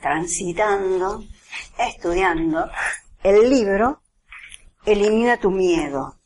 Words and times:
transitando, 0.00 1.22
estudiando 1.78 2.68
el 3.22 3.48
libro 3.48 4.02
Elimina 4.84 5.36
tu 5.36 5.52
miedo, 5.52 6.18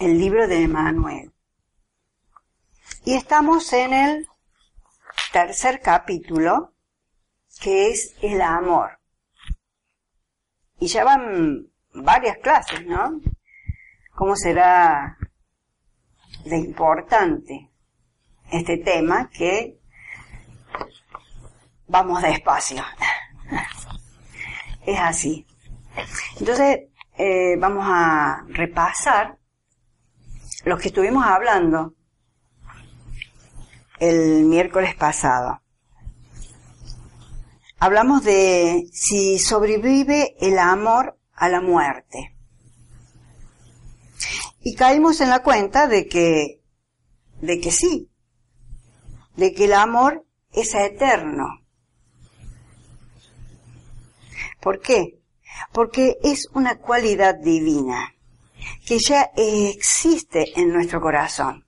el 0.00 0.18
libro 0.18 0.48
de 0.48 0.64
Emanuel. 0.64 1.32
Y 3.04 3.14
estamos 3.14 3.72
en 3.72 3.92
el 3.92 4.28
tercer 5.32 5.80
capítulo, 5.80 6.74
que 7.60 7.90
es 7.90 8.16
el 8.22 8.42
amor. 8.42 8.98
Y 10.80 10.88
ya 10.88 11.04
van 11.04 11.68
varias 11.94 12.38
clases, 12.38 12.84
¿no? 12.84 13.20
¿Cómo 14.16 14.34
será 14.34 15.16
de 16.44 16.56
importante 16.56 17.70
este 18.50 18.78
tema 18.78 19.30
que 19.30 19.78
vamos 21.86 22.22
despacio. 22.22 22.82
es 24.86 24.98
así. 24.98 25.46
Entonces, 26.38 26.80
eh, 27.16 27.56
vamos 27.58 27.84
a 27.86 28.44
repasar 28.48 29.38
lo 30.64 30.78
que 30.78 30.88
estuvimos 30.88 31.24
hablando 31.24 31.94
el 33.98 34.44
miércoles 34.44 34.94
pasado. 34.94 35.60
Hablamos 37.78 38.24
de 38.24 38.88
si 38.92 39.38
sobrevive 39.38 40.36
el 40.40 40.58
amor 40.58 41.18
a 41.34 41.48
la 41.48 41.60
muerte. 41.60 42.31
Y 44.62 44.74
caímos 44.74 45.20
en 45.20 45.30
la 45.30 45.42
cuenta 45.42 45.88
de 45.88 46.06
que, 46.06 46.62
de 47.40 47.60
que 47.60 47.70
sí, 47.70 48.10
de 49.36 49.52
que 49.52 49.64
el 49.64 49.72
amor 49.74 50.24
es 50.52 50.74
eterno. 50.74 51.64
¿Por 54.60 54.80
qué? 54.80 55.20
Porque 55.72 56.18
es 56.22 56.46
una 56.54 56.78
cualidad 56.78 57.34
divina 57.34 58.14
que 58.86 58.98
ya 58.98 59.32
existe 59.36 60.58
en 60.60 60.72
nuestro 60.72 61.00
corazón. 61.00 61.66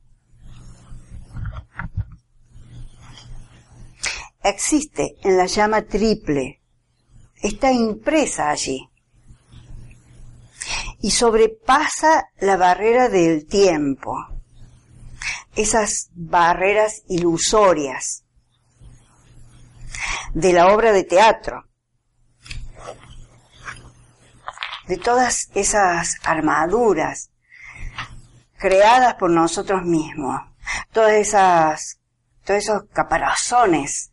Existe 4.42 5.16
en 5.22 5.36
la 5.36 5.46
llama 5.46 5.82
triple. 5.82 6.60
Está 7.42 7.72
impresa 7.72 8.50
allí 8.50 8.88
y 11.04 11.10
sobrepasa 11.10 12.30
la 12.38 12.56
barrera 12.56 13.10
del 13.10 13.46
tiempo, 13.46 14.16
esas 15.54 16.08
barreras 16.14 17.02
ilusorias 17.08 18.24
de 20.32 20.54
la 20.54 20.68
obra 20.68 20.92
de 20.92 21.04
teatro, 21.04 21.66
de 24.88 24.96
todas 24.96 25.50
esas 25.54 26.14
armaduras 26.24 27.30
creadas 28.56 29.16
por 29.16 29.28
nosotros 29.28 29.82
mismos, 29.82 30.40
todas 30.90 31.12
esas, 31.12 32.00
todos 32.46 32.60
esos 32.62 32.84
caparazones 32.94 34.10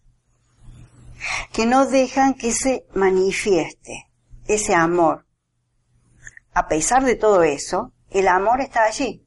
que 1.53 1.65
no 1.65 1.85
dejan 1.85 2.33
que 2.33 2.51
se 2.51 2.85
manifieste 2.93 4.09
ese 4.45 4.75
amor 4.75 5.25
a 6.53 6.67
pesar 6.67 7.03
de 7.03 7.15
todo 7.15 7.43
eso, 7.43 7.93
el 8.09 8.27
amor 8.27 8.61
está 8.61 8.83
allí. 8.83 9.25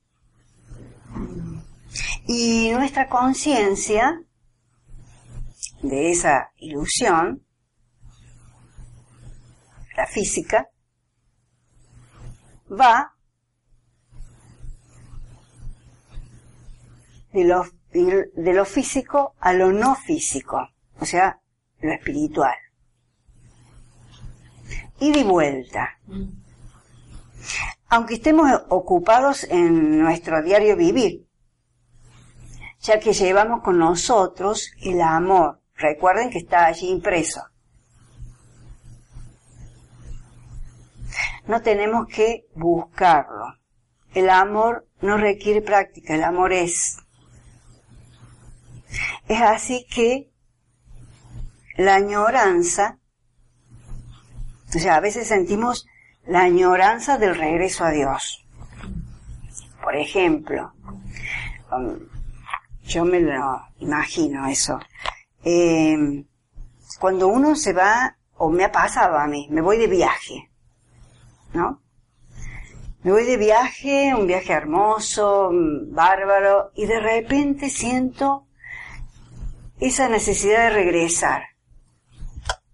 Y 2.27 2.71
nuestra 2.73 3.09
conciencia 3.09 4.23
de 5.83 6.11
esa 6.11 6.51
ilusión, 6.57 7.47
la 9.97 10.07
física, 10.07 10.69
va 12.71 13.15
de 17.33 17.45
lo, 17.45 17.65
de 17.93 18.53
lo 18.53 18.65
físico 18.65 19.35
a 19.41 19.53
lo 19.53 19.73
no 19.73 19.95
físico, 19.95 20.69
o 21.01 21.05
sea, 21.05 21.41
lo 21.81 21.93
espiritual. 21.93 22.57
Y 25.01 25.13
de 25.13 25.25
vuelta 25.25 25.99
aunque 27.89 28.15
estemos 28.15 28.51
ocupados 28.69 29.45
en 29.45 29.99
nuestro 29.99 30.43
diario 30.43 30.77
vivir, 30.77 31.27
ya 32.81 32.99
que 32.99 33.13
llevamos 33.13 33.63
con 33.63 33.79
nosotros 33.79 34.71
el 34.83 35.01
amor. 35.01 35.61
Recuerden 35.77 36.31
que 36.31 36.39
está 36.39 36.67
allí 36.67 36.89
impreso. 36.89 37.43
No 41.47 41.63
tenemos 41.63 42.07
que 42.09 42.47
buscarlo. 42.55 43.47
El 44.15 44.31
amor 44.31 44.89
no 45.01 45.17
requiere 45.17 45.61
práctica, 45.61 46.15
el 46.15 46.25
amor 46.25 46.53
es. 46.53 46.99
Es 49.29 49.41
así 49.41 49.87
que 49.93 50.31
la 51.77 51.97
añoranza, 51.97 52.99
o 54.69 54.79
sea, 54.79 54.97
a 54.97 55.01
veces 55.01 55.27
sentimos 55.27 55.87
la 56.27 56.41
añoranza 56.41 57.19
del 57.19 57.37
regreso 57.37 57.85
a 57.85 57.91
Dios. 57.91 58.47
Por 59.83 59.97
ejemplo, 59.97 60.73
um, 61.71 61.99
yo 62.83 63.05
me 63.05 63.21
lo 63.21 63.61
imagino 63.79 64.47
eso. 64.47 64.79
Eh, 65.45 66.25
cuando 66.99 67.29
uno 67.29 67.55
se 67.57 67.73
va, 67.73 68.17
o 68.37 68.51
me 68.51 68.65
ha 68.65 68.73
pasado 68.73 69.19
a 69.19 69.27
mí, 69.27 69.49
me 69.51 69.61
voy 69.61 69.79
de 69.79 69.87
viaje, 69.87 70.51
¿no? 71.53 71.83
Me 73.03 73.13
voy 73.13 73.25
de 73.25 73.37
viaje, 73.37 74.15
un 74.15 74.27
viaje 74.27 74.55
hermoso, 74.55 75.51
bárbaro, 75.89 76.73
y 76.75 76.87
de 76.87 77.01
repente 77.01 77.69
siento 77.69 78.47
esa 79.79 80.09
necesidad 80.09 80.63
de 80.63 80.71
regresar. 80.71 81.43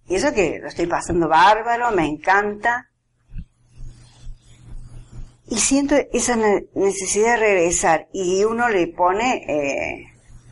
Y 0.07 0.15
eso 0.15 0.33
que 0.33 0.61
lo 0.61 0.69
estoy 0.69 0.87
pasando 0.87 1.29
bárbaro, 1.29 1.91
me 1.91 2.07
encanta. 2.07 2.90
Y 5.51 5.59
siento 5.59 5.97
esa 6.13 6.37
necesidad 6.37 7.33
de 7.33 7.37
regresar. 7.37 8.09
Y 8.13 8.45
uno 8.45 8.69
le 8.69 8.87
pone, 8.87 9.45
eh, 9.49 10.07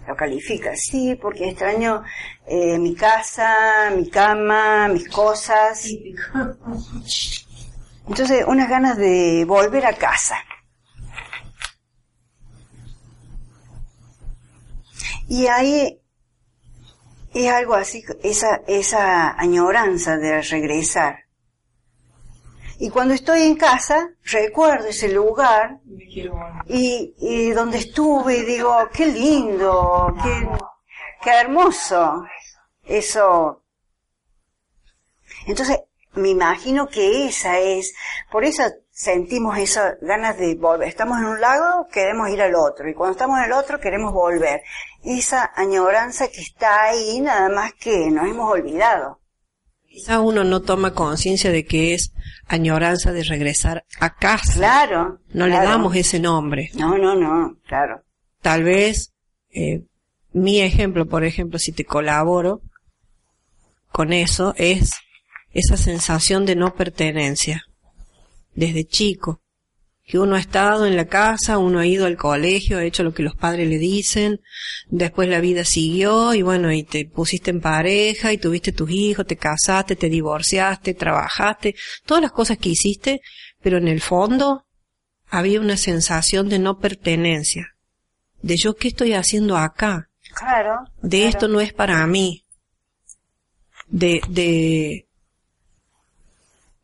lo 0.09 0.17
califica, 0.17 0.75
sí, 0.75 1.15
porque 1.15 1.51
extraño 1.51 2.03
eh, 2.47 2.79
mi 2.81 2.97
casa, 2.97 3.93
mi 3.97 4.11
cama, 4.11 4.89
mis 4.89 5.09
cosas. 5.09 5.87
Entonces, 8.09 8.45
unas 8.45 8.69
ganas 8.69 8.97
de 8.97 9.45
volver 9.47 9.87
a 9.87 9.93
casa. 9.93 10.37
Y 15.29 15.47
ahí 15.47 16.01
es 17.35 17.53
algo 17.53 17.75
así, 17.75 18.03
esa, 18.25 18.63
esa 18.67 19.39
añoranza 19.39 20.17
de 20.17 20.43
regresar. 20.43 21.28
Y 22.81 22.91
cuando 22.91 23.15
estoy 23.15 23.43
en 23.43 23.57
casa, 23.57 24.11
recuerdo 24.25 24.87
ese 24.87 25.09
lugar 25.09 25.81
y, 26.67 27.15
y 27.19 27.51
donde 27.51 27.79
estuve 27.79 28.39
y 28.39 28.45
digo, 28.45 28.77
qué 28.93 29.07
lindo, 29.07 30.15
qué, 30.23 30.49
qué 31.23 31.31
hermoso. 31.31 32.25
Eso. 32.85 33.63
Entonces, 35.47 35.81
me 36.15 36.29
imagino 36.29 36.89
que 36.89 37.27
esa 37.27 37.59
es, 37.59 37.95
por 38.31 38.45
eso 38.45 38.63
sentimos 38.91 39.59
esas 39.59 39.95
ganas 40.01 40.37
de 40.39 40.55
volver. 40.55 40.89
Estamos 40.89 41.19
en 41.19 41.27
un 41.27 41.41
lado, 41.41 41.87
queremos 41.93 42.29
ir 42.31 42.43
al 42.43 42.55
otro, 42.55 42.89
y 42.89 42.95
cuando 42.95 43.13
estamos 43.13 43.39
en 43.39 43.45
el 43.45 43.53
otro, 43.53 43.81
queremos 43.81 44.13
volver. 44.13 44.63
Esa 45.05 45.53
añoranza 45.55 46.29
que 46.29 46.41
está 46.41 46.85
ahí, 46.85 47.21
nada 47.21 47.49
más 47.49 47.73
que 47.75 48.11
nos 48.11 48.27
hemos 48.27 48.51
olvidado. 48.51 49.18
Quizá 49.99 50.21
uno 50.21 50.45
no 50.45 50.63
toma 50.63 50.95
conciencia 50.95 51.51
de 51.51 51.65
que 51.65 51.93
es 51.93 52.13
añoranza 52.47 53.13
de 53.13 53.25
regresar 53.25 53.85
a 53.99 54.15
casa. 54.15 54.53
Claro. 54.55 55.19
No 55.33 55.49
le 55.49 55.55
damos 55.55 55.97
ese 55.97 56.21
nombre. 56.21 56.71
No, 56.75 56.97
no, 56.97 57.17
no, 57.17 57.57
claro. 57.67 58.05
Tal 58.41 58.63
vez, 58.63 59.13
eh, 59.51 59.83
mi 60.33 60.61
ejemplo, 60.61 61.09
por 61.09 61.25
ejemplo, 61.25 61.59
si 61.59 61.73
te 61.73 61.85
colaboro 61.85 62.63
con 63.91 64.13
eso, 64.13 64.55
es 64.57 64.93
esa 65.51 65.77
sensación 65.77 66.47
de 66.47 66.55
no 66.55 66.77
pertenencia 66.77 67.65
desde 68.55 68.85
chico, 68.85 69.41
que 70.09 70.19
uno 70.19 70.37
ha 70.37 70.41
estado 70.41 70.87
en 70.87 70.97
la 70.97 71.05
casa, 71.05 71.59
uno 71.59 71.81
ha 71.81 71.87
ido 71.87 72.07
al 72.07 72.17
colegio, 72.17 72.79
ha 72.79 72.85
hecho 72.85 73.05
lo 73.05 73.13
que 73.13 73.23
los 73.23 73.37
padres 73.37 73.69
le 73.69 73.77
dicen, 73.77 74.41
después 74.89 75.29
la 75.29 75.39
vida 75.39 75.67
siguió 75.67 76.33
y 76.33 76.41
bueno, 76.41 76.73
y 76.73 76.83
te 76.83 77.05
pusiste 77.05 77.51
en 77.51 77.61
pareja 77.61 78.33
y 78.33 78.39
tuviste 78.39 78.73
tus 78.73 78.91
hijos, 78.91 79.27
te 79.27 79.37
casaste, 79.37 79.97
te 79.97 80.09
divorciaste, 80.09 80.95
trabajaste, 80.95 81.75
todas 82.07 82.23
las 82.23 82.33
cosas 82.33 82.57
que 82.57 82.71
hiciste, 82.71 83.21
pero 83.61 83.77
en 83.77 83.87
el 83.87 84.01
fondo 84.01 84.65
había 85.29 85.61
una 85.61 85.77
sensación 85.77 86.49
de 86.49 86.59
no 86.59 86.79
pertenencia, 86.79 87.77
de 88.41 88.57
yo 88.57 88.77
qué 88.77 88.89
estoy 88.89 89.13
haciendo 89.13 89.59
acá, 89.59 90.09
claro, 90.35 90.87
de 91.03 91.29
esto 91.29 91.49
no 91.49 91.61
es 91.61 91.75
para 91.75 92.07
mí, 92.07 92.47
de, 93.89 94.23
de, 94.31 95.07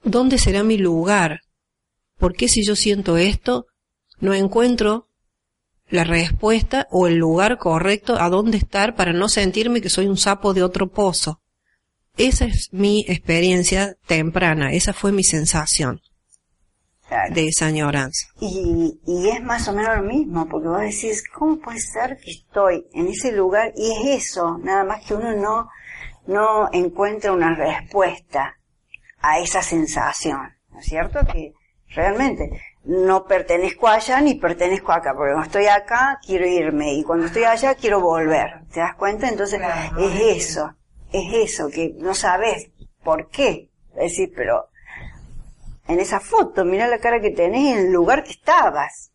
¿dónde 0.03 0.37
será 0.37 0.62
mi 0.62 0.76
lugar? 0.76 1.41
¿Por 2.19 2.34
qué 2.34 2.49
si 2.49 2.64
yo 2.64 2.76
siento 2.76 3.16
esto, 3.16 3.66
no 4.20 4.34
encuentro 4.34 5.08
la 5.88 6.05
respuesta 6.05 6.87
o 6.90 7.06
el 7.06 7.16
lugar 7.16 7.58
correcto 7.58 8.16
a 8.19 8.28
dónde 8.31 8.58
estar 8.58 8.96
para 8.96 9.12
no 9.12 9.28
sentirme 9.28 9.81
que 9.81 9.90
soy 9.90 10.06
un 10.06 10.16
sapo 10.16 10.55
de 10.55 10.62
otro 10.62 10.90
pozo? 10.90 11.40
Esa 12.16 12.44
es 12.44 12.72
mi 12.72 13.05
experiencia 13.08 13.96
temprana, 14.06 14.72
esa 14.72 14.93
fue 14.93 15.11
mi 15.11 15.25
sensación 15.25 16.00
de 17.31 17.49
esa 17.49 17.66
añoranza. 17.66 18.28
Y, 18.40 19.00
y 19.06 19.28
es 19.28 19.43
más 19.43 19.69
o 19.69 19.72
menos 19.72 19.96
lo 19.96 20.02
mismo, 20.02 20.49
porque 20.49 20.69
vos 20.69 20.81
decís, 20.81 21.22
¿cómo 21.28 21.58
puede 21.58 21.78
ser 21.78 22.19
que 22.19 22.31
estoy 22.31 22.87
en 22.93 23.08
ese 23.08 23.32
lugar? 23.32 23.72
Y 23.76 23.90
es 23.90 24.25
eso, 24.25 24.58
nada 24.58 24.84
más 24.84 25.05
que 25.05 25.14
uno 25.14 25.32
no, 25.34 25.69
no 26.26 26.69
encuentra 26.72 27.32
una 27.32 27.55
respuesta 27.55 28.56
a 29.20 29.38
esa 29.38 29.62
sensación, 29.62 30.40
¿no 30.70 30.81
es 30.81 30.87
cierto? 30.87 31.20
Que 31.32 31.52
realmente 31.94 32.50
no 32.85 33.25
pertenezco 33.25 33.88
allá 33.88 34.20
ni 34.20 34.35
pertenezco 34.35 34.93
acá, 34.93 35.14
porque 35.14 35.32
cuando 35.32 35.46
estoy 35.46 35.67
acá 35.67 36.19
quiero 36.25 36.46
irme 36.46 36.94
y 36.94 37.02
cuando 37.02 37.26
estoy 37.26 37.44
allá 37.44 37.75
quiero 37.75 38.00
volver, 38.00 38.67
¿te 38.73 38.81
das 38.81 38.94
cuenta? 38.96 39.29
Entonces 39.29 39.61
es 39.99 40.20
eso, 40.20 40.75
es 41.12 41.50
eso, 41.50 41.69
que 41.70 41.94
no 41.99 42.14
sabes 42.14 42.70
por 43.02 43.29
qué. 43.29 43.70
Es 43.93 44.11
decir, 44.11 44.32
pero 44.35 44.69
en 45.88 46.00
esa 46.00 46.20
foto, 46.20 46.64
mira 46.64 46.87
la 46.87 46.99
cara 46.99 47.20
que 47.20 47.31
tenés 47.31 47.73
en 47.73 47.87
el 47.87 47.93
lugar 47.93 48.25
que 48.25 48.32
estabas. 48.32 49.12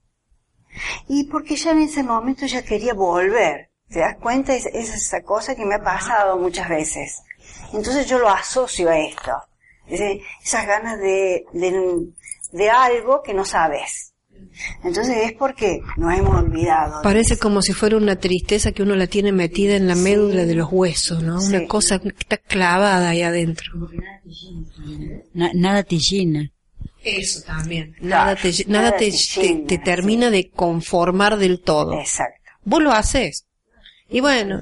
Y 1.08 1.26
porque 1.26 1.56
ya 1.56 1.72
en 1.72 1.80
ese 1.80 2.04
momento 2.04 2.46
ya 2.46 2.64
quería 2.64 2.94
volver. 2.94 3.72
¿Te 3.90 4.00
das 4.00 4.18
cuenta? 4.18 4.54
Es, 4.54 4.68
es 4.68 4.94
esa 4.94 5.24
cosa 5.24 5.56
que 5.56 5.66
me 5.66 5.76
ha 5.76 5.84
pasado 5.84 6.38
muchas 6.38 6.70
veces. 6.70 7.24
Entonces 7.74 8.08
yo 8.08 8.20
lo 8.20 8.30
asocio 8.30 8.90
a 8.90 8.98
esto 9.00 9.32
esas 9.90 10.68
ganas 10.68 11.00
de, 11.00 11.46
de, 11.54 12.08
algo 12.72 13.22
que 13.24 13.34
no 13.34 13.46
sabes. 13.46 14.14
Entonces 14.84 15.18
es 15.26 15.34
porque 15.34 15.82
nos 15.98 16.18
hemos 16.18 16.36
olvidado. 16.36 17.02
Parece 17.02 17.38
como 17.38 17.62
si 17.62 17.74
fuera 17.74 17.98
una 17.98 18.18
tristeza 18.18 18.72
que 18.72 18.84
uno 18.84 18.96
la 18.96 19.08
tiene 19.08 19.32
metida 19.32 19.76
en 19.76 19.88
la 19.88 19.96
médula 19.96 20.46
de 20.46 20.56
los 20.56 20.70
huesos, 20.72 21.22
¿no? 21.24 21.42
Una 21.42 21.66
cosa 21.68 22.00
que 22.00 22.10
está 22.10 22.38
clavada 22.38 23.10
ahí 23.10 23.22
adentro. 23.22 23.90
nada 25.34 25.84
te 25.84 25.98
llena. 25.98 26.52
Eso 27.04 27.42
también. 27.46 27.96
Nada, 28.02 28.36
te, 28.36 28.52
nada, 28.68 28.98
te, 28.98 29.12
te, 29.68 29.78
termina 29.78 30.30
de 30.30 30.50
conformar 30.50 31.38
del 31.38 31.62
todo. 31.62 31.98
Exacto. 31.98 32.52
Vos 32.64 32.82
lo 32.82 32.92
haces. 32.92 33.46
Y 34.10 34.20
bueno. 34.20 34.62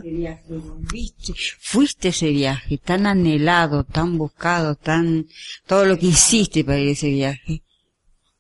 Fuiste 1.60 2.10
ese 2.10 2.30
viaje, 2.30 2.78
tan 2.78 3.08
anhelado, 3.08 3.84
tan 3.84 4.18
buscado, 4.18 4.76
tan, 4.76 5.26
todo 5.66 5.86
lo 5.86 5.98
que 5.98 6.08
hiciste 6.08 6.64
para 6.64 6.78
ir 6.78 6.90
a 6.90 6.92
ese 6.92 7.10
viaje. 7.10 7.64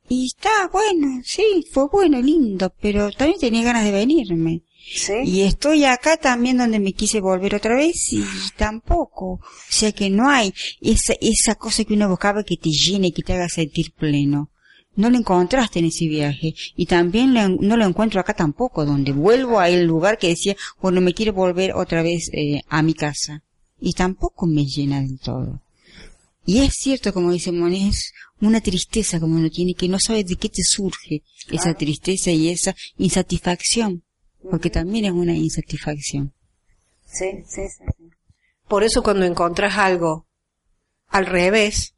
Y 0.10 0.28
está 0.28 0.70
bueno, 0.72 1.22
sí, 1.24 1.66
fue 1.72 1.88
bueno, 1.92 2.22
lindo, 2.22 2.74
pero 2.82 3.12
también 3.12 3.40
tenía 3.40 3.64
ganas 3.64 3.84
de 3.84 3.92
venirme. 3.92 4.62
¿Sí? 4.90 5.14
Y 5.26 5.42
estoy 5.42 5.84
acá 5.84 6.16
también 6.16 6.58
donde 6.58 6.80
me 6.80 6.94
quise 6.94 7.20
volver 7.20 7.56
otra 7.56 7.76
vez 7.76 8.14
y 8.14 8.24
tampoco. 8.56 9.32
O 9.34 9.42
sea 9.70 9.92
que 9.92 10.10
no 10.10 10.30
hay 10.30 10.54
esa, 10.80 11.14
esa 11.20 11.56
cosa 11.56 11.84
que 11.84 11.94
uno 11.94 12.08
buscaba 12.08 12.44
que 12.44 12.56
te 12.56 12.70
llene, 12.70 13.12
que 13.12 13.22
te 13.22 13.34
haga 13.34 13.50
sentir 13.50 13.92
pleno 13.92 14.50
no 14.98 15.10
lo 15.12 15.18
encontraste 15.18 15.80
en 15.80 15.86
ese 15.86 16.08
viaje 16.08 16.56
y 16.76 16.88
también 16.88 17.34
no 17.34 17.78
lo 17.78 17.86
encuentro 17.86 18.20
acá 18.20 18.34
tampoco, 18.34 18.84
donde 18.84 19.14
vuelvo 19.14 19.60
a 19.60 19.70
el 19.70 19.86
lugar 19.86 20.18
que 20.18 20.30
decía, 20.30 20.58
bueno, 20.82 21.00
me 21.00 21.14
quiero 21.14 21.34
volver 21.34 21.74
otra 21.74 22.02
vez 22.02 22.30
eh, 22.34 22.62
a 22.68 22.82
mi 22.82 22.94
casa 22.94 23.44
y 23.80 23.94
tampoco 23.94 24.48
me 24.48 24.66
llena 24.66 25.02
del 25.02 25.20
todo. 25.20 25.62
Y 26.48 26.63
es 26.63 26.75
cierto, 26.75 27.12
como 27.12 27.34
dice 27.34 27.51
Monet, 27.51 27.89
es 27.89 28.13
una 28.39 28.62
tristeza 28.62 29.20
como 29.20 29.36
uno 29.36 29.50
tiene, 29.50 29.74
que 29.74 29.89
no 29.89 30.00
sabe 30.00 30.24
de 30.24 30.38
qué 30.38 30.48
te 30.48 30.63
surge 30.63 31.22
esa 31.51 31.74
tristeza 31.74 32.32
y 32.32 32.48
esa 32.48 32.74
insatisfacción, 32.98 34.06
porque 34.50 34.70
también 34.70 35.04
es 35.04 35.12
una 35.12 35.36
insatisfacción. 35.36 36.34
Sí, 37.06 37.44
sí, 37.46 37.63
sí. 37.68 37.84
Por 38.66 38.86
eso 38.86 39.04
cuando 39.04 39.25
encontras 39.25 39.77
algo 39.77 40.25
al 41.10 41.25
revés, 41.25 41.96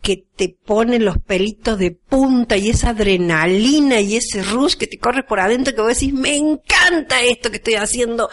que 0.00 0.24
te 0.36 0.48
pone 0.48 0.98
los 0.98 1.18
pelitos 1.18 1.78
de 1.78 1.90
punta 1.90 2.56
y 2.56 2.70
esa 2.70 2.90
adrenalina 2.90 4.00
y 4.00 4.16
ese 4.16 4.42
rush 4.42 4.76
que 4.76 4.86
te 4.86 4.98
corre 4.98 5.22
por 5.22 5.38
adentro 5.38 5.74
que 5.74 5.82
vos 5.82 5.92
decís, 5.92 6.14
me 6.14 6.34
encanta 6.34 7.20
esto 7.20 7.50
que 7.50 7.56
estoy 7.56 7.74
haciendo. 7.74 8.30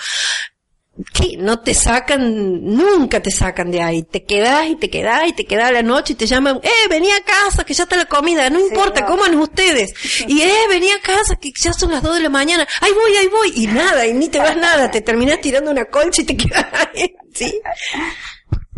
Que 1.12 1.38
no 1.38 1.60
te 1.60 1.74
sacan, 1.74 2.64
nunca 2.64 3.20
te 3.20 3.32
sacan 3.32 3.72
de 3.72 3.82
ahí. 3.82 4.04
Te 4.04 4.24
quedás 4.26 4.68
y 4.68 4.76
te 4.76 4.92
quedás 4.92 5.28
y 5.28 5.34
te 5.34 5.46
quedás 5.46 5.70
a 5.70 5.72
la 5.72 5.82
noche 5.82 6.14
y 6.14 6.16
te 6.16 6.28
llaman, 6.28 6.60
eh, 6.62 6.88
vení 6.88 7.10
a 7.10 7.24
casa 7.24 7.64
que 7.64 7.74
ya 7.74 7.84
está 7.84 7.96
la 7.96 8.06
comida, 8.06 8.48
no 8.52 8.60
importa, 8.60 9.06
coman 9.06 9.36
ustedes. 9.36 9.94
Y 10.28 10.42
eh, 10.42 10.54
vení 10.70 10.90
a 10.92 11.02
casa 11.02 11.36
que 11.36 11.52
ya 11.56 11.74
son 11.74 11.92
las 11.92 12.04
dos 12.04 12.16
de 12.16 12.22
la 12.22 12.30
mañana, 12.30 12.68
ahí 12.82 12.92
voy, 12.94 13.16
ahí 13.16 13.28
voy. 13.28 13.52
Y 13.56 13.68
nada, 13.68 14.06
y 14.06 14.14
ni 14.14 14.30
te 14.30 14.38
vas 14.38 14.56
nada, 14.56 14.92
te 14.92 15.02
terminás 15.02 15.42
tirando 15.42 15.72
una 15.72 15.86
colcha 15.86 16.22
y 16.22 16.26
te 16.26 16.38
quedas 16.38 16.66
ahí. 16.74 17.16
¿Sí? 17.34 17.62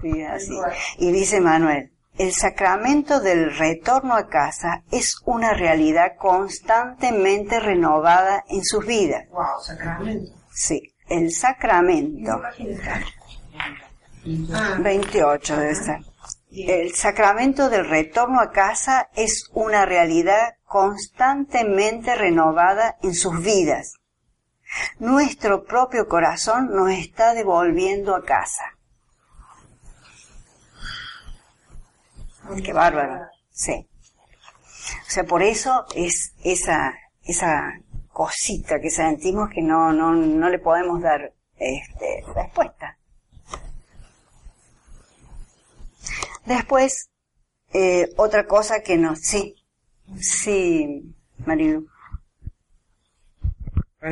Sí, 0.01 0.23
así. 0.23 0.53
Y 0.99 1.11
dice 1.11 1.41
Manuel, 1.41 1.91
el 2.17 2.33
sacramento 2.33 3.19
del 3.19 3.57
retorno 3.57 4.15
a 4.15 4.29
casa 4.29 4.83
es 4.89 5.17
una 5.25 5.53
realidad 5.53 6.13
constantemente 6.17 7.59
renovada 7.59 8.45
en 8.47 8.63
sus 8.63 8.85
vidas. 8.85 9.27
Wow, 9.31 9.61
sacramento. 9.61 10.31
Sí, 10.53 10.94
el 11.07 11.31
sacramento. 11.31 12.41
Ah, 14.53 14.77
28 14.79 15.57
debe 15.57 15.75
ser. 15.75 15.99
El 16.51 16.95
sacramento 16.95 17.69
del 17.69 17.87
retorno 17.87 18.39
a 18.39 18.51
casa 18.51 19.09
es 19.15 19.49
una 19.53 19.85
realidad 19.85 20.55
constantemente 20.63 22.15
renovada 22.15 22.97
en 23.03 23.13
sus 23.13 23.41
vidas. 23.41 23.95
Nuestro 24.99 25.65
propio 25.65 26.07
corazón 26.07 26.73
nos 26.73 26.91
está 26.91 27.33
devolviendo 27.33 28.15
a 28.15 28.23
casa. 28.23 28.63
Qué 32.63 32.73
bárbaro. 32.73 33.27
Sí. 33.51 33.87
O 35.07 35.09
sea, 35.09 35.23
por 35.23 35.43
eso 35.43 35.85
es 35.95 36.33
esa, 36.43 36.93
esa 37.23 37.73
cosita 38.15 38.79
que 38.79 38.89
sentimos 38.89 39.49
que 39.49 39.61
no, 39.61 39.91
no, 39.91 40.15
no 40.15 40.49
le 40.49 40.57
podemos 40.59 41.01
dar 41.01 41.33
este, 41.57 42.23
respuesta. 42.33 42.97
Después, 46.45 47.09
eh, 47.73 48.13
otra 48.15 48.47
cosa 48.47 48.81
que 48.81 48.95
nos, 48.95 49.19
sí, 49.19 49.55
sí, 50.17 51.13
Marilu. 51.45 51.89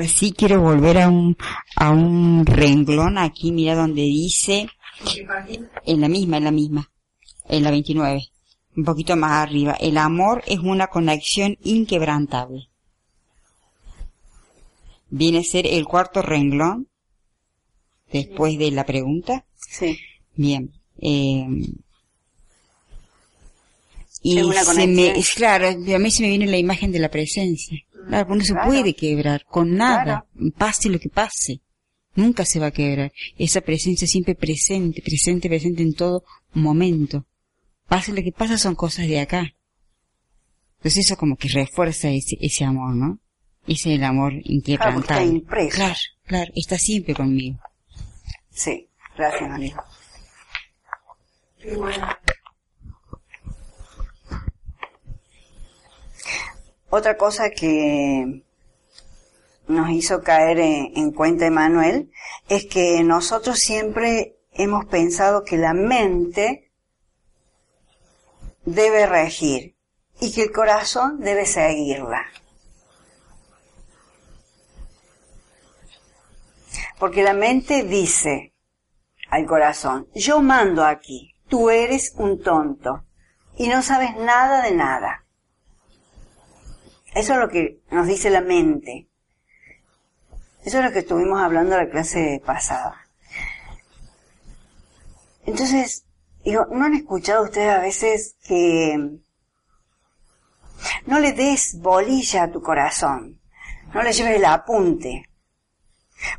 Sí 0.05 0.33
quiero 0.33 0.59
volver 0.59 0.97
a 0.97 1.07
un, 1.07 1.37
a 1.77 1.91
un 1.91 2.45
renglón 2.45 3.17
aquí, 3.17 3.53
mira 3.53 3.73
donde 3.73 4.01
dice, 4.01 4.67
en 5.85 6.01
la 6.01 6.09
misma, 6.09 6.37
en 6.37 6.43
la 6.43 6.51
misma, 6.51 6.91
en 7.47 7.63
la 7.63 7.71
29, 7.71 8.21
un 8.75 8.83
poquito 8.83 9.15
más 9.15 9.31
arriba, 9.31 9.77
el 9.79 9.97
amor 9.97 10.43
es 10.45 10.59
una 10.59 10.87
conexión 10.87 11.57
inquebrantable. 11.63 12.72
Viene 15.15 15.37
a 15.39 15.43
ser 15.43 15.67
el 15.67 15.85
cuarto 15.85 16.23
renglón, 16.23 16.87
después 18.11 18.57
de 18.57 18.71
la 18.71 18.83
pregunta. 18.83 19.45
Sí. 19.69 19.99
Bien. 20.35 20.71
Eh, 20.99 21.45
y 24.23 24.35
se 24.35 24.87
me, 24.87 25.11
es 25.19 25.31
claro, 25.35 25.67
a 25.67 25.99
mí 25.99 26.09
se 26.09 26.23
me 26.23 26.29
viene 26.29 26.47
la 26.47 26.57
imagen 26.57 26.91
de 26.91 26.97
la 26.97 27.09
presencia. 27.09 27.77
Claro, 28.07 28.27
porque 28.27 28.39
no 28.39 28.45
se 28.45 28.53
Claro. 28.53 28.69
puede 28.69 28.95
quebrar 28.95 29.45
con 29.45 29.75
nada, 29.75 30.25
pase 30.57 30.89
lo 30.89 30.97
que 30.99 31.09
pase. 31.09 31.61
Nunca 32.15 32.43
se 32.43 32.59
va 32.59 32.67
a 32.67 32.71
quebrar. 32.71 33.11
Esa 33.37 33.61
presencia 33.61 34.07
siempre 34.07 34.33
presente, 34.33 35.03
presente, 35.03 35.47
presente 35.47 35.83
en 35.83 35.93
todo 35.93 36.23
momento. 36.53 37.25
Pase 37.87 38.13
lo 38.13 38.23
que 38.23 38.31
pasa 38.31 38.57
son 38.57 38.73
cosas 38.73 39.07
de 39.07 39.19
acá. 39.19 39.53
Entonces 40.77 41.05
eso 41.05 41.17
como 41.17 41.35
que 41.35 41.49
refuerza 41.49 42.09
ese, 42.09 42.35
ese 42.41 42.63
amor, 42.65 42.95
¿no? 42.95 43.19
Es 43.67 43.85
el 43.85 44.03
amor 44.03 44.31
Claro, 44.31 44.43
inquebrantable. 44.45 45.01
está 45.21 45.23
impreso. 45.23 45.75
Claro, 45.77 45.95
claro, 46.25 46.51
está 46.55 46.77
siempre 46.77 47.13
conmigo. 47.15 47.57
Sí, 48.51 48.89
gracias 49.17 49.49
Marilu. 49.49 49.77
Otra 56.89 57.17
cosa 57.17 57.49
que 57.49 58.43
nos 59.67 59.89
hizo 59.89 60.21
caer 60.21 60.59
en, 60.59 60.91
en 60.95 61.11
cuenta 61.11 61.45
Emanuel 61.47 62.11
es 62.49 62.65
que 62.65 63.03
nosotros 63.03 63.59
siempre 63.59 64.37
hemos 64.51 64.85
pensado 64.85 65.43
que 65.43 65.57
la 65.57 65.73
mente 65.73 66.71
debe 68.65 69.07
regir 69.07 69.75
y 70.19 70.31
que 70.31 70.43
el 70.43 70.51
corazón 70.51 71.19
debe 71.19 71.45
seguirla. 71.45 72.25
Porque 77.03 77.21
la 77.21 77.33
mente 77.33 77.83
dice 77.83 78.53
al 79.29 79.45
corazón, 79.45 80.07
yo 80.15 80.41
mando 80.41 80.85
aquí, 80.85 81.35
tú 81.49 81.69
eres 81.69 82.13
un 82.15 82.41
tonto 82.41 83.03
y 83.57 83.67
no 83.67 83.81
sabes 83.81 84.15
nada 84.15 84.61
de 84.61 84.71
nada. 84.71 85.25
Eso 87.13 87.33
es 87.33 87.39
lo 87.39 87.49
que 87.49 87.81
nos 87.91 88.07
dice 88.07 88.29
la 88.29 88.39
mente. 88.39 89.09
Eso 90.63 90.79
es 90.79 90.85
lo 90.85 90.93
que 90.93 90.99
estuvimos 90.99 91.41
hablando 91.41 91.75
en 91.75 91.87
la 91.87 91.91
clase 91.91 92.41
pasada. 92.45 92.95
Entonces, 95.45 96.05
digo, 96.45 96.67
¿no 96.71 96.85
han 96.85 96.93
escuchado 96.93 97.43
ustedes 97.43 97.69
a 97.69 97.79
veces 97.79 98.37
que 98.47 99.19
no 101.05 101.19
le 101.19 101.33
des 101.33 101.81
bolilla 101.81 102.43
a 102.43 102.51
tu 102.51 102.61
corazón? 102.61 103.41
No 103.93 104.01
le 104.03 104.13
lleves 104.13 104.37
el 104.37 104.45
apunte. 104.45 105.27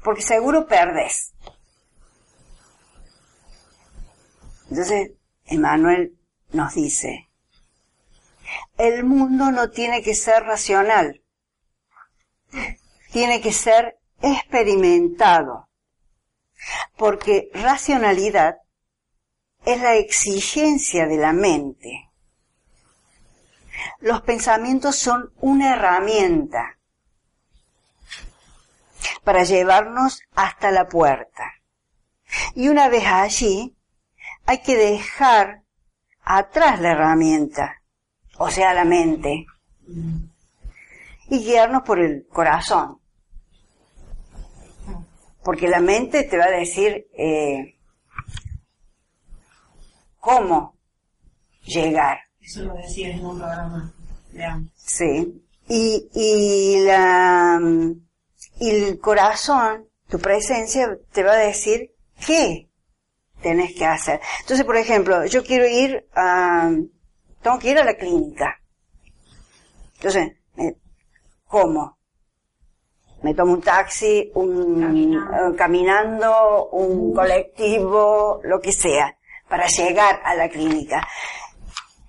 Porque 0.03 0.23
seguro 0.23 0.67
perdes. 0.67 1.35
Entonces, 4.71 5.13
Emmanuel 5.45 6.19
nos 6.53 6.75
dice, 6.75 7.31
el 8.79 9.05
mundo 9.05 9.51
no 9.51 9.71
tiene 9.71 10.03
que 10.03 10.15
ser 10.15 10.43
racional, 10.45 11.23
tiene 13.13 13.41
que 13.41 13.53
ser 13.53 13.99
experimentado, 14.23 15.69
porque 16.97 17.51
racionalidad 17.53 18.57
es 19.65 19.81
la 19.81 19.95
exigencia 19.97 21.07
de 21.07 21.17
la 21.19 21.33
mente. 21.33 22.11
Los 24.01 24.23
pensamientos 24.23 24.97
son 24.97 25.33
una 25.41 25.75
herramienta 25.75 26.74
para 29.23 29.45
llevarnos 29.45 30.23
hasta 30.35 30.71
la 30.71 30.89
puerta. 30.89 31.45
Y 32.55 32.69
una 32.69 32.89
vez 32.89 33.05
allí, 33.07 33.77
hay 34.47 34.63
que 34.63 34.77
dejar 34.77 35.63
atrás 36.23 36.81
la 36.81 36.93
herramienta, 36.93 37.83
o 38.39 38.51
sea, 38.51 38.75
la 38.75 38.85
mente, 38.85 39.47
y 41.29 41.39
guiarnos 41.39 41.83
por 41.83 42.01
el 42.01 42.27
corazón. 42.29 42.99
Porque 45.43 45.69
la 45.69 45.81
mente 45.81 46.25
te 46.25 46.39
va 46.39 46.47
a 46.47 46.51
decir 46.51 47.07
eh, 47.17 47.77
cómo 50.19 50.75
llegar. 51.65 52.19
Eso 52.41 52.65
lo 52.65 52.75
decías 52.75 53.19
en 53.19 53.27
un 53.27 53.39
programa 53.39 53.93
de. 54.33 54.69
Sí. 54.75 55.43
Y, 55.69 56.09
y 56.15 56.85
la, 56.85 57.61
y 58.65 58.71
el 58.71 58.99
corazón, 58.99 59.89
tu 60.09 60.19
presencia, 60.19 60.97
te 61.13 61.23
va 61.23 61.33
a 61.33 61.37
decir 61.37 61.93
qué 62.27 62.71
tenés 63.43 63.75
que 63.75 63.85
hacer. 63.85 64.21
Entonces, 64.41 64.65
por 64.65 64.77
ejemplo, 64.77 65.27
yo 65.27 65.43
quiero 65.45 65.67
ir 65.67 66.07
a, 66.15 66.71
tengo 67.43 67.59
que 67.59 67.71
ir 67.71 67.79
a 67.79 67.85
la 67.85 67.95
clínica. 67.95 68.59
Entonces, 69.97 70.33
¿cómo? 71.47 71.99
Me 73.23 73.35
tomo 73.35 73.55
un 73.55 73.63
taxi, 73.63 74.31
un, 74.35 74.81
Caminando. 74.81 75.37
eh, 75.37 75.57
caminando, 75.57 76.69
un 76.71 77.15
colectivo, 77.15 78.41
lo 78.45 78.61
que 78.61 78.73
sea, 78.73 79.17
para 79.49 79.67
llegar 79.67 80.21
a 80.25 80.35
la 80.35 80.49
clínica. 80.49 81.07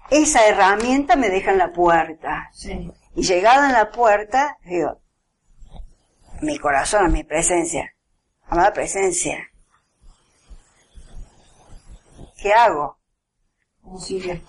Esa 0.09 0.45
herramienta 0.47 1.15
me 1.15 1.29
deja 1.29 1.51
en 1.51 1.57
la 1.57 1.71
puerta. 1.71 2.49
Sí. 2.53 2.91
Y 3.15 3.23
llegada 3.23 3.67
en 3.67 3.73
la 3.73 3.91
puerta, 3.91 4.57
digo, 4.65 4.99
mi 6.41 6.57
corazón, 6.59 7.11
mi 7.11 7.23
presencia, 7.23 7.93
amada 8.47 8.73
presencia, 8.73 9.49
¿qué 12.41 12.53
hago? 12.53 12.97
¿Cómo 13.81 13.99
sigue? 13.99 14.41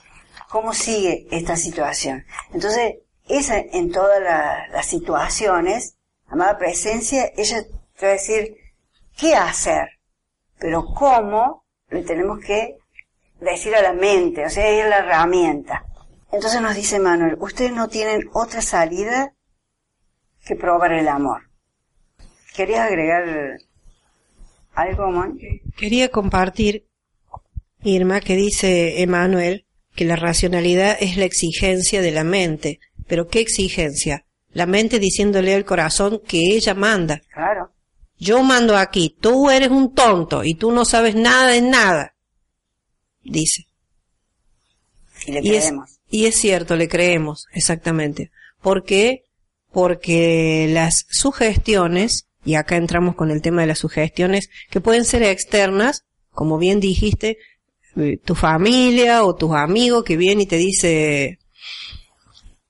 ¿Cómo 0.49 0.73
sigue 0.73 1.27
esta 1.31 1.57
situación? 1.57 2.25
Entonces, 2.53 2.97
esa, 3.29 3.59
en 3.59 3.91
todas 3.91 4.21
la- 4.23 4.69
las 4.69 4.87
situaciones, 4.87 5.97
amada 6.29 6.59
presencia, 6.59 7.31
ella 7.37 7.65
te 7.99 8.07
va 8.07 8.11
a 8.11 8.15
decir, 8.15 8.57
¿qué 9.17 9.35
hacer? 9.35 9.89
Pero 10.59 10.85
cómo 10.95 11.65
le 11.89 12.03
tenemos 12.03 12.41
que 12.41 12.79
decir 13.41 13.75
a 13.75 13.83
la 13.83 13.93
mente, 13.93 14.45
o 14.47 14.51
sea, 14.51 14.69
es 14.69 14.89
la 14.89 14.99
herramienta. 14.99 15.85
Entonces 16.33 16.61
nos 16.61 16.75
dice 16.75 16.99
Manuel, 16.99 17.37
ustedes 17.41 17.73
no 17.73 17.89
tienen 17.89 18.29
otra 18.33 18.61
salida 18.63 19.33
que 20.45 20.57
probar 20.57 20.93
el 20.93 21.09
amor. 21.09 21.46
¿Querías 22.57 22.87
agregar 22.89 23.59
algo, 24.75 25.11
Mon? 25.11 25.39
Quería 25.77 26.09
compartir, 26.11 26.87
Irma, 27.83 28.21
que 28.21 28.37
dice 28.37 29.03
Emanuel 29.03 29.65
que 29.95 30.05
la 30.05 30.17
racionalidad 30.17 30.97
es 31.01 31.17
la 31.17 31.25
exigencia 31.25 32.03
de 32.03 32.11
la 32.11 32.25
mente. 32.25 32.81
¿Pero 33.07 33.29
qué 33.29 33.41
exigencia? 33.41 34.25
La 34.53 34.67
mente 34.67 34.99
diciéndole 34.99 35.55
al 35.55 35.65
corazón 35.65 36.21
que 36.27 36.39
ella 36.55 36.75
manda. 36.75 37.21
Claro, 37.33 37.73
Yo 38.19 38.43
mando 38.43 38.77
aquí, 38.77 39.15
tú 39.21 39.51
eres 39.51 39.69
un 39.71 39.95
tonto 39.95 40.43
y 40.45 40.55
tú 40.55 40.73
no 40.73 40.85
sabes 40.85 41.15
nada 41.15 41.49
de 41.51 41.61
nada. 41.61 42.15
Dice. 43.23 43.67
Y 45.27 45.33
le 45.33 45.41
Y 45.43 45.55
es, 45.55 45.65
creemos. 45.65 45.99
y 46.11 46.27
es 46.27 46.37
cierto, 46.37 46.77
le 46.77 46.89
creemos, 46.89 47.47
exactamente. 47.53 48.31
¿Por 48.63 48.85
qué? 48.85 49.25
Porque 49.73 50.69
las 50.71 51.07
sugestiones, 51.11 52.27
y 52.47 52.55
acá 52.55 52.77
entramos 52.77 53.17
con 53.17 53.31
el 53.31 53.43
tema 53.43 53.61
de 53.61 53.67
las 53.67 53.81
sugestiones, 53.81 54.49
que 54.71 54.81
pueden 54.81 55.05
ser 55.05 55.23
externas, 55.25 56.05
como 56.31 56.57
bien 56.57 56.81
dijiste, 56.81 57.39
eh, 57.97 58.19
tu 58.25 58.35
familia 58.35 59.25
o 59.25 59.35
tus 59.35 59.53
amigos 59.53 60.05
que 60.05 60.17
vienen 60.17 60.43
y 60.43 60.47
te 60.47 60.57
dice, 60.57 61.39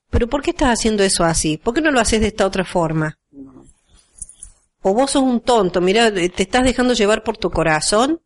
pero 0.09 0.27
¿por 0.27 0.41
qué 0.41 0.49
estás 0.49 0.79
haciendo 0.79 1.03
eso 1.03 1.23
así? 1.23 1.57
¿Por 1.57 1.75
qué 1.75 1.81
no 1.81 1.91
lo 1.91 1.99
haces 1.99 2.19
de 2.21 2.27
esta 2.27 2.47
otra 2.47 2.65
forma? 2.65 3.19
O 4.81 4.93
vos 4.93 5.11
sos 5.11 5.21
un 5.21 5.41
tonto, 5.41 5.79
mira, 5.79 6.11
te 6.11 6.43
estás 6.43 6.63
dejando 6.63 6.93
llevar 6.93 7.23
por 7.23 7.37
tu 7.37 7.51
corazón, 7.51 8.19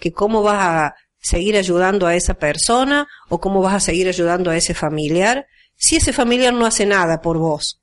que 0.00 0.12
cómo 0.12 0.42
vas 0.42 0.58
a 0.58 0.94
seguir 1.20 1.56
ayudando 1.56 2.06
a 2.06 2.16
esa 2.16 2.34
persona 2.34 3.06
o 3.28 3.40
cómo 3.40 3.62
vas 3.62 3.74
a 3.74 3.80
seguir 3.80 4.08
ayudando 4.08 4.50
a 4.50 4.56
ese 4.56 4.74
familiar 4.74 5.46
si 5.76 5.96
ese 5.96 6.12
familiar 6.12 6.52
no 6.52 6.66
hace 6.66 6.84
nada 6.84 7.20
por 7.20 7.38
vos. 7.38 7.80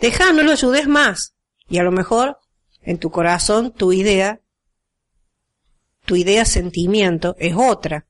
Deja, 0.00 0.32
no 0.32 0.42
lo 0.42 0.52
ayudes 0.52 0.88
más. 0.88 1.35
Y 1.68 1.78
a 1.78 1.82
lo 1.82 1.92
mejor 1.92 2.38
en 2.82 2.98
tu 2.98 3.10
corazón 3.10 3.72
tu 3.72 3.92
idea, 3.92 4.40
tu 6.04 6.16
idea 6.16 6.44
sentimiento 6.44 7.34
es 7.38 7.54
otra, 7.56 8.06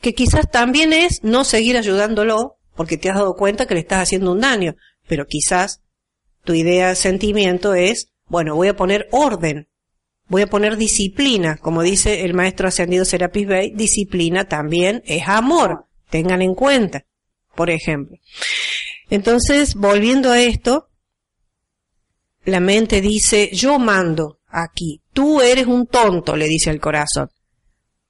que 0.00 0.14
quizás 0.14 0.50
también 0.50 0.92
es 0.92 1.22
no 1.22 1.44
seguir 1.44 1.76
ayudándolo 1.76 2.58
porque 2.74 2.98
te 2.98 3.08
has 3.08 3.16
dado 3.16 3.36
cuenta 3.36 3.66
que 3.66 3.74
le 3.74 3.80
estás 3.80 4.02
haciendo 4.02 4.32
un 4.32 4.40
daño, 4.40 4.76
pero 5.06 5.26
quizás 5.26 5.82
tu 6.44 6.54
idea 6.54 6.94
sentimiento 6.94 7.74
es, 7.74 8.12
bueno, 8.26 8.54
voy 8.54 8.68
a 8.68 8.76
poner 8.76 9.08
orden, 9.12 9.68
voy 10.28 10.42
a 10.42 10.46
poner 10.46 10.76
disciplina, 10.76 11.56
como 11.56 11.82
dice 11.82 12.24
el 12.24 12.34
maestro 12.34 12.68
ascendido 12.68 13.04
Serapis 13.04 13.46
Bey, 13.46 13.72
disciplina 13.74 14.46
también 14.46 15.02
es 15.06 15.26
amor, 15.28 15.86
tengan 16.10 16.42
en 16.42 16.54
cuenta, 16.54 17.06
por 17.54 17.70
ejemplo. 17.70 18.16
Entonces, 19.08 19.74
volviendo 19.74 20.30
a 20.30 20.40
esto, 20.40 20.88
la 22.46 22.60
mente 22.60 23.00
dice, 23.00 23.50
yo 23.52 23.78
mando 23.78 24.38
aquí, 24.48 25.02
tú 25.12 25.40
eres 25.40 25.66
un 25.66 25.86
tonto, 25.86 26.36
le 26.36 26.46
dice 26.46 26.70
al 26.70 26.80
corazón. 26.80 27.28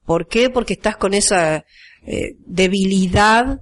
¿Por 0.05 0.29
qué? 0.29 0.51
Porque 0.51 0.75
estás 0.75 0.97
con 0.97 1.15
esa 1.15 1.65
eh, 2.07 2.37
debilidad, 2.47 3.61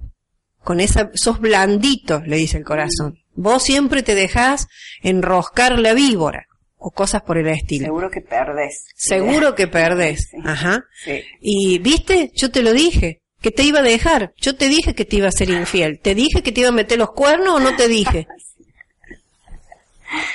con 0.63 0.79
esa, 0.79 1.09
sos 1.13 1.39
blandito, 1.39 2.21
le 2.25 2.37
dice 2.37 2.57
el 2.57 2.65
corazón. 2.65 3.17
Vos 3.33 3.63
siempre 3.63 4.03
te 4.03 4.15
dejás 4.15 4.67
enroscar 5.01 5.79
la 5.79 5.93
víbora, 5.93 6.45
o 6.77 6.91
cosas 6.91 7.23
por 7.23 7.37
el 7.37 7.47
estilo. 7.47 7.85
Seguro 7.85 8.09
que 8.11 8.21
perdés. 8.21 8.85
Seguro 8.95 9.55
que 9.55 9.67
perdés. 9.67 10.27
Sí. 10.29 10.37
Ajá. 10.43 10.83
Sí. 11.03 11.23
Y, 11.41 11.79
viste, 11.79 12.31
yo 12.35 12.51
te 12.51 12.61
lo 12.61 12.73
dije, 12.73 13.23
que 13.41 13.51
te 13.51 13.63
iba 13.63 13.79
a 13.79 13.83
dejar. 13.83 14.33
Yo 14.37 14.55
te 14.55 14.67
dije 14.67 14.93
que 14.93 15.05
te 15.05 15.17
iba 15.17 15.27
a 15.27 15.31
ser 15.31 15.49
infiel. 15.49 15.99
¿Te 16.01 16.15
dije 16.15 16.43
que 16.43 16.51
te 16.51 16.61
iba 16.61 16.69
a 16.69 16.73
meter 16.73 16.97
los 16.97 17.11
cuernos 17.11 17.55
o 17.55 17.59
no 17.59 17.75
te 17.75 17.87
dije? 17.87 18.27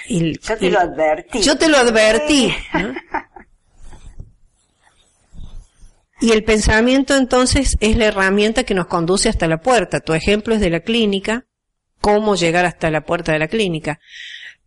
Y- 0.08 0.38
Yo 0.38 0.56
te 0.58 0.70
lo 0.70 0.78
advertí. 0.80 1.40
Yo 1.42 1.56
te 1.58 1.68
lo 1.68 1.76
advertí. 1.78 2.52
¿no? 2.74 2.94
Y 6.20 6.32
el 6.32 6.44
pensamiento 6.44 7.16
entonces 7.16 7.76
es 7.80 7.96
la 7.96 8.06
herramienta 8.06 8.64
que 8.64 8.74
nos 8.74 8.86
conduce 8.86 9.28
hasta 9.28 9.46
la 9.48 9.60
puerta. 9.60 10.00
Tu 10.00 10.12
ejemplo 10.12 10.54
es 10.54 10.60
de 10.60 10.68
la 10.70 10.80
clínica, 10.80 11.46
cómo 12.00 12.34
llegar 12.36 12.66
hasta 12.66 12.90
la 12.90 13.00
puerta 13.06 13.32
de 13.32 13.38
la 13.38 13.48
clínica. 13.48 14.00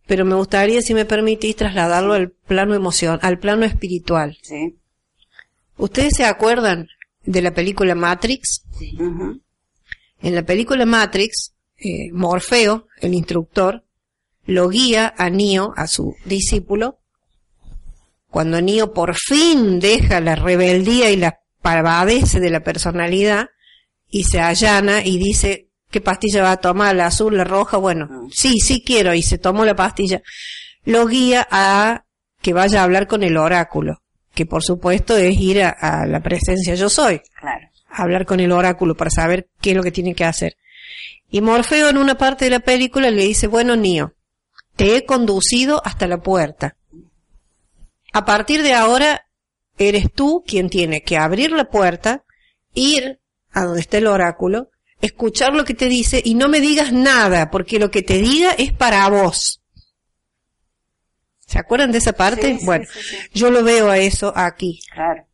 Pero 0.06 0.24
me 0.24 0.34
gustaría, 0.34 0.82
si 0.82 0.94
me 0.94 1.04
permitís, 1.04 1.54
trasladarlo 1.56 2.14
al 2.14 2.30
plano 2.30 2.74
emocional, 2.74 3.20
al 3.22 3.38
plano 3.38 3.64
espiritual. 3.64 4.36
Sí. 4.42 4.76
¿Ustedes 5.76 6.14
se 6.16 6.24
acuerdan 6.24 6.88
de 7.22 7.40
la 7.42 7.54
película 7.54 7.94
Matrix? 7.94 8.64
Ujú. 8.98 9.40
En 10.22 10.34
la 10.34 10.42
película 10.42 10.84
Matrix, 10.86 11.54
eh, 11.78 12.10
Morfeo, 12.12 12.88
el 13.00 13.14
instructor, 13.14 13.83
lo 14.46 14.68
guía 14.68 15.14
a 15.16 15.30
Neo, 15.30 15.72
a 15.76 15.86
su 15.86 16.14
discípulo, 16.24 16.98
cuando 18.30 18.60
Neo 18.60 18.92
por 18.92 19.14
fin 19.14 19.78
deja 19.80 20.20
la 20.20 20.34
rebeldía 20.34 21.10
y 21.10 21.16
la 21.16 21.38
pavadez 21.62 22.32
de 22.32 22.50
la 22.50 22.60
personalidad 22.60 23.46
y 24.08 24.24
se 24.24 24.40
allana 24.40 25.04
y 25.04 25.18
dice, 25.18 25.68
¿qué 25.90 26.00
pastilla 26.00 26.42
va 26.42 26.52
a 26.52 26.56
tomar? 26.60 26.94
¿La 26.96 27.06
azul, 27.06 27.36
la 27.36 27.44
roja? 27.44 27.76
Bueno, 27.78 28.28
sí, 28.32 28.58
sí 28.58 28.82
quiero, 28.84 29.14
y 29.14 29.22
se 29.22 29.38
tomó 29.38 29.64
la 29.64 29.74
pastilla. 29.76 30.20
Lo 30.84 31.06
guía 31.06 31.46
a 31.50 32.04
que 32.42 32.52
vaya 32.52 32.80
a 32.80 32.84
hablar 32.84 33.06
con 33.06 33.22
el 33.22 33.36
oráculo, 33.36 34.02
que 34.34 34.44
por 34.46 34.62
supuesto 34.62 35.16
es 35.16 35.38
ir 35.40 35.62
a, 35.62 35.70
a 35.70 36.06
la 36.06 36.20
presencia 36.20 36.74
yo 36.74 36.88
soy 36.90 37.22
Claro. 37.40 37.68
hablar 37.88 38.26
con 38.26 38.40
el 38.40 38.52
oráculo 38.52 38.94
para 38.96 39.10
saber 39.10 39.48
qué 39.60 39.70
es 39.70 39.76
lo 39.76 39.82
que 39.82 39.92
tiene 39.92 40.14
que 40.14 40.24
hacer. 40.24 40.56
Y 41.30 41.40
Morfeo 41.40 41.88
en 41.88 41.96
una 41.96 42.16
parte 42.16 42.44
de 42.44 42.50
la 42.50 42.60
película 42.60 43.10
le 43.10 43.22
dice, 43.24 43.46
bueno, 43.46 43.74
Neo, 43.76 44.12
te 44.76 44.96
he 44.96 45.04
conducido 45.04 45.80
hasta 45.84 46.06
la 46.06 46.18
puerta. 46.18 46.76
A 48.12 48.24
partir 48.24 48.62
de 48.62 48.74
ahora, 48.74 49.26
eres 49.78 50.12
tú 50.12 50.44
quien 50.46 50.70
tiene 50.70 51.02
que 51.02 51.16
abrir 51.16 51.50
la 51.50 51.64
puerta, 51.64 52.24
ir 52.74 53.20
a 53.52 53.64
donde 53.64 53.80
está 53.80 53.98
el 53.98 54.06
oráculo, 54.06 54.70
escuchar 55.00 55.54
lo 55.54 55.64
que 55.64 55.74
te 55.74 55.86
dice 55.86 56.20
y 56.24 56.34
no 56.34 56.48
me 56.48 56.60
digas 56.60 56.92
nada, 56.92 57.50
porque 57.50 57.78
lo 57.78 57.90
que 57.90 58.02
te 58.02 58.18
diga 58.18 58.52
es 58.52 58.72
para 58.72 59.08
vos. 59.08 59.62
¿Se 61.46 61.58
acuerdan 61.58 61.92
de 61.92 61.98
esa 61.98 62.14
parte? 62.14 62.54
Sí, 62.54 62.58
sí, 62.60 62.66
bueno, 62.66 62.84
sí, 62.90 63.16
yo 63.32 63.50
lo 63.50 63.62
veo 63.62 63.90
a 63.90 63.98
eso 63.98 64.32
aquí. 64.34 64.80
Claro. 64.92 65.26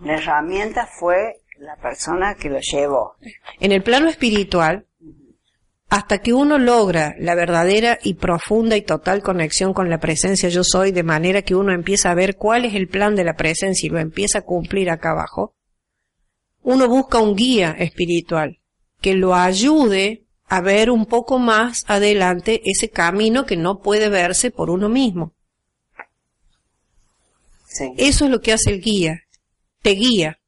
La 0.00 0.16
herramienta 0.18 0.86
fue 0.86 1.40
la 1.58 1.76
persona 1.76 2.34
que 2.34 2.50
lo 2.50 2.60
llevó. 2.60 3.16
En 3.60 3.72
el 3.72 3.82
plano 3.82 4.08
espiritual, 4.08 4.86
hasta 5.94 6.18
que 6.18 6.32
uno 6.32 6.58
logra 6.58 7.14
la 7.20 7.36
verdadera 7.36 8.00
y 8.02 8.14
profunda 8.14 8.76
y 8.76 8.82
total 8.82 9.22
conexión 9.22 9.72
con 9.72 9.88
la 9.88 10.00
presencia 10.00 10.48
yo 10.48 10.64
soy, 10.64 10.90
de 10.90 11.04
manera 11.04 11.42
que 11.42 11.54
uno 11.54 11.72
empieza 11.72 12.10
a 12.10 12.16
ver 12.16 12.34
cuál 12.34 12.64
es 12.64 12.74
el 12.74 12.88
plan 12.88 13.14
de 13.14 13.22
la 13.22 13.36
presencia 13.36 13.86
y 13.86 13.90
lo 13.90 14.00
empieza 14.00 14.38
a 14.38 14.42
cumplir 14.42 14.90
acá 14.90 15.12
abajo, 15.12 15.54
uno 16.62 16.88
busca 16.88 17.20
un 17.20 17.36
guía 17.36 17.76
espiritual 17.78 18.58
que 19.00 19.14
lo 19.14 19.36
ayude 19.36 20.24
a 20.48 20.60
ver 20.60 20.90
un 20.90 21.06
poco 21.06 21.38
más 21.38 21.84
adelante 21.86 22.60
ese 22.64 22.90
camino 22.90 23.46
que 23.46 23.56
no 23.56 23.78
puede 23.78 24.08
verse 24.08 24.50
por 24.50 24.70
uno 24.70 24.88
mismo. 24.88 25.32
Sí. 27.68 27.92
Eso 27.98 28.24
es 28.24 28.32
lo 28.32 28.40
que 28.40 28.52
hace 28.52 28.70
el 28.70 28.80
guía, 28.80 29.20
te 29.80 29.90
guía. 29.90 30.40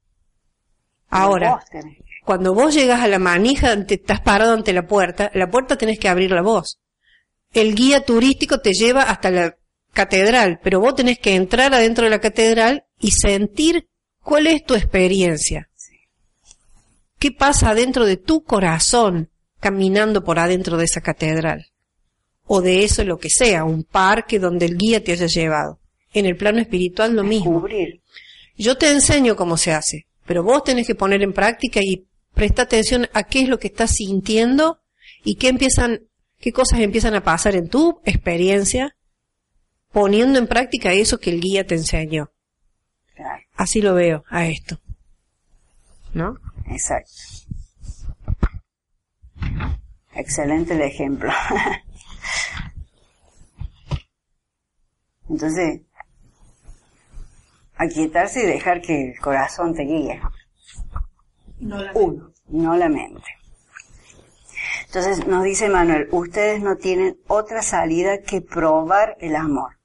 Ahora, 1.09 1.51
Vos 1.51 1.63
tenés 1.71 1.95
que- 1.99 2.06
cuando 2.27 2.53
vos 2.53 2.75
llegas 2.75 2.99
a 2.99 3.07
la 3.07 3.19
manija, 3.19 3.85
te 3.85 3.93
estás 3.93 4.19
parado 4.19 4.51
ante 4.51 4.73
la 4.73 4.85
puerta, 4.85 5.31
la 5.33 5.49
puerta 5.49 5.77
tenés 5.77 5.97
que 5.97 6.09
abrirla 6.09 6.41
vos. 6.41 6.77
El 7.53 7.73
guía 7.73 8.01
turístico 8.01 8.59
te 8.59 8.73
lleva 8.73 9.03
hasta 9.03 9.31
la 9.31 9.55
catedral, 9.93 10.59
pero 10.61 10.81
vos 10.81 10.93
tenés 10.93 11.19
que 11.19 11.35
entrar 11.35 11.73
adentro 11.73 12.03
de 12.03 12.09
la 12.09 12.19
catedral 12.19 12.83
y 12.99 13.11
sentir 13.11 13.87
cuál 14.21 14.47
es 14.47 14.65
tu 14.65 14.75
experiencia. 14.75 15.69
¿Qué 17.17 17.31
pasa 17.31 17.69
adentro 17.69 18.05
de 18.05 18.17
tu 18.17 18.43
corazón 18.43 19.29
caminando 19.61 20.25
por 20.25 20.37
adentro 20.37 20.75
de 20.75 20.83
esa 20.83 20.99
catedral? 20.99 21.67
O 22.45 22.59
de 22.59 22.83
eso 22.83 23.05
lo 23.05 23.19
que 23.19 23.29
sea, 23.29 23.63
un 23.63 23.85
parque 23.85 24.37
donde 24.37 24.65
el 24.65 24.77
guía 24.77 25.01
te 25.01 25.13
haya 25.13 25.27
llevado. 25.27 25.79
En 26.11 26.25
el 26.25 26.35
plano 26.35 26.59
espiritual 26.59 27.15
lo 27.15 27.23
mismo. 27.23 27.53
Descubrir. 27.53 28.01
Yo 28.57 28.77
te 28.77 28.91
enseño 28.91 29.37
cómo 29.37 29.55
se 29.55 29.71
hace, 29.71 30.07
pero 30.25 30.43
vos 30.43 30.65
tenés 30.65 30.85
que 30.85 30.95
poner 30.95 31.23
en 31.23 31.31
práctica 31.31 31.79
y 31.81 32.06
presta 32.37 32.61
atención 32.61 33.09
a 33.13 33.23
qué 33.23 33.41
es 33.41 33.49
lo 33.49 33.59
que 33.59 33.67
estás 33.67 33.91
sintiendo 33.91 34.79
y 35.23 35.35
qué 35.35 35.49
empiezan, 35.49 36.03
qué 36.39 36.53
cosas 36.53 36.79
empiezan 36.79 37.15
a 37.15 37.23
pasar 37.23 37.55
en 37.55 37.67
tu 37.67 37.99
experiencia, 38.05 38.95
poniendo 39.91 40.39
en 40.39 40.47
práctica 40.47 40.93
eso 40.93 41.19
que 41.19 41.31
el 41.31 41.41
guía 41.41 41.65
te 41.65 41.75
enseñó. 41.75 42.31
Claro. 43.15 43.43
Así 43.55 43.81
lo 43.81 43.95
veo 43.95 44.23
a 44.29 44.45
esto. 44.45 44.79
¿No? 46.13 46.37
Exacto. 46.69 47.11
Excelente 50.13 50.75
el 50.75 50.81
ejemplo. 50.81 51.31
Entonces, 55.29 55.81
aquietarse 57.75 58.43
y 58.43 58.45
dejar 58.45 58.81
que 58.81 59.09
el 59.09 59.19
corazón 59.19 59.73
te 59.73 59.83
guíe. 59.83 60.21
No 61.59 61.77
la 61.77 61.91
Uno, 61.93 62.33
no 62.49 62.75
la 62.75 62.89
mente. 62.89 63.23
Entonces 64.85 65.27
nos 65.27 65.43
dice 65.43 65.69
Manuel, 65.69 66.07
ustedes 66.11 66.61
no 66.61 66.77
tienen 66.77 67.19
otra 67.27 67.61
salida 67.61 68.21
que 68.21 68.41
probar 68.41 69.17
el 69.19 69.35
amor. 69.35 69.77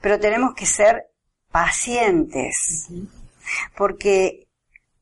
Pero 0.00 0.18
tenemos 0.18 0.54
que 0.54 0.66
ser 0.66 1.10
pacientes, 1.50 2.88
porque 3.76 4.48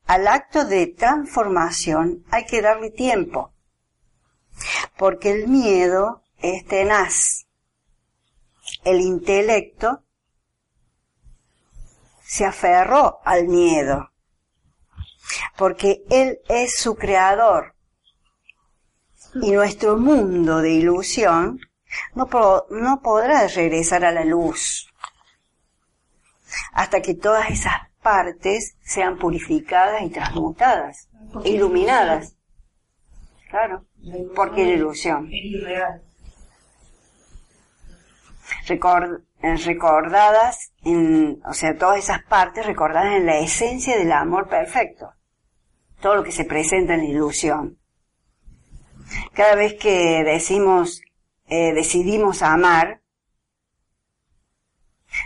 al 0.06 0.26
acto 0.28 0.64
de 0.64 0.86
transformación 0.88 2.24
hay 2.30 2.46
que 2.46 2.62
darle 2.62 2.90
tiempo, 2.90 3.52
porque 4.96 5.30
el 5.30 5.48
miedo 5.48 6.22
es 6.38 6.64
tenaz. 6.66 7.46
El 8.84 9.00
intelecto 9.00 10.02
se 12.22 12.44
aferró 12.44 13.20
al 13.24 13.46
miedo 13.46 14.10
Porque 15.56 16.02
Él 16.10 16.38
es 16.48 16.76
su 16.78 16.94
creador. 16.96 17.74
Y 19.42 19.52
nuestro 19.52 19.96
mundo 19.98 20.58
de 20.62 20.70
ilusión 20.72 21.60
no, 22.14 22.26
po- 22.26 22.66
no 22.70 23.00
podrá 23.02 23.46
regresar 23.48 24.04
a 24.04 24.12
la 24.12 24.24
luz 24.24 24.88
hasta 26.72 27.02
que 27.02 27.14
todas 27.14 27.50
esas 27.50 27.74
partes 28.02 28.76
sean 28.82 29.18
purificadas 29.18 30.00
y 30.02 30.10
transmutadas, 30.10 31.08
iluminadas. 31.44 32.34
Claro, 33.50 33.84
porque 34.34 34.64
la 34.64 34.72
ilusión. 34.72 35.26
Es 35.26 35.44
irreal. 35.44 36.02
Record- 38.68 39.22
eh, 39.42 39.56
recordadas 39.56 40.72
en, 40.84 41.42
o 41.44 41.52
sea, 41.52 41.76
todas 41.76 41.98
esas 41.98 42.22
partes 42.24 42.64
recordadas 42.64 43.14
en 43.16 43.26
la 43.26 43.38
esencia 43.38 43.96
del 43.98 44.12
amor 44.12 44.48
perfecto. 44.48 45.12
Todo 46.00 46.16
lo 46.16 46.24
que 46.24 46.32
se 46.32 46.44
presenta 46.44 46.94
en 46.94 47.00
la 47.00 47.06
ilusión. 47.06 47.78
Cada 49.32 49.54
vez 49.54 49.74
que 49.74 50.24
decimos, 50.24 51.02
eh, 51.46 51.72
decidimos 51.72 52.42
amar, 52.42 53.02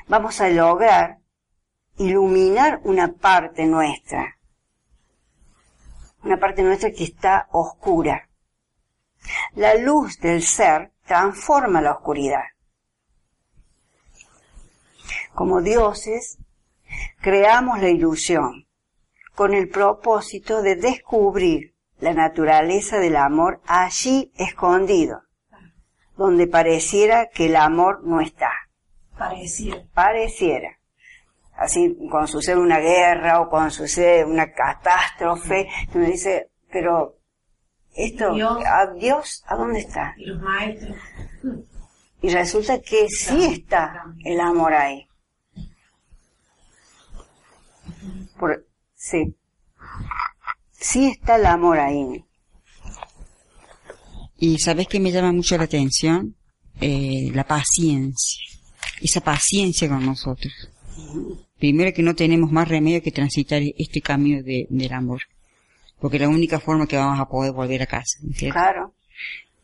vamos 0.07 0.41
a 0.41 0.49
lograr 0.49 1.19
iluminar 1.97 2.81
una 2.85 3.13
parte 3.13 3.67
nuestra. 3.67 4.39
Una 6.23 6.39
parte 6.39 6.63
nuestra 6.63 6.91
que 6.93 7.05
está 7.05 7.49
oscura. 7.53 8.29
La 9.55 9.75
luz 9.75 10.19
del 10.19 10.43
ser 10.43 10.93
transforma 11.07 11.81
la 11.81 11.93
oscuridad. 11.93 12.45
Como 15.35 15.63
dioses, 15.63 16.39
creamos 17.21 17.81
la 17.81 17.89
ilusión 17.89 18.67
con 19.35 19.55
el 19.55 19.69
propósito 19.69 20.63
de 20.63 20.77
descubrir 20.77 21.75
la 21.99 22.15
naturaleza 22.15 22.99
del 22.99 23.17
amor 23.17 23.61
allí 23.67 24.33
escondido, 24.37 25.23
donde 26.17 26.47
pareciera 26.47 27.29
que 27.29 27.47
el 27.47 27.57
amor 27.57 28.03
no 28.05 28.21
está. 28.21 28.51
Pareciera. 29.17 29.83
Pareciera. 29.93 30.79
Así, 31.53 31.95
cuando 32.11 32.27
sucede 32.27 32.57
una 32.57 32.79
guerra 32.79 33.41
o 33.41 33.51
cuando 33.51 33.71
sucede 33.71 34.25
una 34.25 34.51
catástrofe, 34.53 35.69
uno 35.95 36.07
dice, 36.07 36.51
pero 36.73 37.19
esto, 37.95 38.33
Dios. 38.33 38.63
¿a 38.65 38.87
Dios 38.95 39.45
a 39.47 39.57
dónde 39.57 39.81
está? 39.81 40.15
Y 40.17 40.25
los 40.25 40.41
maestros. 40.41 40.97
Y 42.23 42.31
resulta 42.31 42.81
que 42.81 43.09
sí 43.09 43.45
está 43.45 44.07
el 44.25 44.41
amor 44.41 44.73
ahí. 44.73 45.07
Por, 48.39 48.65
sí. 49.11 49.35
Sí 50.73 51.07
está 51.09 51.37
el 51.37 51.47
amor 51.47 51.79
ahí. 51.79 52.25
Y 54.39 54.59
sabes 54.59 54.89
que 54.89 55.01
me 55.01 55.13
llama 55.13 55.33
mucho 55.33 55.57
la 55.57 55.65
atención 55.65 56.35
Eh, 56.83 57.31
la 57.35 57.45
paciencia, 57.47 58.41
esa 59.03 59.21
paciencia 59.21 59.87
con 59.87 60.07
nosotros. 60.07 60.51
Primero 61.59 61.93
que 61.93 62.03
no 62.03 62.15
tenemos 62.15 62.51
más 62.51 62.69
remedio 62.69 63.03
que 63.03 63.11
transitar 63.13 63.61
este 63.77 64.01
camino 64.01 64.43
de- 64.43 64.67
del 64.71 64.93
amor, 64.95 65.21
porque 66.01 66.17
es 66.17 66.23
la 66.23 66.31
única 66.31 66.59
forma 66.59 66.87
que 66.87 66.97
vamos 66.97 67.21
a 67.21 67.29
poder 67.29 67.53
volver 67.53 67.83
a 67.83 67.87
casa. 67.87 68.19
Claro. 68.39 68.95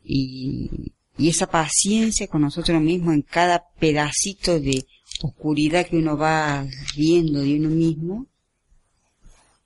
y, 0.04 0.92
y 1.16 1.28
esa 1.30 1.46
paciencia 1.46 2.26
con 2.28 2.42
nosotros 2.42 2.82
mismos 2.82 3.14
en 3.14 3.22
cada 3.22 3.64
pedacito 3.80 4.60
de 4.60 4.84
oscuridad 5.22 5.86
que 5.86 5.96
uno 5.96 6.18
va 6.18 6.66
viendo 6.94 7.40
de 7.40 7.56
uno 7.58 7.70
mismo, 7.70 8.26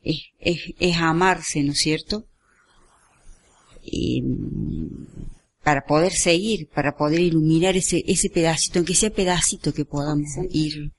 es, 0.02 0.22
es, 0.38 0.74
es 0.78 0.96
amarse, 0.96 1.62
¿no 1.62 1.72
es 1.72 1.78
cierto? 1.78 2.26
Y, 3.82 4.22
mm, 4.22 5.06
para 5.62 5.84
poder 5.84 6.12
seguir, 6.12 6.68
para 6.68 6.96
poder 6.96 7.20
iluminar 7.20 7.76
ese, 7.76 8.02
ese 8.06 8.30
pedacito, 8.30 8.78
aunque 8.78 8.94
sea 8.94 9.10
pedacito 9.10 9.72
que 9.72 9.84
podamos 9.84 10.30
ir 10.50 10.92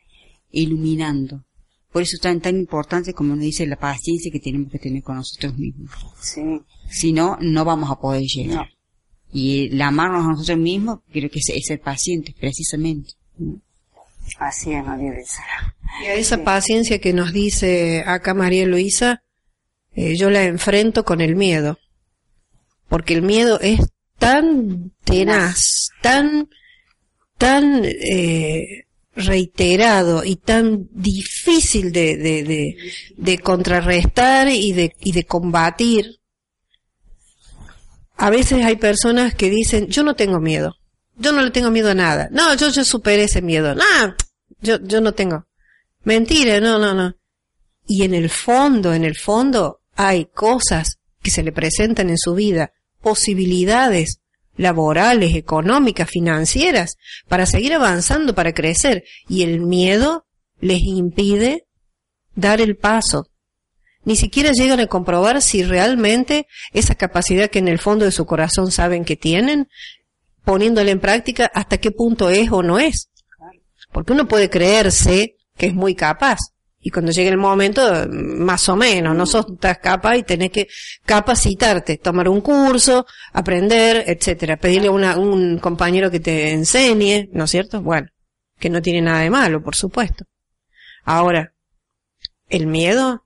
iluminando. 0.51 1.43
Por 1.91 2.03
eso 2.03 2.15
es 2.15 2.21
tan, 2.21 2.39
tan 2.39 2.55
importante, 2.55 3.13
como 3.13 3.35
nos 3.35 3.43
dice, 3.43 3.65
la 3.67 3.75
paciencia 3.75 4.31
que 4.31 4.39
tenemos 4.39 4.71
que 4.71 4.79
tener 4.79 5.03
con 5.03 5.17
nosotros 5.17 5.57
mismos. 5.57 5.91
Sí. 6.21 6.61
Si 6.89 7.11
no, 7.11 7.37
no 7.41 7.65
vamos 7.65 7.89
a 7.91 7.99
poder 7.99 8.23
llegar. 8.23 8.67
No. 8.67 8.81
Y 9.33 9.67
el 9.67 9.81
amarnos 9.81 10.25
a 10.25 10.29
nosotros 10.29 10.57
mismos, 10.57 10.99
creo 11.11 11.29
que 11.29 11.39
es, 11.39 11.49
es 11.49 11.65
ser 11.65 11.81
pacientes, 11.81 12.35
precisamente. 12.39 13.13
Así 14.39 14.73
es, 14.73 14.85
María 14.85 15.13
Luisa. 15.13 15.43
Y 16.03 16.05
a 16.05 16.13
esa 16.15 16.43
paciencia 16.43 16.99
que 16.99 17.13
nos 17.13 17.33
dice 17.33 18.03
acá 18.05 18.33
María 18.33 18.65
Luisa, 18.65 19.23
eh, 19.93 20.15
yo 20.15 20.29
la 20.29 20.43
enfrento 20.43 21.03
con 21.03 21.21
el 21.21 21.35
miedo. 21.35 21.77
Porque 22.87 23.13
el 23.13 23.21
miedo 23.21 23.59
es 23.61 23.79
tan 24.17 24.91
tenaz, 25.03 25.89
tan, 26.01 26.49
tan 27.37 27.85
eh, 27.85 28.85
reiterado 29.15 30.23
y 30.23 30.35
tan 30.37 30.87
difícil 30.91 31.91
de, 31.91 32.17
de, 32.17 32.43
de, 32.43 32.75
de 33.17 33.37
contrarrestar 33.39 34.49
y 34.49 34.73
de, 34.73 34.93
y 34.99 35.11
de 35.11 35.23
combatir. 35.23 36.19
A 38.17 38.29
veces 38.29 38.63
hay 38.65 38.75
personas 38.75 39.33
que 39.33 39.49
dicen, 39.49 39.87
yo 39.87 40.03
no 40.03 40.15
tengo 40.15 40.39
miedo. 40.39 40.75
Yo 41.17 41.31
no 41.31 41.41
le 41.41 41.51
tengo 41.51 41.71
miedo 41.71 41.91
a 41.91 41.95
nada. 41.95 42.29
No, 42.31 42.53
yo, 42.55 42.69
yo 42.69 42.83
superé 42.83 43.23
ese 43.23 43.41
miedo. 43.41 43.75
No, 43.75 44.15
yo, 44.61 44.79
yo 44.81 45.01
no 45.01 45.13
tengo. 45.13 45.45
Mentira, 46.03 46.59
no, 46.59 46.79
no, 46.79 46.93
no. 46.93 47.15
Y 47.87 48.03
en 48.03 48.13
el 48.13 48.29
fondo, 48.29 48.93
en 48.93 49.03
el 49.03 49.17
fondo, 49.17 49.81
hay 49.95 50.25
cosas 50.25 50.99
que 51.21 51.31
se 51.31 51.43
le 51.43 51.51
presentan 51.51 52.09
en 52.09 52.17
su 52.17 52.33
vida, 52.33 52.71
posibilidades 53.01 54.21
laborales, 54.57 55.35
económicas, 55.35 56.09
financieras, 56.09 56.97
para 57.27 57.45
seguir 57.45 57.73
avanzando, 57.73 58.35
para 58.35 58.53
crecer. 58.53 59.03
Y 59.27 59.43
el 59.43 59.59
miedo 59.59 60.25
les 60.59 60.81
impide 60.81 61.65
dar 62.35 62.61
el 62.61 62.77
paso. 62.77 63.27
Ni 64.03 64.15
siquiera 64.15 64.51
llegan 64.51 64.79
a 64.79 64.87
comprobar 64.87 65.41
si 65.41 65.63
realmente 65.63 66.47
esa 66.73 66.95
capacidad 66.95 67.49
que 67.49 67.59
en 67.59 67.67
el 67.67 67.79
fondo 67.79 68.05
de 68.05 68.11
su 68.11 68.25
corazón 68.25 68.71
saben 68.71 69.05
que 69.05 69.15
tienen, 69.15 69.67
poniéndola 70.43 70.91
en 70.91 70.99
práctica, 70.99 71.51
hasta 71.53 71.77
qué 71.77 71.91
punto 71.91 72.29
es 72.29 72.51
o 72.51 72.63
no 72.63 72.79
es. 72.79 73.09
Porque 73.91 74.13
uno 74.13 74.27
puede 74.27 74.49
creerse 74.49 75.35
que 75.57 75.67
es 75.67 75.73
muy 75.73 75.95
capaz. 75.95 76.39
Y 76.83 76.89
cuando 76.89 77.11
llegue 77.11 77.29
el 77.29 77.37
momento, 77.37 78.07
más 78.09 78.67
o 78.67 78.75
menos, 78.75 79.15
no 79.15 79.27
sos 79.27 79.45
tan 79.59 79.75
capaz 79.75 80.17
y 80.17 80.23
tenés 80.23 80.49
que 80.49 80.67
capacitarte, 81.05 81.97
tomar 81.97 82.27
un 82.27 82.41
curso, 82.41 83.05
aprender, 83.33 84.03
etcétera, 84.07 84.57
pedirle 84.57 84.87
a 84.87 85.17
un 85.17 85.59
compañero 85.59 86.09
que 86.09 86.19
te 86.19 86.51
enseñe, 86.51 87.29
¿no 87.33 87.43
es 87.43 87.51
cierto? 87.51 87.83
Bueno, 87.83 88.07
que 88.57 88.71
no 88.71 88.81
tiene 88.81 89.01
nada 89.01 89.19
de 89.19 89.29
malo, 89.29 89.61
por 89.61 89.75
supuesto. 89.75 90.25
Ahora, 91.03 91.53
el 92.49 92.65
miedo 92.65 93.25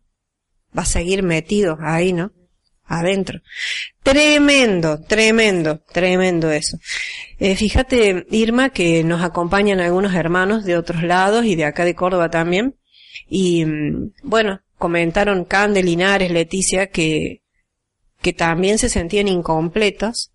va 0.77 0.81
a 0.81 0.85
seguir 0.85 1.23
metido 1.23 1.77
ahí, 1.79 2.11
¿no? 2.11 2.33
Adentro. 2.87 3.41
Tremendo, 4.03 5.01
tremendo, 5.01 5.79
tremendo 5.91 6.51
eso. 6.51 6.77
Eh, 7.39 7.55
fíjate, 7.55 8.27
Irma, 8.29 8.69
que 8.69 9.03
nos 9.03 9.23
acompañan 9.23 9.79
algunos 9.79 10.13
hermanos 10.13 10.65
de 10.65 10.77
otros 10.77 11.01
lados 11.03 11.45
y 11.45 11.55
de 11.55 11.65
acá 11.65 11.83
de 11.83 11.95
Córdoba 11.95 12.29
también. 12.29 12.75
Y 13.27 13.65
mm, 13.65 14.13
bueno, 14.23 14.61
comentaron 14.77 15.45
Cande, 15.45 15.81
Linares, 15.81 16.31
Leticia, 16.31 16.87
que, 16.87 17.41
que 18.21 18.33
también 18.33 18.77
se 18.77 18.89
sentían 18.89 19.27
incompletos, 19.27 20.31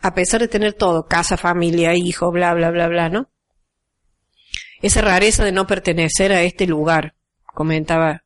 a 0.00 0.14
pesar 0.14 0.40
de 0.40 0.48
tener 0.48 0.74
todo, 0.74 1.06
casa, 1.06 1.38
familia, 1.38 1.94
hijo, 1.94 2.30
bla, 2.30 2.52
bla, 2.52 2.70
bla, 2.70 2.88
bla, 2.88 3.08
¿no? 3.08 3.30
Esa 4.82 5.00
rareza 5.00 5.44
de 5.44 5.52
no 5.52 5.66
pertenecer 5.66 6.32
a 6.32 6.42
este 6.42 6.66
lugar, 6.66 7.14
comentaba 7.46 8.24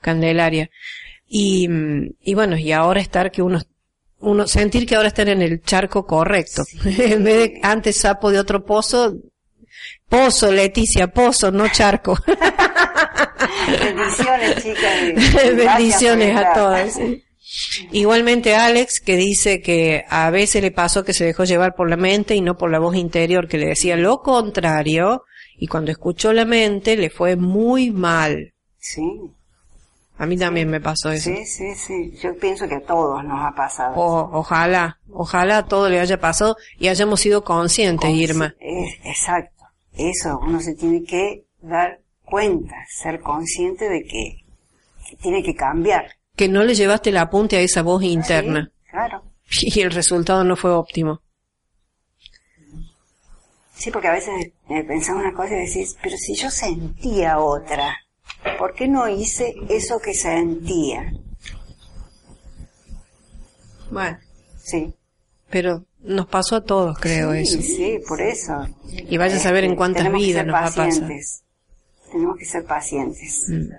Candelaria. 0.00 0.68
Y, 1.34 1.66
mm, 1.66 2.10
y 2.20 2.34
bueno, 2.34 2.58
y 2.58 2.72
ahora 2.72 3.00
estar 3.00 3.30
que 3.30 3.40
uno, 3.40 3.58
uno, 4.18 4.46
sentir 4.46 4.86
que 4.86 4.96
ahora 4.96 5.08
están 5.08 5.28
en 5.28 5.40
el 5.40 5.62
charco 5.62 6.06
correcto. 6.06 6.62
en 6.84 7.24
vez 7.24 7.36
de 7.36 7.60
antes 7.62 7.96
sapo 7.96 8.30
de 8.30 8.38
otro 8.38 8.66
pozo, 8.66 9.14
pozo, 10.10 10.52
Leticia, 10.52 11.06
pozo, 11.06 11.50
no 11.50 11.68
charco. 11.68 12.18
Bendiciones, 13.66 14.62
chicas. 14.62 15.56
Bendiciones 15.56 16.36
a 16.36 16.52
todas. 16.52 17.00
Igualmente 17.92 18.54
Alex, 18.54 19.00
que 19.00 19.16
dice 19.16 19.62
que 19.62 20.04
a 20.10 20.28
veces 20.28 20.60
le 20.60 20.70
pasó 20.70 21.02
que 21.02 21.14
se 21.14 21.24
dejó 21.24 21.44
llevar 21.44 21.74
por 21.74 21.88
la 21.88 21.96
mente 21.96 22.34
y 22.34 22.42
no 22.42 22.58
por 22.58 22.70
la 22.70 22.78
voz 22.78 22.94
interior 22.94 23.48
que 23.48 23.56
le 23.56 23.68
decía 23.68 23.96
lo 23.96 24.20
contrario, 24.20 25.24
y 25.56 25.66
cuando 25.66 25.90
escuchó 25.90 26.34
la 26.34 26.44
mente 26.44 26.94
le 26.94 27.08
fue 27.08 27.36
muy 27.36 27.90
mal. 27.90 28.52
Sí, 28.78 29.02
A 30.18 30.26
mí 30.26 30.36
también 30.36 30.68
me 30.70 30.80
pasó 30.80 31.10
eso. 31.10 31.30
sí, 31.30 31.44
sí, 31.46 31.74
sí. 31.74 32.16
Yo 32.22 32.36
pienso 32.38 32.68
que 32.68 32.76
a 32.76 32.80
todos 32.80 33.24
nos 33.24 33.40
ha 33.44 33.54
pasado. 33.56 33.94
O- 33.96 34.38
ojalá, 34.38 34.98
ojalá 35.10 35.64
todo 35.66 35.88
le 35.88 35.98
haya 36.00 36.20
pasado 36.20 36.56
y 36.78 36.88
hayamos 36.88 37.20
sido 37.20 37.42
conscientes, 37.42 38.08
Consci- 38.10 38.22
Irma. 38.22 38.54
es- 38.60 38.98
exacto. 39.04 39.64
Eso, 39.94 40.38
uno 40.42 40.60
se 40.60 40.74
tiene 40.74 41.02
que 41.04 41.44
dar 41.60 42.00
cuenta, 42.24 42.74
ser 42.88 43.20
consciente 43.20 43.88
de 43.88 44.04
que, 44.04 44.36
que 45.08 45.16
tiene 45.16 45.42
que 45.42 45.54
cambiar. 45.54 46.06
que 46.36 46.48
no 46.48 46.62
le 46.64 46.74
llevaste 46.74 47.10
el 47.10 47.16
apunte 47.18 47.56
a 47.56 47.60
esa 47.60 47.82
voz 47.82 48.02
interna 48.02 48.70
Sí, 48.84 48.90
claro. 48.90 49.22
y 49.62 49.80
el 49.80 49.90
resultado 49.90 50.44
no 50.44 50.56
fue 50.56 50.70
óptimo. 50.72 51.20
Sí, 53.74 53.90
porque 53.90 54.08
a 54.08 54.12
veces 54.12 54.52
eh, 54.68 54.84
pensás 54.84 55.16
una 55.16 55.32
cosa 55.32 55.54
y 55.54 55.66
decís, 55.66 55.96
pero 56.02 56.16
si 56.16 56.34
yo 56.36 56.50
sentía 56.50 57.38
otra, 57.38 57.96
¿por 58.58 58.74
qué 58.74 58.88
no 58.88 59.08
hice 59.08 59.54
eso 59.68 59.98
que 60.00 60.14
sentía? 60.14 61.12
Bueno, 63.90 64.18
Sí. 64.62 64.94
pero 65.50 65.84
nos 66.00 66.26
pasó 66.26 66.56
a 66.56 66.64
todos, 66.64 66.98
creo 66.98 67.32
sí, 67.32 67.38
eso. 67.40 67.60
Sí, 67.62 67.98
por 68.08 68.20
eso. 68.20 68.66
Y 68.88 69.16
vaya 69.18 69.36
a 69.36 69.40
saber 69.40 69.64
en 69.64 69.76
cuántas 69.76 70.02
tenemos 70.04 70.22
vidas 70.22 70.46
nos 70.46 70.54
va 70.54 70.60
a 70.60 70.64
pasar. 70.64 70.86
pacientes. 70.88 71.42
Tenemos 72.10 72.36
que 72.38 72.44
ser 72.44 72.64
pacientes. 72.64 73.44
Mm. 73.48 73.70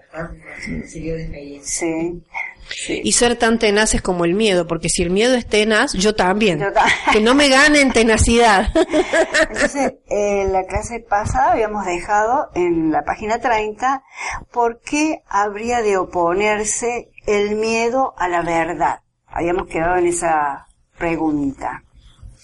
Sí. 1.64 2.24
Sí. 2.70 3.02
Y 3.04 3.12
ser 3.14 3.36
tan 3.38 3.60
tenaces 3.60 4.02
como 4.02 4.26
el 4.26 4.34
miedo, 4.34 4.68
porque 4.68 4.90
si 4.90 5.04
el 5.04 5.10
miedo 5.10 5.36
es 5.36 5.48
tenaz, 5.48 5.94
yo 5.94 6.16
también. 6.16 6.60
Yo 6.60 6.72
ta- 6.72 6.86
Que 7.12 7.22
no 7.22 7.34
me 7.36 7.50
gane 7.50 7.82
en 7.82 7.92
tenacidad. 7.92 8.70
Entonces, 9.50 9.94
en 10.08 10.52
la 10.54 10.64
clase 10.66 11.00
pasada 11.00 11.52
habíamos 11.54 11.86
dejado 11.86 12.50
en 12.56 12.92
la 12.92 13.04
página 13.04 13.40
30 13.40 14.04
por 14.52 14.80
qué 14.82 15.22
habría 15.28 15.82
de 15.82 15.98
oponerse 15.98 17.10
el 17.28 17.56
miedo 17.56 18.14
a 18.18 18.28
la 18.28 18.42
verdad. 18.42 19.00
Habíamos 19.28 19.68
quedado 19.68 19.98
en 19.98 20.08
esa 20.08 20.68
pregunta, 20.98 21.84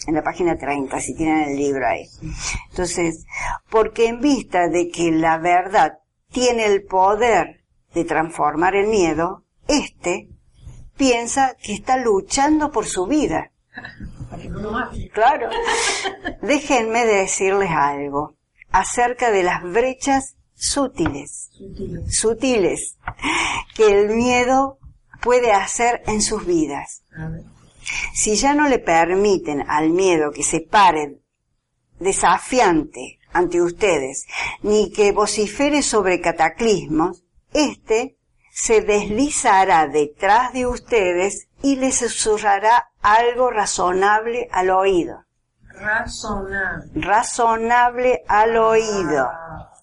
en 0.08 0.16
la 0.16 0.24
página 0.24 0.58
30, 0.58 1.00
si 1.00 1.16
tienen 1.16 1.50
el 1.50 1.58
libro 1.58 1.88
ahí. 1.88 2.06
Entonces, 2.72 3.26
porque 3.70 4.08
en 4.08 4.20
vista 4.22 4.68
de 4.70 4.90
que 4.90 5.12
la 5.12 5.38
verdad 5.38 6.00
tiene 6.32 6.66
el 6.66 6.84
poder 6.84 7.64
de 7.94 8.06
transformar 8.06 8.76
el 8.76 8.88
miedo, 8.88 9.44
este 9.70 10.28
piensa 10.98 11.56
que 11.64 11.74
está 11.74 11.96
luchando 11.98 12.72
por 12.72 12.86
su 12.86 13.06
vida. 13.06 13.52
Claro. 15.14 15.50
Déjenme 16.42 17.06
decirles 17.06 17.70
algo 17.72 18.36
acerca 18.72 19.32
de 19.32 19.44
las 19.44 19.64
brechas 19.64 20.36
sutiles, 20.56 21.50
sutiles, 22.10 22.98
que 23.76 24.00
el 24.00 24.10
miedo 24.10 24.78
puede 25.22 25.54
hacer 25.54 26.04
en 26.08 26.22
sus 26.22 26.46
vidas. 26.46 27.04
Si 28.14 28.36
ya 28.36 28.54
no 28.54 28.68
le 28.68 28.80
permiten 28.80 29.64
al 29.68 29.90
miedo 29.90 30.32
que 30.32 30.44
se 30.44 30.60
pare 30.60 31.20
desafiante 32.00 33.20
ante 33.32 33.62
ustedes, 33.62 34.26
ni 34.64 34.92
que 34.92 35.12
vocifere 35.12 35.82
sobre 35.82 36.20
cataclismos, 36.20 37.24
éste 37.54 38.19
se 38.62 38.82
deslizará 38.82 39.88
detrás 39.88 40.52
de 40.52 40.68
ustedes 40.68 41.48
y 41.64 41.78
les 41.78 41.96
susurrará 41.96 42.92
algo 43.02 43.52
razonable 43.52 44.50
al 44.52 44.70
oído. 44.70 45.24
Razonable. 45.76 46.92
Razonable 46.94 48.24
al 48.28 48.58
oído. 48.58 49.30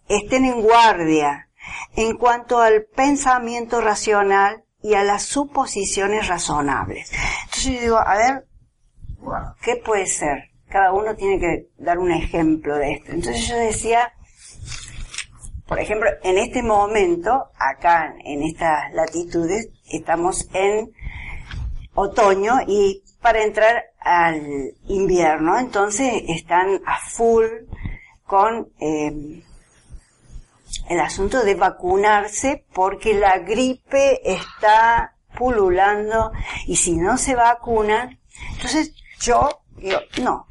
Estén 0.09 0.45
en 0.45 0.61
guardia 0.61 1.49
en 1.97 2.19
cuanto 2.19 2.61
al 2.61 2.85
pensamiento 2.85 3.81
racional 3.81 4.65
y 4.83 4.93
a 4.93 5.05
las 5.05 5.23
suposiciones 5.23 6.29
razonables. 6.29 7.11
Entonces 7.45 7.65
yo 7.65 7.81
digo, 7.81 7.99
a 7.99 8.15
ver, 8.17 8.47
¿qué 9.63 9.77
puede 9.77 10.07
ser? 10.07 10.51
Cada 10.69 10.93
uno 10.93 11.15
tiene 11.17 11.41
que 11.41 11.71
dar 11.79 11.99
un 11.99 12.13
ejemplo 12.13 12.77
de 12.77 12.93
esto. 12.93 13.13
Entonces 13.13 13.49
yo 13.49 13.57
decía, 13.57 14.13
por 15.67 15.81
ejemplo, 15.81 16.09
en 16.23 16.39
este 16.39 16.63
momento, 16.63 17.51
acá 17.59 18.15
en 18.25 18.43
estas 18.43 18.93
latitudes, 18.93 19.69
estamos 19.91 20.49
en 20.53 20.93
otoño 21.95 22.59
y 22.67 23.03
para 23.21 23.43
entrar 23.43 23.87
al 23.99 24.75
invierno, 24.87 25.59
entonces 25.59 26.23
están 26.29 26.81
a 26.87 26.99
full 27.01 27.47
con 28.25 28.69
eh, 28.81 29.43
el 30.89 31.01
asunto 31.01 31.43
de 31.45 31.55
vacunarse 31.57 32.65
porque 32.73 33.15
la 33.15 33.39
gripe 33.39 34.21
está 34.25 35.17
pululando 35.37 36.31
y 36.67 36.77
si 36.77 36.97
no 36.97 37.19
se 37.19 37.35
vacunan, 37.35 38.21
entonces 38.53 38.95
yo 39.19 39.63
digo, 39.77 39.99
no, 40.23 40.47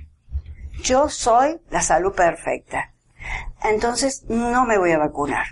yo 0.83 1.07
soy 1.09 1.59
la 1.69 1.81
salud 1.81 2.13
perfecta. 2.13 2.94
Entonces 3.63 4.23
no 4.27 4.65
me 4.65 4.77
voy 4.77 4.91
a 4.91 4.99
vacunar. 4.99 5.45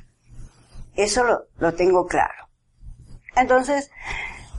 Eso 0.96 1.24
lo, 1.24 1.46
lo 1.58 1.74
tengo 1.74 2.06
claro. 2.06 2.50
Entonces, 3.36 3.90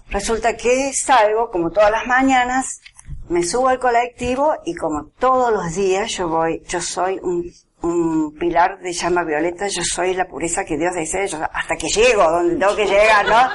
resulta 0.09 0.57
que 0.57 0.93
salgo 0.93 1.51
como 1.51 1.71
todas 1.71 1.91
las 1.91 2.07
mañanas, 2.07 2.81
me 3.29 3.43
subo 3.43 3.69
al 3.69 3.79
colectivo 3.79 4.55
y 4.65 4.75
como 4.75 5.07
todos 5.19 5.53
los 5.53 5.75
días 5.75 6.13
yo 6.13 6.29
voy, 6.29 6.63
yo 6.69 6.81
soy 6.81 7.19
un, 7.23 7.51
un 7.83 8.35
pilar 8.35 8.81
de 8.81 8.93
llama 8.93 9.25
violeta, 9.25 9.69
yo 9.69 9.83
soy 9.85 10.15
la 10.15 10.27
pureza 10.27 10.65
que 10.65 10.77
Dios 10.77 10.95
desea, 10.95 11.27
yo 11.27 11.39
hasta 11.53 11.77
que 11.77 11.89
llego 11.89 12.23
donde 12.23 12.57
tengo 12.57 12.75
que 12.75 12.87
llegar, 12.87 13.27
¿no? 13.27 13.49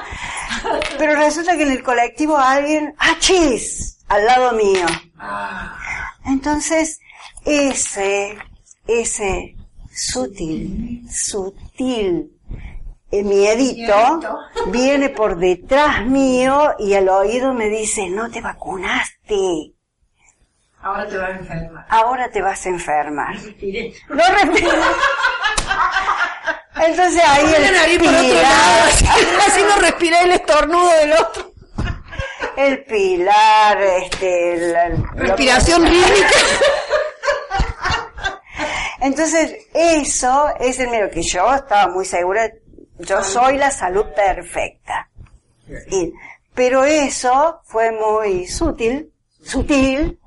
Pero 0.98 1.16
resulta 1.16 1.56
que 1.56 1.64
en 1.64 1.72
el 1.72 1.82
colectivo 1.82 2.36
alguien, 2.36 2.94
¡ah, 2.98 3.16
chis! 3.18 3.98
Al 4.08 4.26
lado 4.26 4.52
mío. 4.52 4.86
Entonces, 6.26 7.00
ese, 7.44 8.36
ese 9.00 9.56
sutil, 9.92 11.06
sutil 11.10 12.30
eh, 13.12 13.22
miedito 13.24 14.20
viene 14.68 15.08
por 15.10 15.36
detrás 15.38 16.04
mío 16.06 16.74
y 16.78 16.94
al 16.94 17.08
oído 17.08 17.52
me 17.54 17.66
dice, 17.68 18.08
no 18.08 18.30
te 18.30 18.40
vacunaste, 18.40 19.72
Ahora 20.82 21.06
te 21.06 21.16
vas 21.18 21.28
a 21.28 21.32
enfermar. 21.38 21.86
ahora 21.90 22.30
te 22.30 22.40
vas 22.40 22.64
a 22.64 22.68
enfermar. 22.70 23.34
No 24.08 24.22
respires. 24.32 24.74
Entonces 26.76 27.22
ahí 27.26 27.52
el 27.54 27.72
nariz 27.74 27.98
por 27.98 28.08
otro 28.08 28.22
lado, 28.42 28.88
pilar, 28.98 29.40
así 29.46 29.62
no 29.62 29.76
respiré 29.82 30.22
el 30.22 30.30
estornudo 30.32 30.90
del 31.00 31.12
otro. 31.12 31.52
el 32.56 32.84
pilar, 32.84 33.78
este, 34.02 34.72
la- 34.72 34.88
Respiración 35.16 35.82
rítmica. 35.84 36.28
Entonces, 39.00 39.54
eso 39.72 40.48
es 40.60 40.78
el 40.78 40.90
miedo 40.90 41.08
que 41.10 41.22
yo 41.22 41.52
estaba 41.54 41.90
muy 41.92 42.04
segura, 42.04 42.50
yo 42.98 43.22
soy 43.22 43.56
la 43.56 43.70
salud 43.70 44.06
perfecta. 44.14 45.08
Y- 45.90 46.12
pero 46.54 46.84
eso 46.84 47.60
fue 47.64 47.92
muy 47.92 48.46
sutil, 48.46 49.12
sutil, 49.42 50.18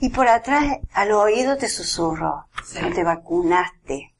y 0.00 0.08
por 0.08 0.26
atrás 0.26 0.64
al 0.94 1.12
oído 1.12 1.56
te 1.56 1.68
susurro, 1.68 2.46
no 2.80 2.92
te 2.92 3.04
vacunaste. 3.04 4.12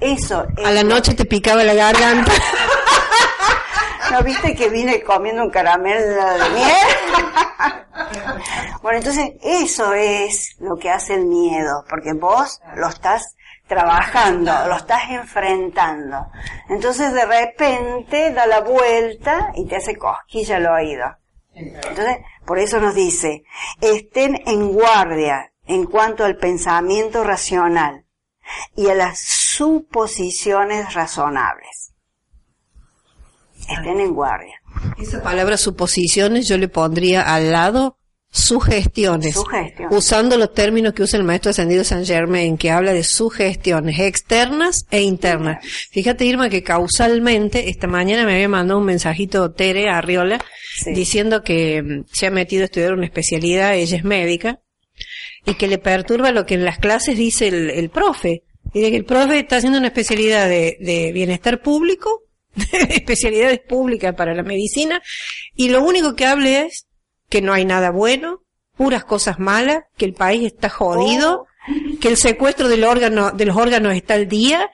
Eso 0.00 0.46
es 0.56 0.66
A 0.66 0.70
la 0.70 0.84
noche 0.84 1.14
te 1.14 1.24
picaba 1.24 1.64
la 1.64 1.74
garganta. 1.74 2.30
¿No 4.12 4.22
viste 4.22 4.54
que 4.54 4.68
vine 4.68 5.02
comiendo 5.02 5.42
un 5.42 5.50
caramelo 5.50 6.00
de 6.00 6.50
miel? 6.50 7.84
bueno, 8.82 8.98
entonces 8.98 9.32
eso 9.42 9.92
es 9.94 10.56
lo 10.58 10.76
que 10.76 10.90
hace 10.90 11.14
el 11.14 11.26
miedo, 11.26 11.84
porque 11.88 12.12
vos 12.12 12.60
lo 12.76 12.88
estás 12.88 13.36
trabajando, 13.66 14.52
lo 14.66 14.76
estás 14.76 15.10
enfrentando. 15.10 16.26
Entonces 16.68 17.12
de 17.12 17.24
repente 17.24 18.32
da 18.32 18.46
la 18.46 18.60
vuelta 18.60 19.52
y 19.54 19.66
te 19.66 19.76
hace 19.76 19.96
cosquilla 19.96 20.56
al 20.56 20.66
oído. 20.66 21.04
Entonces, 21.54 22.18
por 22.46 22.58
eso 22.58 22.80
nos 22.80 22.94
dice, 22.94 23.44
estén 23.80 24.40
en 24.46 24.72
guardia 24.72 25.52
en 25.66 25.84
cuanto 25.84 26.24
al 26.24 26.36
pensamiento 26.36 27.24
racional 27.24 28.06
y 28.74 28.88
a 28.88 28.94
las 28.94 29.18
suposiciones 29.20 30.94
razonables. 30.94 31.92
Estén 33.68 34.00
en 34.00 34.14
guardia. 34.14 34.57
Esa 35.00 35.22
palabra 35.22 35.56
suposiciones 35.56 36.48
yo 36.48 36.58
le 36.58 36.68
pondría 36.68 37.22
al 37.22 37.52
lado 37.52 37.98
sugestiones. 38.30 39.34
Sugestiones. 39.34 39.96
Usando 39.96 40.36
los 40.36 40.52
términos 40.52 40.92
que 40.92 41.02
usa 41.02 41.18
el 41.18 41.24
maestro 41.24 41.50
ascendido 41.50 41.82
San 41.84 42.04
Germain, 42.04 42.58
que 42.58 42.70
habla 42.70 42.92
de 42.92 43.02
sugestiones 43.04 43.98
externas 44.00 44.86
e 44.90 45.00
internas. 45.02 45.64
Fíjate, 45.90 46.24
Irma, 46.26 46.48
que 46.50 46.62
causalmente 46.62 47.70
esta 47.70 47.86
mañana 47.86 48.24
me 48.26 48.34
había 48.34 48.48
mandado 48.48 48.80
un 48.80 48.86
mensajito 48.86 49.50
Tere 49.52 49.88
Arriola 49.88 50.44
Sí. 50.84 50.92
diciendo 50.92 51.42
que 51.42 51.82
mm, 51.82 52.04
se 52.12 52.26
ha 52.26 52.30
metido 52.30 52.62
a 52.62 52.66
estudiar 52.66 52.92
una 52.92 53.06
especialidad, 53.06 53.74
ella 53.74 53.96
es 53.96 54.04
médica, 54.04 54.60
y 55.44 55.54
que 55.54 55.66
le 55.66 55.78
perturba 55.78 56.30
lo 56.30 56.46
que 56.46 56.54
en 56.54 56.64
las 56.64 56.78
clases 56.78 57.16
dice 57.16 57.48
el, 57.48 57.70
el 57.70 57.90
profe. 57.90 58.44
Dice 58.74 58.90
que 58.90 58.96
el 58.98 59.04
profe 59.04 59.40
está 59.40 59.56
haciendo 59.56 59.78
una 59.78 59.88
especialidad 59.88 60.48
de, 60.48 60.76
de 60.80 61.10
bienestar 61.12 61.62
público, 61.62 62.24
especialidades 62.72 63.60
públicas 63.60 64.14
para 64.14 64.34
la 64.34 64.42
medicina, 64.42 65.02
y 65.54 65.68
lo 65.68 65.82
único 65.82 66.14
que 66.14 66.26
hable 66.26 66.62
es 66.62 66.86
que 67.28 67.42
no 67.42 67.52
hay 67.52 67.64
nada 67.64 67.90
bueno, 67.90 68.42
puras 68.76 69.04
cosas 69.04 69.38
malas, 69.38 69.84
que 69.96 70.04
el 70.04 70.14
país 70.14 70.44
está 70.44 70.68
jodido, 70.68 71.46
que 72.00 72.08
el 72.08 72.16
secuestro 72.16 72.68
del 72.68 72.84
órgano, 72.84 73.32
de 73.32 73.44
los 73.44 73.56
órganos 73.56 73.94
está 73.94 74.14
al 74.14 74.28
día, 74.28 74.70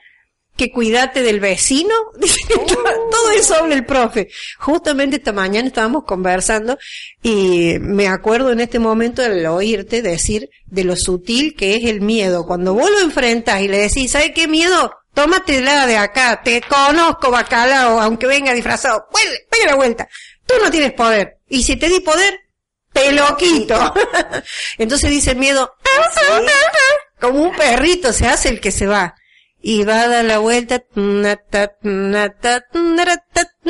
que 0.55 0.71
cuídate 0.71 1.21
del 1.21 1.39
vecino. 1.39 1.93
Dice, 2.19 2.39
todo 2.67 3.31
eso 3.37 3.55
habla 3.55 3.75
el 3.75 3.85
profe. 3.85 4.29
Justamente 4.59 5.17
esta 5.17 5.33
mañana 5.33 5.67
estábamos 5.67 6.03
conversando 6.05 6.77
y 7.21 7.75
me 7.79 8.07
acuerdo 8.07 8.51
en 8.51 8.61
este 8.61 8.79
momento 8.79 9.21
al 9.21 9.45
oírte 9.45 10.01
decir 10.01 10.49
de 10.65 10.83
lo 10.83 10.95
sutil 10.95 11.55
que 11.55 11.75
es 11.75 11.85
el 11.85 12.01
miedo. 12.01 12.45
Cuando 12.45 12.73
vos 12.73 12.89
lo 12.89 12.99
enfrentas 12.99 13.61
y 13.61 13.67
le 13.67 13.79
decís, 13.79 14.11
¿sabes 14.11 14.31
qué 14.33 14.47
miedo? 14.47 14.91
Tómatela 15.15 15.87
de 15.87 15.97
acá, 15.97 16.41
te 16.43 16.61
conozco 16.61 17.31
bacalao, 17.31 18.01
aunque 18.01 18.27
venga 18.27 18.53
disfrazado. 18.53 19.07
Vuelve, 19.11 19.47
pega 19.49 19.67
la 19.67 19.75
vuelta. 19.75 20.07
Tú 20.45 20.55
no 20.61 20.69
tienes 20.69 20.91
poder. 20.91 21.39
Y 21.47 21.63
si 21.63 21.77
te 21.77 21.87
di 21.87 22.01
poder, 22.01 22.37
te 22.91 23.13
lo 23.13 23.35
quito. 23.37 23.93
Entonces 24.77 25.09
dice 25.09 25.31
el 25.31 25.37
miedo, 25.37 25.73
como 27.19 27.43
un 27.43 27.55
perrito 27.55 28.11
se 28.11 28.27
hace 28.27 28.49
el 28.49 28.59
que 28.59 28.71
se 28.71 28.87
va. 28.87 29.15
Y 29.67 29.83
va 29.83 30.01
a 30.01 30.07
dar 30.07 30.25
la 30.25 30.37
vuelta, 30.37 30.83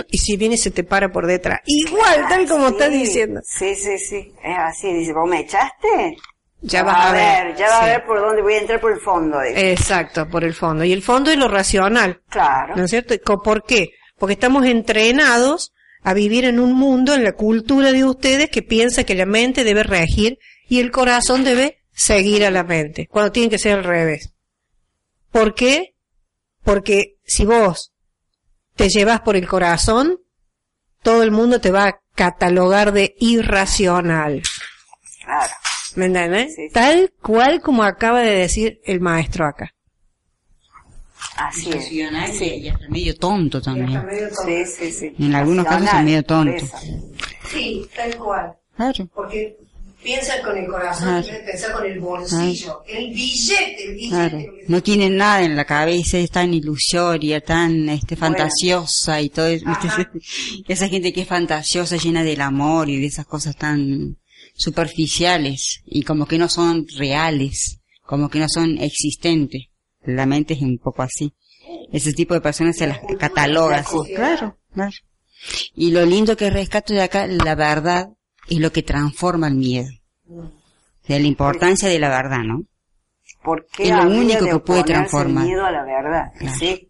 y 0.09 0.17
si 0.17 0.35
viene 0.35 0.57
se 0.57 0.71
te 0.71 0.83
para 0.83 1.09
por 1.09 1.25
detrás. 1.25 1.61
Igual, 1.67 2.27
tal 2.27 2.45
como 2.49 2.67
estás 2.69 2.91
diciendo. 2.91 3.39
Sí, 3.45 3.75
sí, 3.75 3.97
sí. 3.97 4.33
Es 4.43 4.57
así. 4.57 4.91
Dice, 4.91 5.13
¿vos 5.13 5.29
me 5.29 5.39
echaste? 5.39 6.17
Ya 6.67 6.81
vas 6.83 7.07
a 7.07 7.11
ver. 7.11 7.55
Ya 7.55 7.67
vas 7.67 7.83
a 7.83 7.85
ver 7.85 8.05
por 8.05 8.19
dónde 8.19 8.41
voy 8.41 8.55
a 8.55 8.59
entrar 8.59 8.81
por 8.81 8.91
el 8.91 8.99
fondo. 8.99 9.39
dice. 9.41 9.71
Exacto, 9.71 10.27
por 10.27 10.43
el 10.43 10.53
fondo. 10.53 10.83
Y 10.83 10.93
el 10.93 11.03
fondo 11.03 11.29
es 11.29 11.37
lo 11.37 11.47
racional. 11.47 12.21
claro. 12.29 12.75
¿No 12.75 12.85
es 12.85 12.89
cierto? 12.89 13.15
¿Por 13.43 13.63
qué? 13.63 13.91
Porque 14.17 14.33
estamos 14.33 14.65
entrenados 14.65 15.73
a 16.01 16.13
vivir 16.13 16.45
en 16.45 16.59
un 16.59 16.73
mundo, 16.73 17.13
en 17.13 17.23
la 17.23 17.33
cultura 17.33 17.91
de 17.91 18.03
ustedes, 18.03 18.49
que 18.49 18.63
piensa 18.63 19.03
que 19.03 19.15
la 19.15 19.25
mente 19.25 19.63
debe 19.63 19.83
regir 19.83 20.39
y 20.67 20.79
el 20.79 20.91
corazón 20.91 21.43
debe 21.43 21.83
seguir 21.91 22.45
a 22.45 22.51
la 22.51 22.63
mente, 22.63 23.07
cuando 23.07 23.31
tiene 23.31 23.49
que 23.49 23.59
ser 23.59 23.77
al 23.77 23.83
revés. 23.83 24.33
¿Por 25.31 25.53
qué? 25.53 25.95
Porque 26.63 27.17
si 27.25 27.45
vos 27.45 27.93
te 28.75 28.89
llevas 28.89 29.21
por 29.21 29.35
el 29.35 29.47
corazón, 29.47 30.19
todo 31.03 31.21
el 31.23 31.31
mundo 31.31 31.61
te 31.61 31.71
va 31.71 31.87
a 31.87 31.99
catalogar 32.15 32.91
de 32.91 33.15
irracional. 33.19 34.41
Claro. 35.23 35.53
¿Me 35.95 36.05
entiendes? 36.05 36.55
Sí, 36.55 36.67
sí. 36.67 36.73
Tal 36.73 37.11
cual 37.21 37.61
como 37.61 37.83
acaba 37.83 38.21
de 38.21 38.31
decir 38.35 38.81
el 38.85 38.99
maestro 38.99 39.45
acá. 39.45 39.71
Así 41.37 41.69
es. 41.71 41.91
Y 41.91 42.01
hasta 42.69 42.87
medio 42.89 43.15
tonto 43.15 43.61
también. 43.61 44.01
Sí, 44.45 44.65
sí, 44.65 44.91
sí. 44.91 45.15
En 45.19 45.35
algunos 45.35 45.65
casos 45.65 45.87
es 45.87 46.03
medio 46.03 46.23
tonto. 46.23 46.65
Sí, 47.49 47.87
tal 47.95 48.15
cual. 48.17 48.53
Claro. 48.75 49.07
Porque 49.13 49.57
piensa 50.03 50.41
con 50.43 50.57
el 50.57 50.67
corazón, 50.67 51.23
Claro. 51.23 51.45
pensar 51.45 51.71
con 51.73 51.85
el 51.85 51.99
bolsillo. 51.99 52.83
El 52.87 53.13
billete, 53.13 53.83
el 53.85 53.93
billete. 53.95 54.09
Claro, 54.09 54.39
no 54.67 54.83
tienen 54.83 55.17
nada 55.17 55.43
en 55.43 55.55
la 55.55 55.65
cabeza, 55.65 56.17
es 56.17 56.29
tan 56.31 56.53
ilusoria, 56.53 57.41
tan 57.41 57.89
este 57.89 58.15
fantasiosa 58.15 59.19
y 59.21 59.29
todo 59.29 59.47
eso. 59.47 59.65
Esa 60.67 60.87
gente 60.87 61.11
que 61.11 61.21
es 61.21 61.27
fantasiosa, 61.27 61.97
llena 61.97 62.23
del 62.23 62.41
amor 62.41 62.89
y 62.89 62.99
de 62.99 63.07
esas 63.07 63.25
cosas 63.25 63.55
tan 63.55 64.17
superficiales 64.55 65.81
y 65.85 66.03
como 66.03 66.25
que 66.25 66.37
no 66.37 66.49
son 66.49 66.85
reales, 66.97 67.79
como 68.03 68.29
que 68.29 68.39
no 68.39 68.47
son 68.49 68.77
existentes. 68.77 69.63
La 70.03 70.25
mente 70.25 70.53
es 70.53 70.61
un 70.61 70.77
poco 70.77 71.01
así. 71.03 71.33
Ese 71.91 72.13
tipo 72.13 72.33
de 72.33 72.41
personas 72.41 72.77
se 72.77 72.87
las 72.87 72.99
cataloga 73.19 73.77
así. 73.79 73.97
Claro, 74.15 74.57
claro. 74.73 74.91
Y 75.75 75.91
lo 75.91 76.05
lindo 76.05 76.35
que 76.37 76.49
rescato 76.49 76.93
de 76.93 77.01
acá, 77.03 77.27
la 77.27 77.55
verdad 77.55 78.09
es 78.49 78.59
lo 78.59 78.71
que 78.71 78.83
transforma 78.83 79.47
el 79.47 79.55
miedo. 79.55 79.89
De 81.07 81.19
la 81.19 81.27
importancia 81.27 81.89
de 81.89 81.99
la 81.99 82.09
verdad, 82.09 82.39
¿no? 82.43 82.63
¿Por 83.43 83.67
qué 83.67 83.83
Es 83.83 83.91
lo 83.91 84.03
único 84.09 84.45
que 84.45 84.59
puede 84.59 84.79
el 84.81 84.85
transformar. 84.85 85.45
miedo 85.45 85.65
a 85.65 85.71
la 85.71 85.83
verdad? 85.83 86.31
Claro. 86.39 86.57
Sí, 86.57 86.89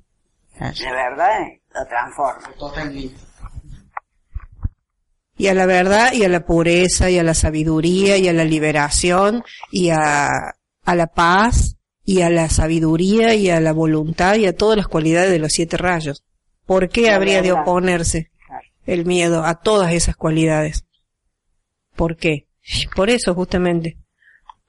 Claro. 0.58 0.74
la 0.84 0.92
verdad 0.94 1.42
eh, 1.42 1.62
lo 1.74 1.86
transforma. 1.88 2.50
Totalmente. 2.58 3.16
Y 5.38 5.48
a 5.48 5.54
la 5.54 5.66
verdad, 5.66 6.14
y 6.14 6.24
a 6.24 6.30
la 6.30 6.46
pureza, 6.46 7.10
y 7.10 7.20
a 7.20 7.24
la 7.24 7.34
sabiduría, 7.34 8.18
y 8.18 8.28
a 8.28 8.34
la 8.34 8.46
liberación, 8.46 9.44
y 9.72 9.90
a, 9.90 10.30
a 10.86 10.96
la 10.96 11.08
paz, 11.08 11.78
y 12.06 12.22
a 12.22 12.30
la 12.30 12.50
sabiduría, 12.50 13.34
y 13.34 13.50
a 13.50 13.60
la 13.60 13.74
voluntad, 13.74 14.36
y 14.36 14.46
a 14.46 14.56
todas 14.56 14.78
las 14.78 14.88
cualidades 14.88 15.32
de 15.32 15.40
los 15.40 15.52
siete 15.52 15.78
rayos. 15.78 16.24
¿Por 16.66 16.90
qué 16.90 17.08
La 17.08 17.16
habría 17.16 17.42
de 17.42 17.52
oponerse 17.52 18.32
el 18.86 19.06
miedo 19.06 19.44
a 19.44 19.56
todas 19.56 19.94
esas 19.94 20.16
cualidades? 20.16 20.86
¿Por 21.96 22.18
qué? 22.18 22.48
Por 22.96 23.10
eso 23.10 23.34
justamente. 23.34 23.98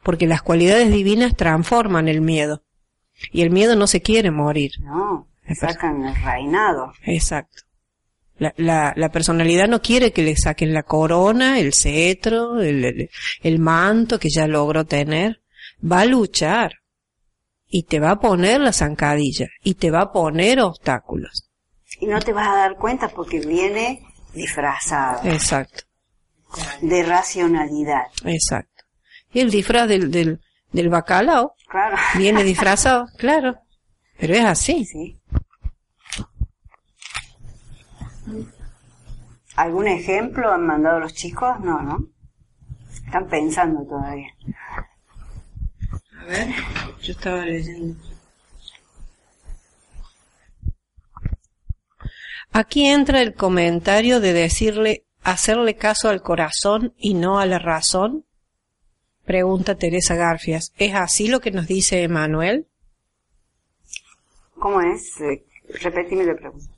Porque 0.02 0.26
las 0.26 0.42
cualidades 0.42 0.90
divinas 0.90 1.37
transforman 1.37 2.09
el 2.09 2.20
miedo. 2.20 2.62
Y 3.33 3.42
el 3.42 3.50
miedo 3.50 3.76
no 3.76 3.87
se 3.87 4.02
quiere 4.02 4.31
morir. 4.31 4.72
No, 4.81 5.26
sacan 5.55 6.05
el 6.05 6.14
reinado. 6.22 6.92
Exacto. 7.02 7.62
La, 8.38 8.53
la, 8.57 8.92
la 8.96 9.09
personalidad 9.11 9.66
no 9.68 9.81
quiere 9.81 10.12
que 10.12 10.22
le 10.22 10.37
saquen 10.37 10.75
la 10.75 10.83
corona, 10.83 11.59
el 11.59 11.72
cetro, 11.72 12.61
el, 12.61 12.85
el, 12.85 13.11
el 13.42 13.59
manto 13.59 14.18
que 14.18 14.29
ya 14.31 14.46
logró 14.46 14.85
tener. 14.85 15.40
Va 15.81 16.01
a 16.01 16.05
luchar. 16.07 16.72
Y 17.68 17.85
te 17.85 17.99
va 17.99 18.12
a 18.12 18.20
poner 18.20 18.61
la 18.61 18.72
zancadilla. 18.72 19.46
Y 19.62 19.75
te 19.75 19.90
va 19.90 20.03
a 20.03 20.12
poner 20.12 20.61
obstáculos. 20.61 21.49
Y 22.01 22.07
no 22.07 22.20
te 22.20 22.33
vas 22.33 22.49
a 22.49 22.57
dar 22.57 22.77
cuenta 22.77 23.09
porque 23.09 23.40
viene 23.40 24.03
disfrazado 24.35 25.20
Exacto. 25.29 25.85
de 26.83 27.03
racionalidad. 27.03 28.03
Exacto. 28.25 28.85
Y 29.33 29.40
el 29.40 29.51
disfraz 29.51 29.88
del, 29.88 30.11
del, 30.11 30.40
del 30.72 30.88
bacalao 30.90 31.55
Claro. 31.68 31.96
viene 32.16 32.44
disfrazado, 32.44 33.07
claro. 33.18 33.57
Pero 34.18 34.35
es 34.35 34.44
así. 34.44 34.85
Sí. 34.85 35.18
¿Algún 39.56 39.88
ejemplo 39.88 40.52
han 40.52 40.66
mandado 40.66 41.00
los 41.00 41.14
chicos? 41.14 41.58
No, 41.60 41.80
¿no? 41.80 42.06
Están 43.06 43.26
pensando 43.28 43.84
todavía. 43.86 44.28
A 46.20 46.24
ver, 46.24 46.48
yo 47.00 47.12
estaba 47.12 47.44
leyendo. 47.44 47.96
Aquí 52.52 52.86
entra 52.86 53.22
el 53.22 53.34
comentario 53.34 54.20
de 54.20 54.32
decirle, 54.32 55.06
hacerle 55.22 55.76
caso 55.76 56.08
al 56.08 56.22
corazón 56.22 56.94
y 56.98 57.14
no 57.14 57.38
a 57.38 57.46
la 57.46 57.58
razón. 57.58 58.24
Pregunta 59.24 59.76
Teresa 59.76 60.14
Garfias. 60.14 60.72
¿Es 60.76 60.94
así 60.94 61.28
lo 61.28 61.40
que 61.40 61.50
nos 61.50 61.66
dice 61.66 62.02
Emanuel? 62.02 62.66
¿Cómo 64.58 64.80
es? 64.80 65.20
Eh, 65.20 65.44
repetime 65.82 66.24
la 66.24 66.34
pregunta. 66.34 66.72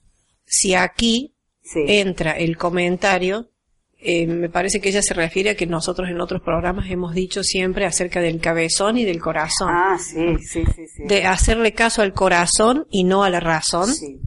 Si 0.45 0.75
aquí 0.75 1.35
Sí. 1.71 1.85
entra 1.87 2.33
el 2.33 2.57
comentario, 2.57 3.51
eh, 3.99 4.27
me 4.27 4.49
parece 4.49 4.81
que 4.81 4.89
ella 4.89 5.03
se 5.03 5.13
refiere 5.13 5.51
a 5.51 5.55
que 5.57 5.67
nosotros 5.67 6.09
en 6.09 6.21
otros 6.21 6.41
programas 6.41 6.89
hemos 6.91 7.15
dicho 7.15 7.43
siempre 7.43 7.85
acerca 7.85 8.21
del 8.21 8.41
cabezón 8.41 8.97
y 8.97 9.05
del 9.05 9.21
corazón. 9.21 9.69
ah, 9.71 9.99
sí, 9.99 10.39
sí, 10.39 10.65
sí, 10.75 10.87
sí. 10.87 11.03
De 11.05 11.27
hacerle 11.27 11.75
caso 11.75 12.01
al 12.01 12.15
corazón 12.15 12.87
y 12.91 13.05
no 13.05 13.23
a 13.23 13.29
la 13.29 13.41
razón. 13.41 13.93
Sí, 13.93 14.19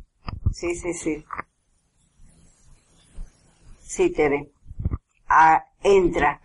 sí, 0.54 0.75
sí, 0.75 0.93
sí. 0.93 1.25
Sí, 3.82 4.10
Tere. 4.12 4.49
Ah, 5.27 5.63
entra. 5.84 6.39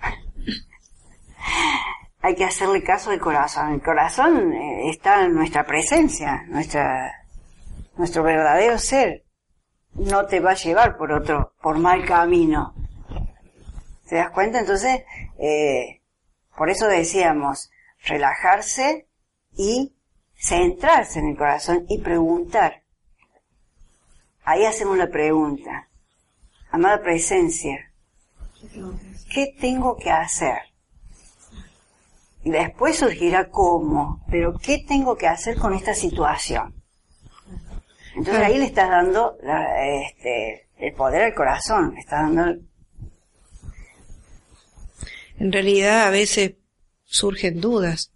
Hay 2.23 2.35
que 2.35 2.45
hacerle 2.45 2.83
caso 2.83 3.11
al 3.11 3.21
corazón. 3.21 3.75
El 3.75 3.83
corazón 3.83 4.53
eh, 4.53 4.89
está 4.89 5.25
en 5.25 5.35
nuestra 5.35 5.65
presencia, 5.67 6.45
nuestra, 6.49 7.13
nuestro 7.99 8.23
verdadero 8.23 8.79
ser. 8.79 9.26
No 9.99 10.27
te 10.27 10.41
va 10.41 10.53
a 10.53 10.55
llevar 10.55 10.97
por 10.97 11.13
otro, 11.13 11.55
por 11.63 11.79
mal 11.79 12.05
camino. 12.05 12.75
¿Te 14.09 14.17
das 14.17 14.31
cuenta? 14.31 14.61
Entonces, 14.61 15.03
eh, 15.39 16.03
por 16.57 16.71
eso 16.71 16.87
decíamos, 16.87 17.71
relajarse 18.05 19.09
y 19.57 19.95
centrarse 20.35 21.19
en 21.19 21.29
el 21.29 21.37
corazón 21.37 21.87
y 21.89 22.01
preguntar. 22.01 22.83
Ahí 24.45 24.65
hacemos 24.65 24.97
la 24.97 25.09
pregunta. 25.09 25.89
Amada 26.71 27.03
presencia, 27.03 27.93
¿qué 29.33 29.55
tengo 29.61 29.97
que 29.97 30.11
hacer? 30.11 30.59
Después 32.45 32.99
surgirá 32.99 33.51
cómo, 33.51 34.25
pero 34.31 34.57
¿qué 34.59 34.85
tengo 34.87 35.17
que 35.17 35.27
hacer 35.27 35.59
con 35.59 35.75
esta 35.75 35.95
situación? 35.95 36.75
Entonces 38.17 38.43
ahí 38.43 38.59
le 38.59 38.65
estás 38.65 38.89
dando 38.89 39.37
la- 39.43 39.87
este, 40.07 40.69
el 40.79 40.93
poder 40.95 41.23
al 41.23 41.35
corazón, 41.35 41.93
le 41.95 42.01
estás 42.01 42.23
dando 42.35 42.63
En 45.39 45.53
realidad 45.53 46.07
a 46.07 46.11
veces 46.11 46.55
surgen 47.05 47.61
dudas 47.61 48.11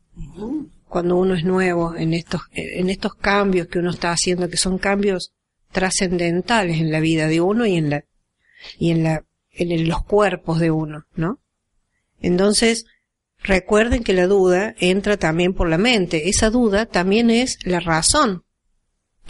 cuando 0.89 1.17
uno 1.17 1.35
es 1.35 1.45
nuevo 1.45 1.95
en 1.95 2.15
estos, 2.15 2.41
en 2.53 2.89
estos 2.89 3.15
cambios 3.15 3.69
que 3.69 3.79
uno 3.79 3.91
está 3.91 4.11
haciendo, 4.11 4.49
que 4.49 4.57
son 4.57 4.79
cambios 4.79 5.33
trascendentales 5.71 6.81
en 6.81 6.91
la 6.91 7.01
vida 7.01 7.29
de 7.29 7.41
uno 7.43 7.67
y 7.67 7.77
en 7.77 7.91
la, 7.91 8.05
y 8.79 8.91
en 8.91 9.03
la, 9.05 9.25
en 9.53 9.87
los 9.87 10.03
cuerpos 10.05 10.59
de 10.59 10.71
uno, 10.71 11.05
¿no? 11.15 11.39
Entonces, 12.23 12.87
recuerden 13.43 14.03
que 14.03 14.15
la 14.15 14.27
duda 14.27 14.75
entra 14.79 15.17
también 15.17 15.55
por 15.55 15.69
la 15.69 15.79
mente. 15.79 16.29
Esa 16.29 16.51
duda 16.51 16.87
también 16.87 17.31
es 17.31 17.59
la 17.65 17.81
razón 17.81 18.45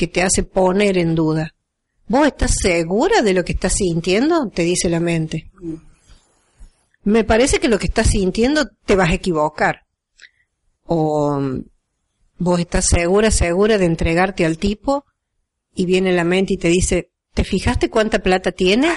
que 0.00 0.06
te 0.06 0.22
hace 0.22 0.44
poner 0.44 0.96
en 0.96 1.14
duda. 1.14 1.54
¿Vos 2.08 2.26
estás 2.26 2.54
segura 2.58 3.20
de 3.20 3.34
lo 3.34 3.44
que 3.44 3.52
estás 3.52 3.74
sintiendo? 3.74 4.48
Te 4.48 4.62
dice 4.62 4.88
la 4.88 4.98
mente. 4.98 5.50
Me 7.04 7.22
parece 7.22 7.60
que 7.60 7.68
lo 7.68 7.78
que 7.78 7.88
estás 7.88 8.06
sintiendo 8.06 8.66
te 8.86 8.96
vas 8.96 9.10
a 9.10 9.14
equivocar. 9.14 9.82
O 10.86 11.38
mm, 11.38 11.64
vos 12.38 12.60
estás 12.60 12.86
segura, 12.86 13.30
segura 13.30 13.76
de 13.76 13.84
entregarte 13.84 14.46
al 14.46 14.56
tipo 14.56 15.04
y 15.74 15.84
viene 15.84 16.14
la 16.14 16.24
mente 16.24 16.54
y 16.54 16.56
te 16.56 16.68
dice, 16.68 17.10
¿te 17.34 17.44
fijaste 17.44 17.90
cuánta 17.90 18.20
plata 18.20 18.52
tiene? 18.52 18.88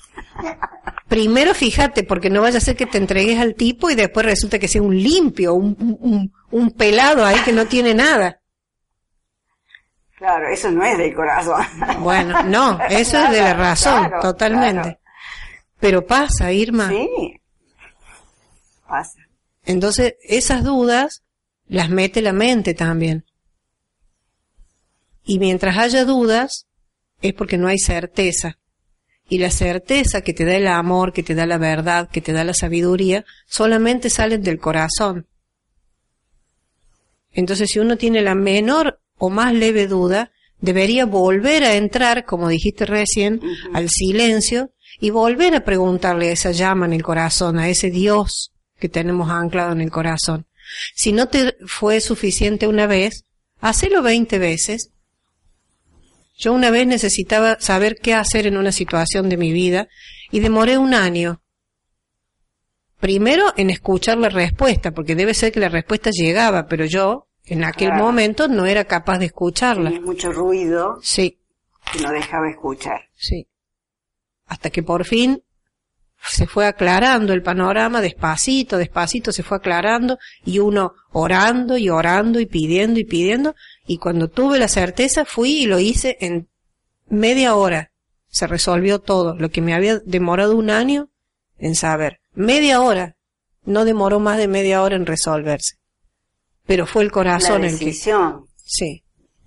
Primero 1.08 1.52
fíjate, 1.52 2.04
porque 2.04 2.30
no 2.30 2.40
vaya 2.40 2.56
a 2.56 2.62
ser 2.62 2.74
que 2.74 2.86
te 2.86 2.96
entregues 2.96 3.38
al 3.38 3.54
tipo 3.54 3.90
y 3.90 3.94
después 3.94 4.24
resulta 4.24 4.58
que 4.58 4.66
sea 4.66 4.80
un 4.80 4.96
limpio, 4.96 5.52
un, 5.52 5.76
un, 6.00 6.32
un 6.50 6.70
pelado 6.70 7.22
ahí 7.22 7.38
que 7.44 7.52
no 7.52 7.66
tiene 7.66 7.92
nada. 7.92 8.40
Claro, 10.16 10.48
eso 10.48 10.70
no 10.70 10.82
es 10.84 10.96
del 10.96 11.14
corazón. 11.14 11.62
Bueno, 12.00 12.42
no, 12.44 12.78
eso 12.88 13.18
es 13.18 13.30
de 13.30 13.40
la 13.42 13.54
razón, 13.54 14.06
Claro, 14.06 14.20
totalmente. 14.22 14.82
claro. 14.82 14.98
Pero 15.78 16.06
pasa, 16.06 16.52
Irma. 16.52 16.88
Sí. 16.88 17.40
Pasa. 18.88 19.18
Entonces, 19.64 20.14
esas 20.22 20.64
dudas 20.64 21.22
las 21.66 21.90
mete 21.90 22.22
la 22.22 22.32
mente 22.32 22.72
también. 22.72 23.24
Y 25.24 25.38
mientras 25.38 25.76
haya 25.76 26.04
dudas, 26.04 26.66
es 27.20 27.34
porque 27.34 27.58
no 27.58 27.68
hay 27.68 27.78
certeza. 27.78 28.58
Y 29.28 29.38
la 29.38 29.50
certeza 29.50 30.20
que 30.22 30.32
te 30.32 30.44
da 30.44 30.54
el 30.54 30.68
amor, 30.68 31.12
que 31.12 31.24
te 31.24 31.34
da 31.34 31.46
la 31.46 31.58
verdad, 31.58 32.08
que 32.08 32.20
te 32.20 32.32
da 32.32 32.44
la 32.44 32.54
sabiduría, 32.54 33.24
solamente 33.46 34.08
salen 34.08 34.42
del 34.42 34.60
corazón. 34.60 35.26
Entonces, 37.32 37.70
si 37.70 37.80
uno 37.80 37.96
tiene 37.96 38.22
la 38.22 38.34
menor 38.36 39.00
o 39.18 39.30
más 39.30 39.52
leve 39.54 39.86
duda, 39.86 40.32
debería 40.60 41.06
volver 41.06 41.64
a 41.64 41.74
entrar, 41.74 42.24
como 42.24 42.48
dijiste 42.48 42.86
recién, 42.86 43.40
al 43.72 43.88
silencio 43.88 44.70
y 45.00 45.10
volver 45.10 45.54
a 45.54 45.64
preguntarle 45.64 46.28
a 46.28 46.32
esa 46.32 46.52
llama 46.52 46.86
en 46.86 46.92
el 46.92 47.02
corazón, 47.02 47.58
a 47.58 47.68
ese 47.68 47.90
Dios 47.90 48.52
que 48.78 48.88
tenemos 48.88 49.30
anclado 49.30 49.72
en 49.72 49.80
el 49.80 49.90
corazón. 49.90 50.46
Si 50.94 51.12
no 51.12 51.28
te 51.28 51.56
fue 51.66 52.00
suficiente 52.00 52.66
una 52.66 52.86
vez, 52.86 53.24
hacelo 53.60 54.02
veinte 54.02 54.38
veces. 54.38 54.90
Yo 56.38 56.52
una 56.52 56.70
vez 56.70 56.86
necesitaba 56.86 57.58
saber 57.60 57.96
qué 57.96 58.14
hacer 58.14 58.46
en 58.46 58.56
una 58.56 58.72
situación 58.72 59.28
de 59.28 59.36
mi 59.36 59.52
vida 59.52 59.88
y 60.30 60.40
demoré 60.40 60.76
un 60.76 60.92
año. 60.92 61.42
Primero 63.00 63.52
en 63.56 63.70
escuchar 63.70 64.18
la 64.18 64.28
respuesta, 64.28 64.90
porque 64.92 65.14
debe 65.14 65.34
ser 65.34 65.52
que 65.52 65.60
la 65.60 65.68
respuesta 65.68 66.10
llegaba, 66.10 66.66
pero 66.66 66.84
yo 66.84 67.28
en 67.46 67.64
aquel 67.64 67.88
Claro. 67.88 68.04
momento 68.04 68.48
no 68.48 68.66
era 68.66 68.84
capaz 68.84 69.18
de 69.18 69.26
escucharla. 69.26 69.90
Tenía 69.90 70.04
mucho 70.04 70.32
ruido 70.32 70.98
Sí, 71.02 71.38
que 71.92 72.00
no 72.00 72.10
dejaba 72.10 72.50
escuchar. 72.50 73.02
sí. 73.14 73.46
Hasta 74.46 74.70
que 74.70 74.82
por 74.84 75.04
fin 75.04 75.42
se 76.28 76.46
fue 76.46 76.66
aclarando 76.66 77.32
el 77.32 77.42
panorama, 77.42 78.00
despacito, 78.00 78.78
despacito 78.78 79.32
se 79.32 79.42
fue 79.42 79.56
aclarando 79.58 80.18
y 80.44 80.60
uno 80.60 80.94
orando 81.12 81.76
y 81.76 81.88
orando 81.88 82.38
y 82.40 82.46
pidiendo 82.46 82.98
y 83.00 83.04
pidiendo 83.04 83.54
y 83.86 83.98
cuando 83.98 84.28
tuve 84.28 84.58
la 84.58 84.68
certeza 84.68 85.24
fui 85.24 85.62
y 85.62 85.66
lo 85.66 85.78
hice 85.80 86.16
en 86.20 86.48
media 87.08 87.54
hora. 87.56 87.90
Se 88.28 88.46
resolvió 88.46 89.00
todo, 89.00 89.34
lo 89.36 89.50
que 89.50 89.60
me 89.62 89.74
había 89.74 89.98
demorado 90.00 90.56
un 90.56 90.70
año 90.70 91.08
en 91.58 91.74
saber. 91.74 92.20
Media 92.34 92.80
hora. 92.82 93.16
No 93.64 93.84
demoró 93.84 94.20
más 94.20 94.38
de 94.38 94.46
media 94.46 94.82
hora 94.82 94.94
en 94.96 95.06
resolverse. 95.06 95.76
Pero 96.66 96.86
fue 96.86 97.04
el 97.04 97.12
corazón 97.12 97.62
la 97.62 97.68
el 97.68 97.78
que... 97.78 97.84
decisión 97.84 98.46
Sí, 98.64 99.04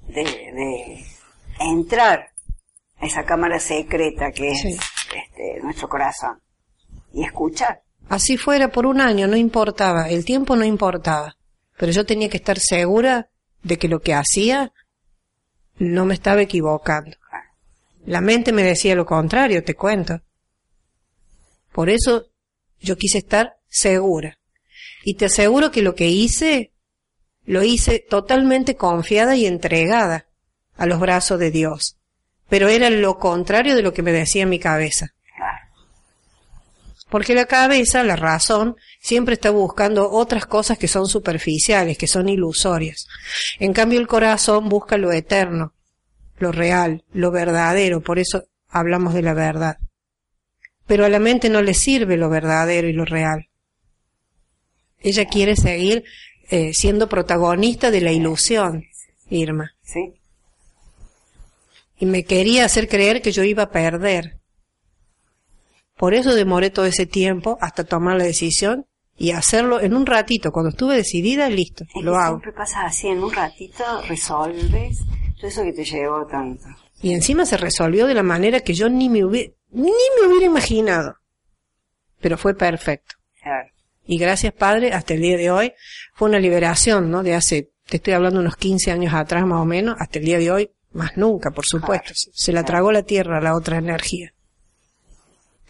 de, 0.08 0.24
de 0.24 1.06
entrar 1.60 2.30
a 3.00 3.06
esa 3.06 3.26
cámara 3.26 3.60
secreta 3.60 4.32
que 4.32 4.52
es 4.52 4.62
Sí. 4.62 4.70
este, 4.70 5.60
nuestro 5.62 5.90
corazón 5.90 6.42
y 7.14 7.24
escuchar. 7.26 7.82
Así 8.08 8.38
fuera 8.38 8.72
por 8.72 8.86
un 8.86 9.02
año, 9.02 9.28
no 9.28 9.36
importaba, 9.36 10.10
el 10.10 10.24
tiempo 10.26 10.56
no 10.56 10.64
importaba, 10.66 11.36
pero 11.78 11.92
yo 11.92 12.06
tenía 12.06 12.30
que 12.30 12.38
estar 12.38 12.60
segura 12.60 13.30
de 13.62 13.78
que 13.78 13.88
lo 13.90 14.00
que 14.00 14.14
hacía 14.14 14.72
no 15.78 16.06
me 16.06 16.14
estaba 16.14 16.42
equivocando. 16.42 17.18
La 18.06 18.22
mente 18.22 18.52
me 18.54 18.64
decía 18.64 18.96
lo 18.96 19.06
contrario, 19.06 19.64
te 19.64 19.76
cuento. 19.76 20.22
Por 21.72 21.90
eso 21.90 22.26
yo 22.80 22.98
quise 22.98 23.20
estar 23.20 23.58
segura. 23.68 24.40
Y 25.04 25.16
te 25.16 25.26
aseguro 25.26 25.70
que 25.72 25.82
lo 25.82 25.94
que 25.96 26.08
hice, 26.08 26.72
lo 27.50 27.64
hice 27.64 28.06
totalmente 28.08 28.76
confiada 28.76 29.36
y 29.36 29.48
entregada 29.48 30.28
a 30.78 30.86
los 30.86 31.00
brazos 31.00 31.40
de 31.40 31.50
Dios. 31.50 31.98
Pero 32.48 32.68
era 32.68 32.92
lo 32.92 33.18
contrario 33.18 33.76
de 33.76 33.82
lo 33.82 33.92
que 33.92 34.04
me 34.04 34.12
decía 34.12 34.46
mi 34.46 34.60
cabeza. 34.60 35.16
Porque 37.10 37.34
la 37.34 37.48
cabeza, 37.48 38.04
la 38.04 38.16
razón, 38.16 38.76
siempre 39.02 39.34
está 39.34 39.50
buscando 39.50 40.12
otras 40.12 40.46
cosas 40.46 40.78
que 40.78 40.88
son 40.88 41.08
superficiales, 41.08 41.98
que 41.98 42.06
son 42.06 42.30
ilusorias. 42.30 43.08
En 43.58 43.74
cambio 43.74 44.00
el 44.00 44.06
corazón 44.06 44.70
busca 44.70 45.00
lo 45.00 45.12
eterno, 45.12 45.74
lo 46.38 46.52
real, 46.52 47.04
lo 47.14 47.32
verdadero, 47.32 48.02
por 48.02 48.20
eso 48.20 48.44
hablamos 48.68 49.16
de 49.16 49.24
la 49.24 49.34
verdad. 49.34 49.80
Pero 50.86 51.04
a 51.04 51.10
la 51.10 51.18
mente 51.18 51.50
no 51.50 51.64
le 51.64 51.74
sirve 51.74 52.16
lo 52.16 52.30
verdadero 52.30 52.88
y 52.88 52.94
lo 52.94 53.06
real. 53.06 53.50
Ella 55.00 55.26
quiere 55.26 55.56
seguir 55.56 56.04
eh, 56.50 56.74
siendo 56.74 57.08
protagonista 57.10 57.92
de 57.92 58.02
la 58.02 58.12
ilusión, 58.12 58.86
Irma. 59.30 59.72
¿Sí? 59.82 60.14
Y 62.00 62.06
me 62.06 62.24
quería 62.24 62.66
hacer 62.66 62.88
creer 62.88 63.22
que 63.22 63.32
yo 63.32 63.44
iba 63.44 63.64
a 63.64 63.72
perder. 63.72 64.38
Por 65.98 66.14
eso 66.14 66.34
demoré 66.34 66.70
todo 66.70 66.86
ese 66.86 67.06
tiempo 67.06 67.58
hasta 67.60 67.84
tomar 67.84 68.16
la 68.18 68.24
decisión 68.24 68.86
y 69.18 69.32
hacerlo 69.32 69.82
en 69.82 69.94
un 69.94 70.06
ratito. 70.06 70.52
Cuando 70.52 70.70
estuve 70.70 70.96
decidida, 70.96 71.50
listo, 71.50 71.84
Es 71.94 72.04
lo 72.04 72.14
que 72.14 72.18
hago. 72.18 72.38
siempre 72.40 72.54
pasa 72.54 72.86
así, 72.86 73.08
en 73.10 73.22
un 73.22 73.34
ratito 73.34 73.84
resolves 74.08 75.00
todo 75.38 75.48
eso 75.48 75.64
que 75.64 75.74
te 75.74 75.84
llevó 75.84 76.26
tanto. 76.26 76.64
Y 77.02 77.14
encima 77.14 77.46
se 77.46 77.58
resolvió 77.58 78.08
de 78.08 78.14
la 78.14 78.24
manera 78.24 78.62
que 78.62 78.74
yo 78.74 78.90
ni 78.90 79.10
me 79.10 79.26
hubiera, 79.26 79.52
ni 79.72 79.92
me 80.20 80.28
hubiera 80.28 80.46
imaginado. 80.46 81.18
Pero 82.22 82.38
fue 82.38 82.54
perfecto. 82.56 83.16
Claro. 83.42 83.70
Y 84.12 84.18
gracias 84.18 84.54
Padre, 84.54 84.92
hasta 84.92 85.14
el 85.14 85.22
día 85.22 85.38
de 85.38 85.52
hoy, 85.52 85.72
fue 86.16 86.30
una 86.30 86.40
liberación, 86.40 87.12
¿no? 87.12 87.22
De 87.22 87.36
hace, 87.36 87.70
te 87.86 87.98
estoy 87.98 88.14
hablando 88.14 88.40
unos 88.40 88.56
15 88.56 88.92
años 88.92 89.14
atrás 89.14 89.46
más 89.46 89.60
o 89.62 89.66
menos, 89.66 89.96
hasta 90.00 90.18
el 90.18 90.26
día 90.26 90.40
de 90.40 90.50
hoy, 90.52 90.72
más 90.94 91.16
nunca, 91.16 91.52
por 91.52 91.64
supuesto. 91.68 92.14
Se- 92.16 92.32
Se 92.34 92.52
la 92.52 92.64
tragó 92.64 92.92
la 92.92 93.04
tierra 93.04 93.40
la 93.40 93.54
otra 93.56 93.78
energía. 93.78 94.34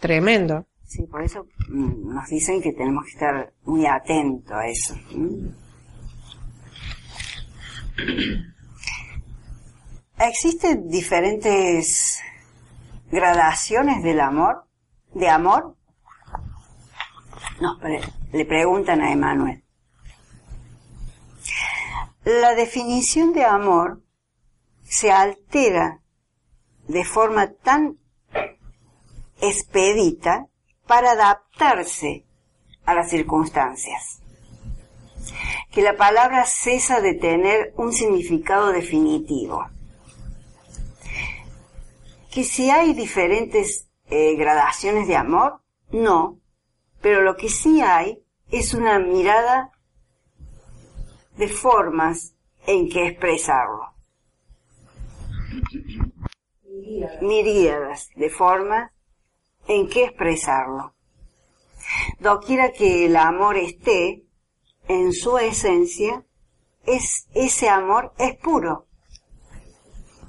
Tremendo. 0.00 0.66
Sí, 0.86 1.02
por 1.02 1.22
eso 1.22 1.46
mm, 1.68 2.14
nos 2.14 2.28
dicen 2.30 2.62
que 2.62 2.72
tenemos 2.72 3.04
que 3.04 3.10
estar 3.10 3.52
muy 3.64 3.84
atentos 3.86 4.52
a 4.52 4.66
eso. 4.66 4.94
¿Existen 10.18 10.88
diferentes 10.88 12.20
gradaciones 13.10 14.02
del 14.02 14.20
amor? 14.20 14.64
¿De 15.14 15.28
amor? 15.28 15.76
Nos 17.60 17.78
pre- 17.80 18.00
le 18.32 18.44
preguntan 18.44 19.00
a 19.00 19.12
Emanuel. 19.12 19.64
La 22.24 22.54
definición 22.54 23.32
de 23.32 23.44
amor 23.44 24.02
se 24.84 25.10
altera 25.10 26.00
de 26.86 27.04
forma 27.04 27.52
tan 27.52 27.98
expedita 29.40 30.46
para 30.86 31.12
adaptarse 31.12 32.26
a 32.84 32.94
las 32.94 33.08
circunstancias. 33.08 34.20
Que 35.70 35.82
la 35.82 35.96
palabra 35.96 36.44
cesa 36.44 37.00
de 37.00 37.14
tener 37.14 37.72
un 37.76 37.92
significado 37.92 38.72
definitivo. 38.72 39.66
Que 42.30 42.44
si 42.44 42.70
hay 42.70 42.92
diferentes 42.92 43.88
eh, 44.08 44.34
gradaciones 44.34 45.06
de 45.06 45.16
amor, 45.16 45.62
no, 45.92 46.39
pero 47.00 47.22
lo 47.22 47.36
que 47.36 47.48
sí 47.48 47.80
hay 47.80 48.22
es 48.50 48.74
una 48.74 48.98
mirada 48.98 49.72
de 51.36 51.48
formas 51.48 52.34
en 52.66 52.88
que 52.88 53.06
expresarlo. 53.06 53.94
Miríadas 57.22 58.10
de 58.14 58.30
formas 58.30 58.92
en 59.66 59.88
qué 59.88 60.04
expresarlo. 60.04 60.94
Doquiera 62.18 62.72
que 62.72 63.06
el 63.06 63.16
amor 63.16 63.56
esté 63.56 64.24
en 64.88 65.12
su 65.12 65.38
esencia, 65.38 66.24
es, 66.84 67.28
ese 67.34 67.68
amor 67.68 68.12
es 68.18 68.36
puro. 68.36 68.86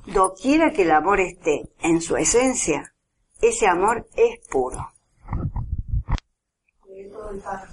Doquiera 0.06 0.72
que 0.72 0.84
el 0.84 0.92
amor 0.92 1.20
esté 1.20 1.70
en 1.82 2.02
su 2.02 2.16
esencia, 2.18 2.94
ese 3.42 3.68
amor 3.68 4.08
es 4.16 4.48
puro 4.48 4.92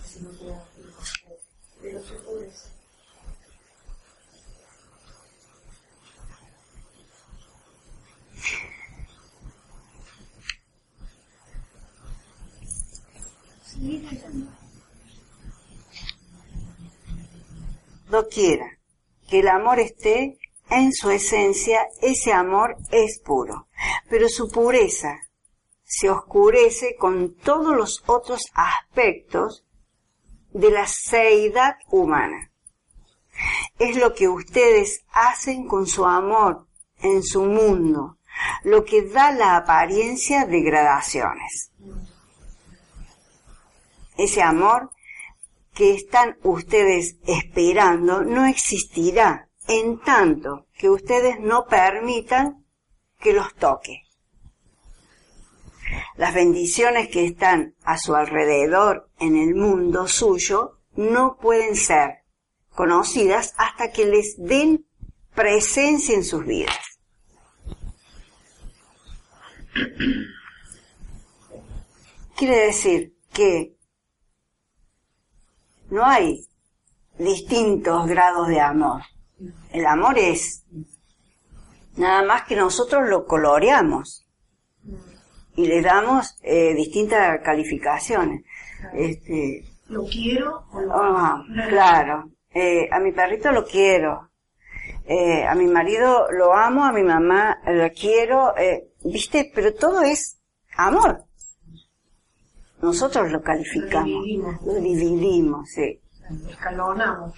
si 0.05 0.21
no 0.21 0.31
quiero 0.31 0.63
de 1.83 1.93
los 1.93 2.13
que 19.29 19.41
el 19.41 19.49
amor 19.49 19.79
esté 19.81 20.39
en 20.71 20.93
su 20.93 21.11
esencia, 21.11 21.87
ese 22.03 22.33
amor 22.33 22.77
es 22.91 23.21
puro, 23.25 23.69
pero 24.09 24.29
su 24.29 24.49
pureza 24.49 25.28
se 25.89 26.11
oscurece 26.11 26.97
con 26.97 27.35
todos 27.35 27.75
los 27.75 28.05
otros 28.07 28.43
aspectos 28.53 29.65
de 30.53 30.71
la 30.71 30.87
seidad 30.87 31.77
humana. 31.91 32.53
Es 33.79 33.97
lo 33.97 34.15
que 34.15 34.29
ustedes 34.29 35.01
hacen 35.13 35.67
con 35.67 35.87
su 35.87 36.05
amor 36.05 36.67
en 37.01 37.23
su 37.23 37.43
mundo, 37.45 38.19
lo 38.65 38.85
que 38.85 39.09
da 39.09 39.33
la 39.33 39.57
apariencia 39.57 40.45
de 40.45 40.61
gradaciones. 40.61 41.73
Ese 44.19 44.43
amor 44.43 44.91
que 45.73 45.95
están 45.95 46.37
ustedes 46.43 47.17
esperando 47.27 48.25
no 48.25 48.45
existirá 48.45 49.49
en 49.69 49.99
tanto 50.01 50.67
que 50.77 50.91
ustedes 50.91 51.41
no 51.41 51.65
permitan 51.67 52.67
que 53.19 53.33
los 53.33 53.55
toque. 53.55 54.08
Las 56.17 56.35
bendiciones 56.35 57.09
que 57.09 57.25
están 57.25 57.75
a 57.85 57.99
su 57.99 58.15
alrededor 58.15 59.11
en 59.19 59.37
el 59.37 59.55
mundo 59.55 60.09
suyo 60.09 60.79
no 60.97 61.39
pueden 61.41 61.77
ser 61.77 62.25
conocidas 62.71 63.55
hasta 63.57 63.93
que 63.93 64.07
les 64.07 64.37
den 64.39 64.87
presencia 65.35 66.15
en 66.15 66.25
sus 66.25 66.45
vidas. 66.45 66.77
Quiere 72.37 72.67
decir 72.67 73.17
que 73.33 73.77
no 75.91 76.05
hay 76.05 76.47
distintos 77.19 78.07
grados 78.07 78.49
de 78.49 78.61
amor. 78.61 79.03
El 79.73 79.87
amor 79.87 80.19
es 80.19 80.65
nada 81.97 82.23
más 82.23 82.43
que 82.45 82.57
nosotros 82.57 83.09
lo 83.09 83.27
coloreamos 83.27 84.28
y 85.59 85.67
le 85.67 85.83
damos 85.83 86.39
eh, 86.43 86.73
distintas 86.73 87.41
calificaciones. 87.43 88.45
Este, 88.95 89.65
¿Lo 89.89 90.05
quiero 90.05 90.65
o 90.73 90.81
lo 90.81 90.95
ah, 90.95 91.43
claro, 91.69 92.31
eh, 92.55 92.89
a 92.93 93.01
mi 93.01 93.11
perrito 93.11 93.51
lo 93.51 93.65
quiero, 93.65 94.31
eh, 95.05 95.45
a 95.45 95.57
mi 95.57 95.67
marido 95.67 96.31
lo 96.31 96.55
amo, 96.55 96.85
a 96.85 96.93
mi 96.93 97.03
mamá 97.03 97.59
la 97.67 97.91
quiero, 97.91 98.57
eh, 98.57 98.93
¿viste? 99.03 99.51
Pero 99.53 99.75
todo 99.75 100.03
es 100.03 100.39
amor. 100.77 101.25
Nosotros 102.81 103.33
lo 103.33 103.43
calificamos, 103.43 104.09
Lo 104.11 104.23
dividimos. 104.23 104.63
lo 104.63 104.75
dividimos, 104.75 105.69
sí. 105.71 106.01
escalonamos? 106.51 107.35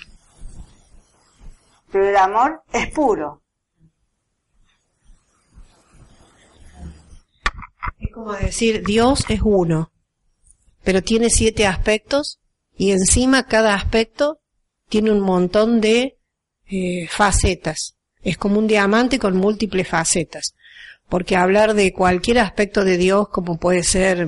Pero 1.90 2.06
el 2.06 2.16
amor 2.16 2.60
es 2.70 2.90
puro. 2.90 3.40
Es 8.11 8.14
como 8.14 8.32
decir, 8.32 8.82
Dios 8.84 9.24
es 9.28 9.40
uno, 9.44 9.92
pero 10.82 11.00
tiene 11.00 11.30
siete 11.30 11.68
aspectos 11.68 12.40
y 12.76 12.90
encima 12.90 13.46
cada 13.46 13.72
aspecto 13.72 14.40
tiene 14.88 15.12
un 15.12 15.20
montón 15.20 15.80
de 15.80 16.18
eh, 16.68 17.06
facetas. 17.08 17.94
Es 18.20 18.36
como 18.36 18.58
un 18.58 18.66
diamante 18.66 19.20
con 19.20 19.36
múltiples 19.36 19.86
facetas. 19.86 20.56
Porque 21.08 21.36
hablar 21.36 21.74
de 21.74 21.92
cualquier 21.92 22.40
aspecto 22.40 22.84
de 22.84 22.96
Dios, 22.96 23.28
como 23.28 23.61
puede 23.61 23.84
ser 23.84 24.26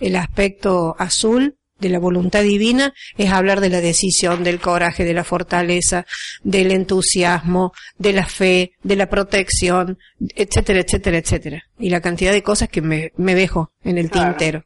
el 0.00 0.16
aspecto 0.16 0.96
azul 0.98 1.58
de 1.78 1.88
la 1.90 1.98
voluntad 1.98 2.42
divina, 2.42 2.94
es 3.18 3.30
hablar 3.30 3.60
de 3.60 3.68
la 3.70 3.80
decisión, 3.80 4.44
del 4.44 4.60
coraje, 4.60 5.04
de 5.04 5.14
la 5.14 5.24
fortaleza, 5.24 6.06
del 6.42 6.72
entusiasmo, 6.72 7.72
de 7.98 8.12
la 8.12 8.26
fe, 8.26 8.72
de 8.82 8.96
la 8.96 9.08
protección, 9.08 9.98
etcétera, 10.34 10.80
etcétera, 10.80 11.18
etcétera. 11.18 11.62
Y 11.78 11.90
la 11.90 12.00
cantidad 12.00 12.32
de 12.32 12.42
cosas 12.42 12.68
que 12.68 12.80
me, 12.82 13.12
me 13.16 13.34
dejo 13.34 13.72
en 13.84 13.98
el 13.98 14.10
Claro. 14.10 14.30
tintero. 14.30 14.64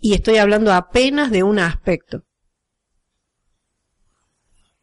Y 0.00 0.14
estoy 0.14 0.36
hablando 0.36 0.72
apenas 0.72 1.30
de 1.30 1.42
un 1.42 1.58
aspecto. 1.58 2.22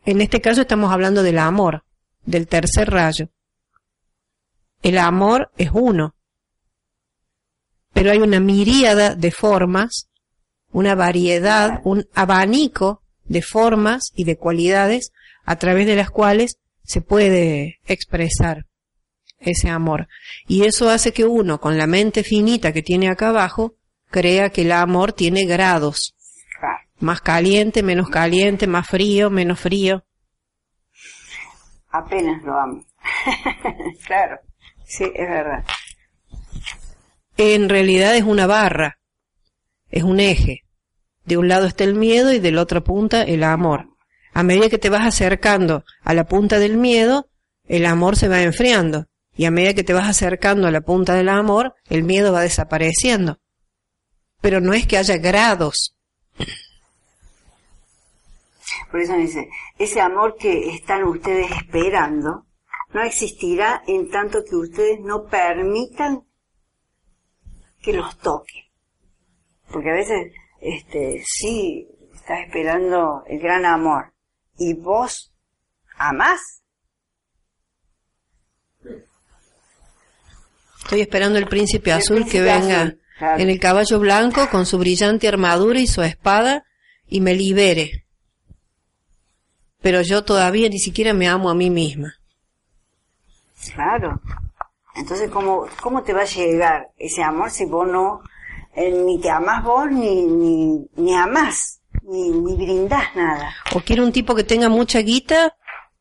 En 0.04 0.20
este 0.20 0.42
caso 0.42 0.62
estamos 0.62 0.92
hablando 0.92 1.22
del 1.24 1.38
amor, 1.38 1.84
del 2.26 2.48
tercer 2.48 2.90
rayo. 2.90 3.30
El 4.82 4.98
amor 4.98 5.52
es 5.58 5.70
uno, 5.74 6.16
pero 7.94 8.12
hay 8.12 8.18
una 8.18 8.40
miríada 8.40 9.14
de 9.14 9.32
formas, 9.32 10.10
una 10.72 10.96
variedad, 10.96 11.82
un 11.84 12.08
abanico 12.14 13.02
de 13.26 13.42
formas 13.42 14.12
y 14.16 14.24
de 14.24 14.38
cualidades 14.38 15.12
a 15.46 15.58
través 15.58 15.88
de 15.88 15.96
las 15.96 16.12
cuales 16.12 16.58
se 16.84 17.02
puede 17.02 17.80
expresar 17.86 18.66
ese 19.40 19.70
amor. 19.70 20.08
Y 20.48 20.66
eso 20.66 20.90
hace 20.90 21.14
que 21.14 21.26
uno, 21.26 21.60
con 21.60 21.78
la 21.78 21.88
mente 21.88 22.24
finita 22.24 22.74
que 22.74 22.84
tiene 22.84 23.10
acá 23.10 23.30
abajo, 23.30 23.76
crea 24.10 24.50
que 24.50 24.62
el 24.62 24.72
amor 24.72 25.14
tiene 25.14 25.46
grados. 25.46 26.16
Más 27.00 27.22
caliente, 27.22 27.82
menos 27.82 28.10
caliente, 28.10 28.68
más 28.68 28.88
frío, 28.88 29.32
menos 29.32 29.60
frío. 29.60 30.06
Apenas 31.90 32.44
lo 32.44 32.58
amo. 32.58 32.86
claro. 34.06 34.40
Sí, 34.86 35.06
es 35.16 35.30
verdad. 35.30 35.66
En 37.38 37.70
realidad 37.70 38.16
es 38.16 38.24
una 38.24 38.46
barra, 38.46 39.00
es 39.92 40.04
un 40.04 40.20
eje. 40.20 40.64
De 41.26 41.38
un 41.38 41.48
lado 41.48 41.68
está 41.68 41.84
el 41.84 41.96
miedo 41.96 42.34
y 42.34 42.40
de 42.40 42.52
la 42.52 42.62
otra 42.62 42.82
punta 42.82 43.22
el 43.22 43.44
amor. 43.44 43.90
A 44.34 44.44
medida 44.44 44.70
que 44.70 44.78
te 44.78 44.90
vas 44.90 45.06
acercando 45.06 45.84
a 46.04 46.14
la 46.14 46.26
punta 46.26 46.58
del 46.58 46.78
miedo, 46.78 47.28
el 47.68 47.86
amor 47.86 48.16
se 48.16 48.28
va 48.28 48.42
enfriando. 48.42 49.08
Y 49.36 49.46
a 49.46 49.52
medida 49.52 49.74
que 49.74 49.84
te 49.84 49.94
vas 49.94 50.08
acercando 50.08 50.68
a 50.68 50.72
la 50.72 50.82
punta 50.82 51.14
del 51.14 51.30
amor, 51.30 51.76
el 51.90 52.04
miedo 52.04 52.34
va 52.34 52.42
desapareciendo. 52.42 53.40
Pero 54.42 54.60
no 54.62 54.74
es 54.74 54.88
que 54.88 54.98
haya 54.98 55.18
grados. 55.18 55.96
Por 58.90 59.00
eso 59.00 59.14
me 59.14 59.20
dice, 59.20 59.50
ese 59.78 60.02
amor 60.02 60.36
que 60.38 60.70
están 60.70 61.04
ustedes 61.04 61.50
esperando 61.52 62.46
no 62.94 63.04
existirá 63.04 63.84
en 63.88 64.10
tanto 64.10 64.44
que 64.44 64.56
ustedes 64.56 65.00
no 65.00 65.28
permitan 65.28 66.24
que 67.82 67.94
los 67.94 68.18
toque. 68.18 68.71
Porque 69.72 69.90
a 69.90 69.94
veces, 69.94 70.34
este, 70.60 71.24
sí, 71.26 71.88
estás 72.14 72.40
esperando 72.46 73.24
el 73.28 73.40
gran 73.40 73.66
amor 73.66 74.14
y 74.58 74.74
vos 74.74 75.34
amás. 75.98 76.64
Estoy 80.84 81.02
esperando 81.02 81.38
el 81.40 81.48
príncipe 81.48 81.92
El 81.92 81.98
azul 81.98 82.26
que 82.28 82.42
venga 82.42 82.82
azul, 82.82 83.02
claro. 83.18 83.42
en 83.42 83.50
el 83.50 83.60
caballo 83.60 84.00
blanco 84.00 84.50
con 84.50 84.66
su 84.66 84.78
brillante 84.78 85.28
armadura 85.28 85.80
y 85.80 85.88
su 85.88 86.02
espada 86.02 86.66
y 87.08 87.22
me 87.22 87.34
libere. 87.34 88.06
Pero 89.82 90.02
yo 90.02 90.24
todavía 90.24 90.70
ni 90.70 90.80
siquiera 90.80 91.14
me 91.14 91.28
amo 91.28 91.50
a 91.50 91.56
mí 91.56 91.70
misma. 91.70 92.16
Claro. 93.74 94.20
Entonces, 94.96 95.30
¿cómo, 95.30 95.68
cómo 95.82 96.04
te 96.04 96.14
va 96.14 96.22
a 96.22 96.26
llegar 96.26 96.90
ese 96.98 97.24
amor 97.24 97.50
si 97.52 97.66
vos 97.66 97.88
no, 97.88 98.22
eh, 98.76 98.92
ni 99.06 99.20
te 99.20 99.30
amás 99.30 99.64
vos, 99.64 99.90
ni, 99.92 100.24
ni, 100.26 100.86
ni 100.96 101.14
amás, 101.16 101.82
ni, 102.04 102.30
ni 102.30 102.56
brindás 102.56 103.16
nada? 103.16 103.54
O 103.74 103.82
quiero 103.82 104.04
un 104.04 104.12
tipo 104.12 104.36
que 104.36 104.44
tenga 104.44 104.70
mucha 104.70 105.00
guita, 105.00 105.56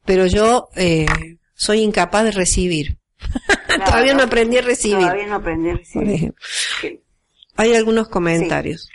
pero 0.04 0.26
yo 0.26 0.68
eh, 0.76 1.06
soy 1.54 1.80
incapaz 1.80 2.24
de 2.24 2.30
recibir. 2.32 2.98
todavía 3.84 4.14
no 4.14 4.22
aprendí 4.22 4.56
a 4.58 4.62
recibir. 4.62 4.98
Todavía 4.98 5.26
no 5.26 5.34
aprendí 5.36 5.70
a 5.70 5.74
recibir. 5.76 6.34
Sí. 6.80 7.00
Hay 7.56 7.74
algunos 7.74 8.08
comentarios. 8.08 8.88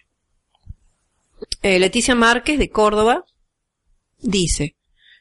Eh, 1.62 1.80
Leticia 1.80 2.16
Márquez 2.16 2.58
de 2.58 2.70
Córdoba 2.70 3.26
dice, 4.20 4.76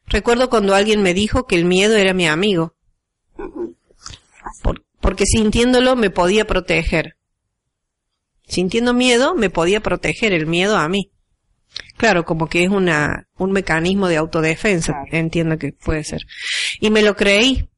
recuerdo 0.07 0.48
cuando 0.48 0.74
alguien 0.74 1.02
me 1.02 1.12
dijo 1.14 1.46
que 1.46 1.57
el 1.57 1.64
miedo 1.64 1.96
era 1.96 2.14
mi 2.14 2.26
amigo, 2.26 2.74
por- 4.62 4.84
porque 5.00 5.26
sintiéndolo 5.26 5.96
me 5.96 6.11
podía 6.11 6.46
proteger. 6.46 7.16
Sintiendo 8.47 8.92
miedo 8.95 9.34
me 9.34 9.51
podía 9.51 9.80
proteger 9.80 10.32
el 10.32 10.47
miedo 10.47 10.76
a 10.76 10.88
mí. 10.88 11.11
Claro, 11.97 12.24
como 12.24 12.49
que 12.49 12.64
es 12.64 12.70
una, 12.70 13.26
un 13.36 13.53
mecanismo 13.53 14.09
de 14.09 14.16
autodefensa, 14.16 14.92
Claro. 14.92 15.09
entiendo 15.12 15.59
que 15.59 15.72
puede 15.72 16.05
ser. 16.05 16.22
Y 16.80 16.90
me 16.90 17.03
lo 17.03 17.16
creí. 17.16 17.68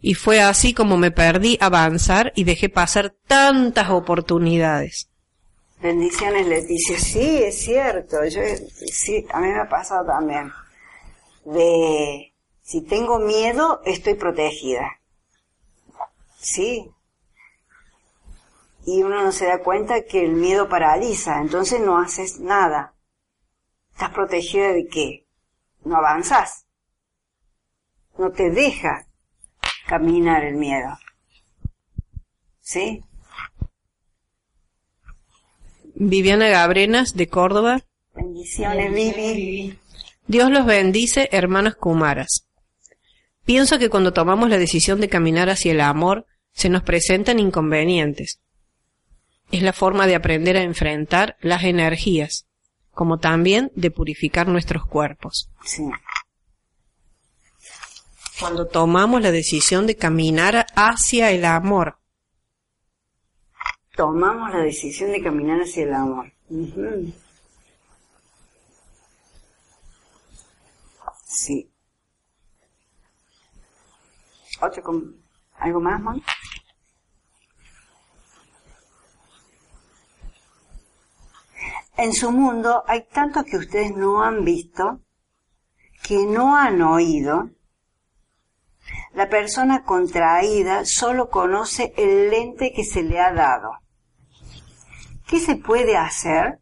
Y 0.00 0.14
fue 0.14 0.40
así 0.40 0.72
como 0.72 0.96
me 0.96 1.10
perdí 1.10 1.58
avanzar 1.60 2.32
y 2.34 2.44
dejé 2.44 2.68
pasar 2.70 3.14
tantas 3.26 3.90
oportunidades. 3.90 5.10
Bendiciones, 5.82 6.46
Leticia. 6.46 6.98
Sí, 6.98 7.42
es 7.42 7.58
cierto. 7.58 8.24
Yo, 8.24 8.40
sí, 8.86 9.26
a 9.30 9.40
mí 9.40 9.48
me 9.48 9.60
ha 9.60 9.68
pasado 9.68 10.06
también. 10.06 10.50
De, 11.44 12.32
si 12.62 12.80
tengo 12.82 13.18
miedo, 13.18 13.82
estoy 13.84 14.14
protegida. 14.14 15.00
Sí. 16.38 16.88
Y 18.86 19.02
uno 19.02 19.24
no 19.24 19.32
se 19.32 19.46
da 19.46 19.62
cuenta 19.62 20.04
que 20.04 20.24
el 20.24 20.32
miedo 20.32 20.68
paraliza, 20.68 21.40
entonces 21.40 21.80
no 21.80 21.98
haces 21.98 22.38
nada. 22.38 22.94
¿Estás 23.92 24.10
protegida 24.10 24.72
de 24.72 24.86
qué? 24.86 25.26
No 25.84 25.96
avanzas. 25.96 26.66
No 28.16 28.30
te 28.30 28.50
deja 28.50 29.08
caminar 29.88 30.44
el 30.44 30.54
miedo. 30.54 30.96
¿Sí? 32.60 33.02
Viviana 35.96 36.48
Gabrenas, 36.48 37.14
de 37.14 37.26
Córdoba. 37.28 37.82
Bendiciones, 38.14 38.92
Vivi. 38.92 39.78
Dios 40.28 40.50
los 40.50 40.64
bendice, 40.64 41.28
hermanas 41.32 41.74
Kumaras. 41.74 42.46
Pienso 43.44 43.78
que 43.78 43.90
cuando 43.90 44.12
tomamos 44.12 44.48
la 44.48 44.58
decisión 44.58 45.00
de 45.00 45.08
caminar 45.08 45.48
hacia 45.50 45.72
el 45.72 45.80
amor, 45.80 46.26
se 46.52 46.68
nos 46.68 46.82
presentan 46.82 47.38
inconvenientes. 47.40 48.40
Es 49.50 49.62
la 49.62 49.72
forma 49.72 50.06
de 50.06 50.14
aprender 50.14 50.56
a 50.56 50.62
enfrentar 50.62 51.36
las 51.40 51.64
energías, 51.64 52.46
como 52.90 53.18
también 53.18 53.70
de 53.74 53.90
purificar 53.90 54.48
nuestros 54.48 54.86
cuerpos. 54.86 55.50
Sí. 55.64 55.88
Cuando 58.40 58.66
tomamos 58.66 59.22
la 59.22 59.30
decisión 59.30 59.86
de 59.86 59.96
caminar 59.96 60.66
hacia 60.74 61.30
el 61.30 61.44
amor, 61.44 61.98
Tomamos 63.96 64.52
la 64.52 64.58
decisión 64.58 65.10
de 65.10 65.22
caminar 65.22 65.58
hacia 65.58 65.84
el 65.84 65.94
amor. 65.94 66.30
Sí. 71.24 71.70
Otro 74.60 74.82
con... 74.82 75.16
¿Algo 75.58 75.80
más, 75.80 75.98
Mon? 76.02 76.22
En 81.96 82.12
su 82.12 82.30
mundo 82.30 82.84
hay 82.86 83.06
tanto 83.06 83.42
que 83.44 83.56
ustedes 83.56 83.96
no 83.96 84.22
han 84.22 84.44
visto, 84.44 85.00
que 86.02 86.26
no 86.26 86.56
han 86.56 86.82
oído. 86.82 87.50
La 89.14 89.30
persona 89.30 89.82
contraída 89.82 90.84
solo 90.84 91.30
conoce 91.30 91.94
el 91.96 92.28
lente 92.30 92.72
que 92.74 92.84
se 92.84 93.02
le 93.02 93.18
ha 93.18 93.32
dado. 93.32 93.70
¿Qué 95.26 95.40
se 95.40 95.56
puede 95.56 95.96
hacer? 95.96 96.60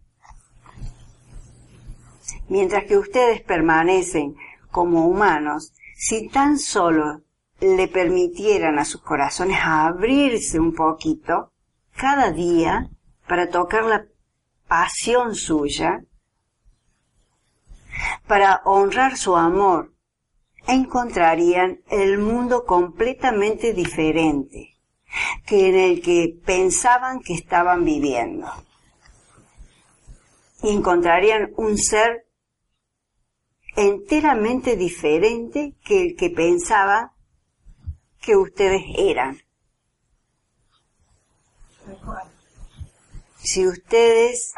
Mientras 2.49 2.85
que 2.85 2.97
ustedes 2.97 3.43
permanecen 3.43 4.37
como 4.71 5.07
humanos, 5.07 5.73
si 5.97 6.29
tan 6.29 6.59
solo 6.59 7.23
le 7.61 7.89
permitieran 7.89 8.79
a 8.79 8.85
sus 8.85 9.01
corazones 9.03 9.59
abrirse 9.63 10.61
un 10.61 10.75
poquito 10.75 11.53
cada 11.97 12.31
día 12.31 12.89
para 13.27 13.49
tocar 13.49 13.85
la 13.85 14.07
pasión 14.67 15.35
suya, 15.35 16.05
para 18.27 18.63
honrar 18.65 19.17
su 19.17 19.37
amor, 19.37 19.95
encontrarían 20.67 21.81
el 21.91 22.19
mundo 22.19 22.65
completamente 22.65 23.73
diferente 23.73 24.75
que 25.47 25.69
en 25.69 25.75
el 25.77 26.03
que 26.03 26.41
pensaban 26.45 27.21
que 27.21 27.35
estaban 27.35 27.85
viviendo. 27.85 28.51
Y 30.63 30.71
encontrarían 30.71 31.53
un 31.57 31.79
ser 31.79 32.27
enteramente 33.77 34.77
diferente 34.77 35.75
que 35.85 36.03
el 36.03 36.17
que 36.17 36.31
pensaban 36.31 37.11
que 38.21 38.37
ustedes 38.37 38.83
eran. 38.97 39.44
Si 43.45 43.67
ustedes 43.67 44.55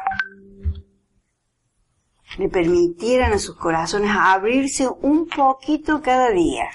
le 2.39 2.49
permitieran 2.49 3.32
a 3.32 3.39
sus 3.39 3.57
corazones 3.57 4.12
abrirse 4.14 4.87
un 4.89 5.26
poquito 5.26 6.01
cada 6.01 6.30
día. 6.30 6.70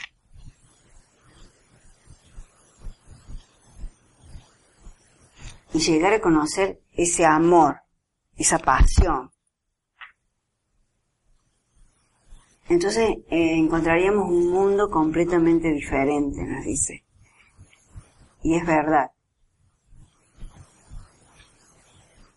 Y 5.74 5.80
llegar 5.80 6.12
a 6.12 6.20
conocer 6.20 6.82
ese 6.92 7.26
amor, 7.26 7.78
esa 8.36 8.60
pasión. 8.60 9.32
Entonces 12.68 13.10
eh, 13.30 13.56
encontraríamos 13.56 14.30
un 14.30 14.52
mundo 14.52 14.90
completamente 14.90 15.72
diferente, 15.72 16.44
nos 16.44 16.66
dice. 16.66 17.06
Y 18.44 18.56
es 18.56 18.66
verdad. 18.66 19.11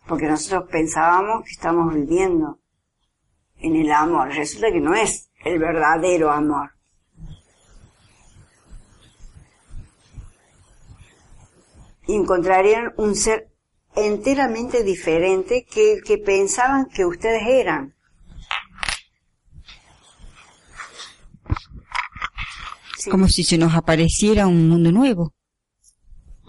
Porque 0.06 0.26
nosotros 0.26 0.68
pensábamos 0.70 1.44
que 1.44 1.52
estamos 1.52 1.94
viviendo 1.94 2.60
en 3.56 3.76
el 3.76 3.90
amor. 3.90 4.28
Resulta 4.28 4.70
que 4.70 4.80
no 4.80 4.94
es 4.94 5.30
el 5.44 5.58
verdadero 5.58 6.30
amor. 6.30 6.70
Y 12.06 12.14
encontrarían 12.14 12.92
un 12.98 13.14
ser 13.14 13.50
enteramente 13.96 14.82
diferente 14.82 15.64
que 15.64 15.94
el 15.94 16.02
que 16.02 16.18
pensaban 16.18 16.86
que 16.86 17.06
ustedes 17.06 17.42
eran. 17.46 17.94
Como 23.10 23.28
si 23.28 23.44
se 23.44 23.58
nos 23.58 23.74
apareciera 23.74 24.46
un 24.46 24.68
mundo 24.68 24.92
nuevo. 24.92 25.32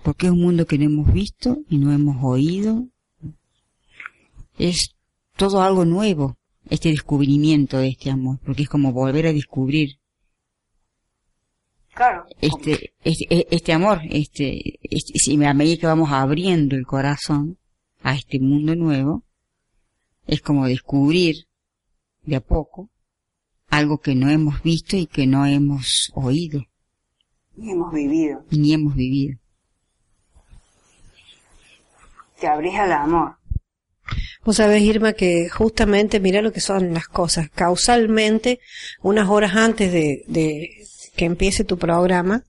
Porque 0.04 0.28
es 0.28 0.34
un 0.34 0.42
mundo 0.42 0.66
que 0.66 0.78
no 0.78 0.86
hemos 0.86 1.12
visto 1.14 1.58
y 1.70 1.78
no 1.78 1.92
hemos 1.92 2.18
oído. 2.22 2.88
Es 4.58 4.96
todo 5.36 5.62
algo 5.62 5.86
nuevo, 5.86 6.38
este 6.70 6.90
descubrimiento 6.90 7.78
de 7.78 7.90
este 7.90 8.10
amor, 8.10 8.40
porque 8.46 8.64
es 8.64 8.70
como 8.70 8.92
volver 8.94 9.28
a 9.28 9.34
descubrir 9.34 10.00
Claro. 11.94 12.26
este, 12.42 12.94
este, 13.04 13.56
este 13.56 13.74
amor, 13.74 14.02
este, 14.10 14.80
este, 14.82 15.18
si 15.20 15.42
a 15.44 15.54
medida 15.54 15.78
que 15.78 15.88
vamos 15.88 16.12
abriendo 16.12 16.76
el 16.76 16.86
corazón 16.86 17.58
a 18.02 18.16
este 18.16 18.40
mundo 18.40 18.76
nuevo, 18.76 19.24
es 20.28 20.42
como 20.42 20.66
descubrir 20.68 21.48
de 22.24 22.36
a 22.38 22.42
poco 22.42 22.90
algo 23.70 24.00
que 24.00 24.16
no 24.16 24.30
hemos 24.30 24.62
visto 24.64 24.96
y 24.98 25.06
que 25.06 25.26
no 25.28 25.46
hemos 25.46 26.12
oído, 26.16 26.64
Y 27.58 27.72
hemos 27.72 27.94
vivido. 27.94 28.44
ni 28.52 28.74
hemos 28.74 28.96
vivido. 28.96 29.38
Te 32.40 32.48
abrís 32.48 32.76
al 32.76 32.92
amor. 32.92 33.36
Vos 34.44 34.58
sabés, 34.58 34.84
Irma, 34.84 35.14
que 35.14 35.50
justamente, 35.50 36.20
mira 36.20 36.42
lo 36.42 36.54
que 36.54 36.62
son 36.62 36.94
las 36.94 37.08
cosas. 37.08 37.50
Causalmente, 37.50 38.60
unas 39.02 39.30
horas 39.30 39.56
antes 39.56 39.92
de, 39.92 40.70
que 41.16 41.26
empiece 41.26 41.64
tu 41.64 41.78
programa, 41.78 42.44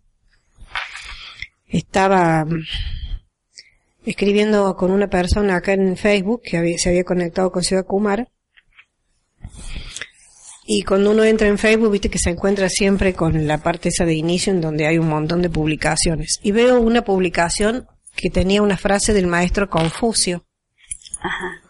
estaba 1.67 2.45
mm, 2.45 2.63
escribiendo 4.05 4.77
con 4.77 4.91
una 4.91 5.09
persona 5.09 5.57
acá 5.57 5.73
en 5.73 5.97
Facebook 5.97 6.43
que 6.43 6.79
se 6.79 6.89
había 6.91 7.05
conectado 7.05 7.51
con 7.51 7.63
Ciudad 7.63 7.87
Kumar. 7.87 8.29
Y 10.69 10.83
cuando 10.83 11.13
uno 11.13 11.23
entra 11.23 11.47
en 11.47 11.59
Facebook, 11.59 11.93
viste 11.93 12.11
que 12.11 12.19
se 12.19 12.31
encuentra 12.31 12.69
siempre 12.69 13.15
con 13.15 13.47
la 13.47 13.59
parte 13.59 13.89
esa 13.89 14.05
de 14.05 14.15
inicio 14.15 14.53
en 14.53 14.61
donde 14.61 14.87
hay 14.87 14.99
un 14.99 15.09
montón 15.09 15.41
de 15.41 15.49
publicaciones. 15.49 16.41
Y 16.43 16.51
veo 16.51 16.81
una 16.81 17.05
publicación 17.05 17.87
que 18.17 18.31
tenía 18.31 18.63
una 18.63 18.77
frase 18.77 19.13
del 19.13 19.29
maestro 19.29 19.71
Confucio. 19.71 20.45
Ajá. 21.27 21.63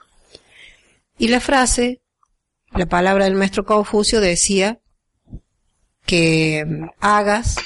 Y 1.19 1.29
la 1.29 1.41
frase, 1.41 2.03
la 2.73 2.87
palabra 2.87 3.25
del 3.25 3.35
maestro 3.35 3.65
Confucio 3.65 4.21
decía 4.21 4.81
que 6.05 6.65
mm, 6.67 6.89
hagas 7.01 7.57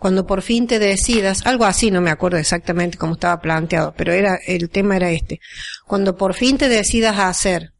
cuando 0.00 0.26
por 0.26 0.40
fin 0.40 0.66
te 0.66 0.78
decidas, 0.78 1.46
algo 1.46 1.66
así, 1.66 1.90
no 1.90 2.00
me 2.00 2.10
acuerdo 2.10 2.38
exactamente 2.38 2.96
cómo 2.96 3.12
estaba 3.12 3.38
planteado, 3.42 3.92
pero 3.94 4.14
era, 4.14 4.36
el 4.46 4.70
tema 4.70 4.96
era 4.96 5.10
este. 5.10 5.40
Cuando 5.86 6.16
por 6.16 6.32
fin 6.32 6.56
te 6.56 6.70
decidas 6.70 7.18
a 7.18 7.28
hacer 7.28 7.74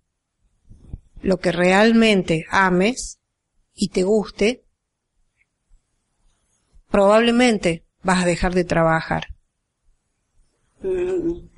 lo 1.23 1.39
que 1.39 1.51
realmente 1.51 2.45
ames 2.51 3.21
y 3.75 3.89
te 3.89 4.03
guste, 4.03 4.65
probablemente 6.91 7.87
vas 8.03 8.23
a 8.23 8.27
dejar 8.27 8.53
de 8.53 8.65
trabajar. 8.65 9.29
Mm, 10.83 11.49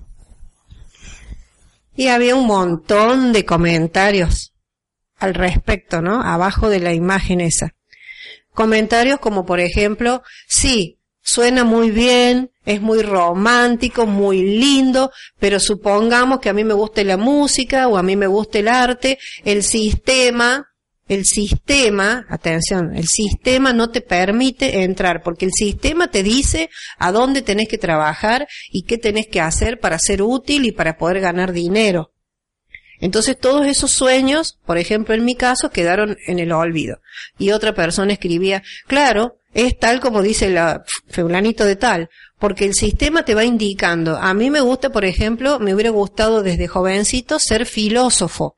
Y 1.94 2.08
había 2.08 2.34
un 2.34 2.46
montón 2.46 3.32
de 3.32 3.44
comentarios 3.44 4.52
al 5.16 5.34
respecto, 5.34 6.02
¿no? 6.02 6.22
Abajo 6.22 6.68
de 6.68 6.80
la 6.80 6.92
imagen 6.92 7.40
esa. 7.40 7.74
Comentarios 8.54 9.20
como 9.20 9.46
por 9.46 9.60
ejemplo, 9.60 10.22
sí, 10.46 10.98
suena 11.22 11.64
muy 11.64 11.90
bien, 11.90 12.50
es 12.64 12.80
muy 12.80 13.02
romántico, 13.02 14.06
muy 14.06 14.42
lindo, 14.42 15.10
pero 15.38 15.60
supongamos 15.60 16.40
que 16.40 16.48
a 16.48 16.52
mí 16.52 16.64
me 16.64 16.74
guste 16.74 17.04
la 17.04 17.16
música 17.16 17.88
o 17.88 17.96
a 17.96 18.02
mí 18.02 18.16
me 18.16 18.26
guste 18.26 18.60
el 18.60 18.68
arte, 18.68 19.18
el 19.44 19.62
sistema 19.62 20.71
el 21.08 21.24
sistema, 21.24 22.26
atención, 22.28 22.94
el 22.96 23.08
sistema 23.08 23.72
no 23.72 23.90
te 23.90 24.00
permite 24.00 24.82
entrar, 24.82 25.22
porque 25.22 25.44
el 25.44 25.52
sistema 25.52 26.10
te 26.10 26.22
dice 26.22 26.70
a 26.98 27.12
dónde 27.12 27.42
tenés 27.42 27.68
que 27.68 27.78
trabajar 27.78 28.46
y 28.70 28.84
qué 28.84 28.98
tenés 28.98 29.26
que 29.26 29.40
hacer 29.40 29.80
para 29.80 29.98
ser 29.98 30.22
útil 30.22 30.64
y 30.64 30.72
para 30.72 30.96
poder 30.96 31.20
ganar 31.20 31.52
dinero. 31.52 32.12
Entonces 33.00 33.36
todos 33.36 33.66
esos 33.66 33.90
sueños, 33.90 34.60
por 34.64 34.78
ejemplo 34.78 35.14
en 35.14 35.24
mi 35.24 35.34
caso, 35.34 35.70
quedaron 35.70 36.16
en 36.28 36.38
el 36.38 36.52
olvido. 36.52 36.98
Y 37.36 37.50
otra 37.50 37.74
persona 37.74 38.12
escribía, 38.12 38.62
claro, 38.86 39.38
es 39.54 39.76
tal 39.76 40.00
como 40.00 40.22
dice 40.22 40.50
la 40.50 40.84
feulanito 41.08 41.64
de 41.64 41.74
tal, 41.74 42.10
porque 42.38 42.64
el 42.64 42.74
sistema 42.74 43.24
te 43.24 43.34
va 43.34 43.44
indicando. 43.44 44.16
A 44.16 44.32
mí 44.34 44.50
me 44.50 44.60
gusta, 44.60 44.90
por 44.90 45.04
ejemplo, 45.04 45.58
me 45.58 45.74
hubiera 45.74 45.90
gustado 45.90 46.44
desde 46.44 46.68
jovencito 46.68 47.40
ser 47.40 47.66
filósofo. 47.66 48.56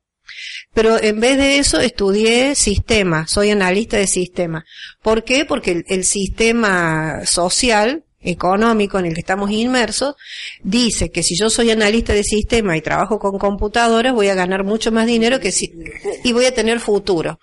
Pero 0.73 1.01
en 1.01 1.19
vez 1.19 1.37
de 1.37 1.57
eso 1.57 1.79
estudié 1.79 2.55
sistema, 2.55 3.27
soy 3.27 3.51
analista 3.51 3.97
de 3.97 4.07
sistema. 4.07 4.65
¿Por 5.01 5.23
qué? 5.23 5.45
Porque 5.45 5.83
el, 5.87 6.03
sistema 6.03 7.25
social 7.25 8.03
económico 8.21 8.97
en 8.99 9.05
el 9.05 9.13
que 9.13 9.21
estamos 9.21 9.51
inmersos, 9.51 10.15
dice 10.63 11.11
que 11.11 11.23
si 11.23 11.37
yo 11.37 11.49
soy 11.49 11.71
analista 11.71 12.13
de 12.13 12.23
sistema 12.23 12.75
y 12.75 12.81
trabajo 12.81 13.19
con 13.19 13.37
computadoras, 13.37 14.13
voy 14.13 14.29
a 14.29 14.35
ganar 14.35 14.63
mucho 14.63 14.91
más 14.91 15.05
dinero 15.05 15.39
que 15.39 15.51
si, 15.51 15.71
y 16.23 16.33
voy 16.33 16.45
a 16.45 16.53
tener 16.53 16.79
futuro. 16.79 17.39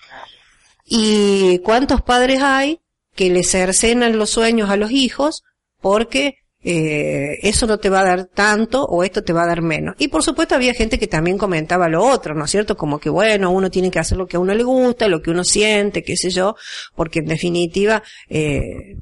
¿Y 0.84 1.60
cuántos 1.60 2.02
padres 2.02 2.42
hay 2.42 2.80
que 3.14 3.30
le 3.30 3.44
cercenan 3.44 4.18
los 4.18 4.30
sueños 4.30 4.70
a 4.70 4.76
los 4.76 4.90
hijos 4.90 5.42
porque 5.80 6.41
eh, 6.64 7.38
eso 7.42 7.66
no 7.66 7.78
te 7.78 7.90
va 7.90 8.00
a 8.00 8.04
dar 8.04 8.26
tanto 8.26 8.84
o 8.84 9.02
esto 9.02 9.24
te 9.24 9.32
va 9.32 9.42
a 9.42 9.46
dar 9.46 9.62
menos. 9.62 9.96
Y 9.98 10.08
por 10.08 10.22
supuesto 10.22 10.54
había 10.54 10.74
gente 10.74 10.98
que 10.98 11.08
también 11.08 11.38
comentaba 11.38 11.88
lo 11.88 12.04
otro, 12.04 12.34
¿no 12.34 12.44
es 12.44 12.50
cierto? 12.50 12.76
Como 12.76 13.00
que 13.00 13.10
bueno, 13.10 13.50
uno 13.50 13.70
tiene 13.70 13.90
que 13.90 13.98
hacer 13.98 14.16
lo 14.16 14.26
que 14.26 14.36
a 14.36 14.40
uno 14.40 14.54
le 14.54 14.62
gusta, 14.62 15.08
lo 15.08 15.22
que 15.22 15.30
uno 15.30 15.44
siente, 15.44 16.02
qué 16.02 16.16
sé 16.16 16.30
yo, 16.30 16.54
porque 16.94 17.18
en 17.18 17.26
definitiva 17.26 18.02
eh, 18.28 18.98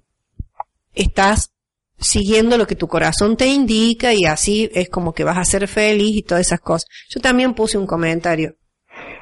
estás 0.94 1.52
siguiendo 1.98 2.56
lo 2.56 2.66
que 2.66 2.76
tu 2.76 2.88
corazón 2.88 3.36
te 3.36 3.46
indica 3.46 4.14
y 4.14 4.24
así 4.24 4.70
es 4.72 4.88
como 4.88 5.12
que 5.12 5.24
vas 5.24 5.36
a 5.36 5.44
ser 5.44 5.68
feliz 5.68 6.16
y 6.16 6.22
todas 6.22 6.46
esas 6.46 6.60
cosas. 6.60 6.88
Yo 7.10 7.20
también 7.20 7.54
puse 7.54 7.76
un 7.76 7.86
comentario 7.86 8.56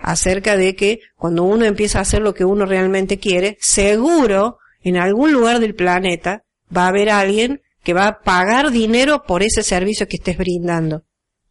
acerca 0.01 0.57
de 0.57 0.76
que 0.76 1.01
cuando 1.16 1.43
uno 1.43 1.64
empieza 1.64 1.99
a 1.99 2.03
hacer 2.03 2.22
lo 2.22 2.34
que 2.34 2.45
uno 2.45 2.66
realmente 2.66 3.18
quiere, 3.18 3.57
seguro 3.61 4.59
en 4.82 4.97
algún 4.97 5.32
lugar 5.32 5.59
del 5.59 5.74
planeta 5.74 6.45
va 6.74 6.84
a 6.84 6.89
haber 6.89 7.11
alguien 7.11 7.62
que 7.83 7.95
va 7.95 8.07
a 8.07 8.20
pagar 8.20 8.70
dinero 8.70 9.24
por 9.24 9.43
ese 9.43 9.62
servicio 9.62 10.09
que 10.09 10.16
estés 10.16 10.37
brindando. 10.37 11.05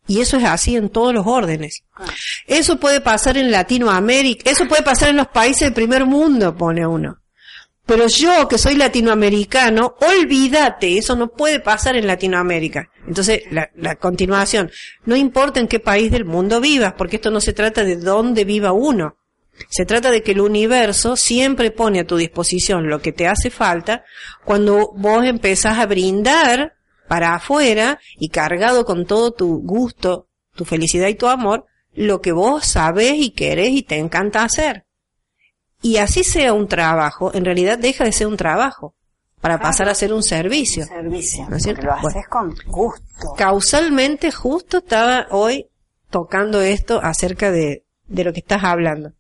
Y 0.07 0.21
eso 0.21 0.38
es 0.38 0.45
así 0.45 0.75
en 0.75 0.89
todos 0.89 1.13
los 1.13 1.28
órdenes. 1.28 1.84
Eso 2.45 2.80
puede 2.80 3.01
pasar 3.01 3.38
en 3.38 3.51
Latinoamérica, 3.51 4.49
eso 4.49 4.67
puede 4.67 4.84
pasar 4.84 5.09
en 5.09 5.17
los 5.17 5.28
países 5.28 5.61
del 5.61 5.73
primer 5.73 6.05
mundo, 6.05 6.55
pone 6.55 6.88
uno. 6.88 7.17
Pero 7.86 8.07
yo, 8.07 8.49
que 8.49 8.57
soy 8.57 8.75
latinoamericano, 8.75 9.95
olvídate, 10.01 10.97
eso 10.97 11.15
no 11.15 11.30
puede 11.30 11.61
pasar 11.61 11.95
en 11.95 12.05
Latinoamérica. 12.05 12.89
Entonces, 13.07 13.43
la, 13.49 13.69
la, 13.75 13.95
continuación, 13.95 14.69
no 15.05 15.15
importa 15.15 15.61
en 15.61 15.69
qué 15.69 15.80
país 15.80 16.11
del 16.11 16.25
mundo 16.25 16.59
vivas, 16.59 16.93
porque 16.97 17.15
esto 17.15 17.32
no 17.32 17.39
se 17.39 17.53
trata 17.53 17.86
de 17.86 17.95
dónde 17.95 18.43
viva 18.43 18.73
uno. 18.73 19.16
Se 19.69 19.85
trata 19.85 20.11
de 20.11 20.23
que 20.23 20.31
el 20.31 20.41
universo 20.41 21.15
siempre 21.15 21.71
pone 21.71 21.99
a 21.99 22.07
tu 22.07 22.17
disposición 22.17 22.89
lo 22.89 23.01
que 23.01 23.11
te 23.11 23.27
hace 23.27 23.49
falta 23.49 24.03
cuando 24.45 24.91
vos 24.95 25.25
empezás 25.25 25.77
a 25.77 25.85
brindar 25.85 26.73
para 27.07 27.35
afuera 27.35 27.99
y 28.17 28.29
cargado 28.29 28.85
con 28.85 29.05
todo 29.05 29.31
tu 29.31 29.61
gusto, 29.61 30.27
tu 30.55 30.65
felicidad 30.65 31.07
y 31.07 31.15
tu 31.15 31.27
amor, 31.27 31.65
lo 31.93 32.21
que 32.21 32.31
vos 32.31 32.65
sabés 32.65 33.15
y 33.15 33.31
querés 33.31 33.69
y 33.69 33.83
te 33.83 33.97
encanta 33.97 34.43
hacer 34.43 34.87
y 35.81 35.97
así 35.97 36.23
sea 36.23 36.53
un 36.53 36.67
trabajo, 36.67 37.33
en 37.33 37.45
realidad 37.45 37.77
deja 37.77 38.03
de 38.03 38.11
ser 38.11 38.27
un 38.27 38.37
trabajo 38.37 38.95
para 39.41 39.59
pasar 39.59 39.87
a 39.87 39.95
ser 39.95 40.11
un 40.13 40.23
servicio. 40.23 40.83
Un 40.83 40.89
servicio. 40.89 41.47
¿No 41.49 41.57
es 41.57 41.63
cierto? 41.63 41.85
Lo 41.85 41.93
haces 41.93 42.13
Bueno. 42.13 42.27
con 42.29 42.55
gusto. 42.65 43.33
Causalmente 43.37 44.31
justo 44.31 44.79
estaba 44.79 45.27
hoy 45.29 45.67
tocando 46.09 46.61
esto 46.61 46.99
acerca 47.01 47.51
de, 47.51 47.85
de 48.07 48.23
lo 48.23 48.33
que 48.33 48.39
estás 48.39 48.63
hablando. 48.63 49.13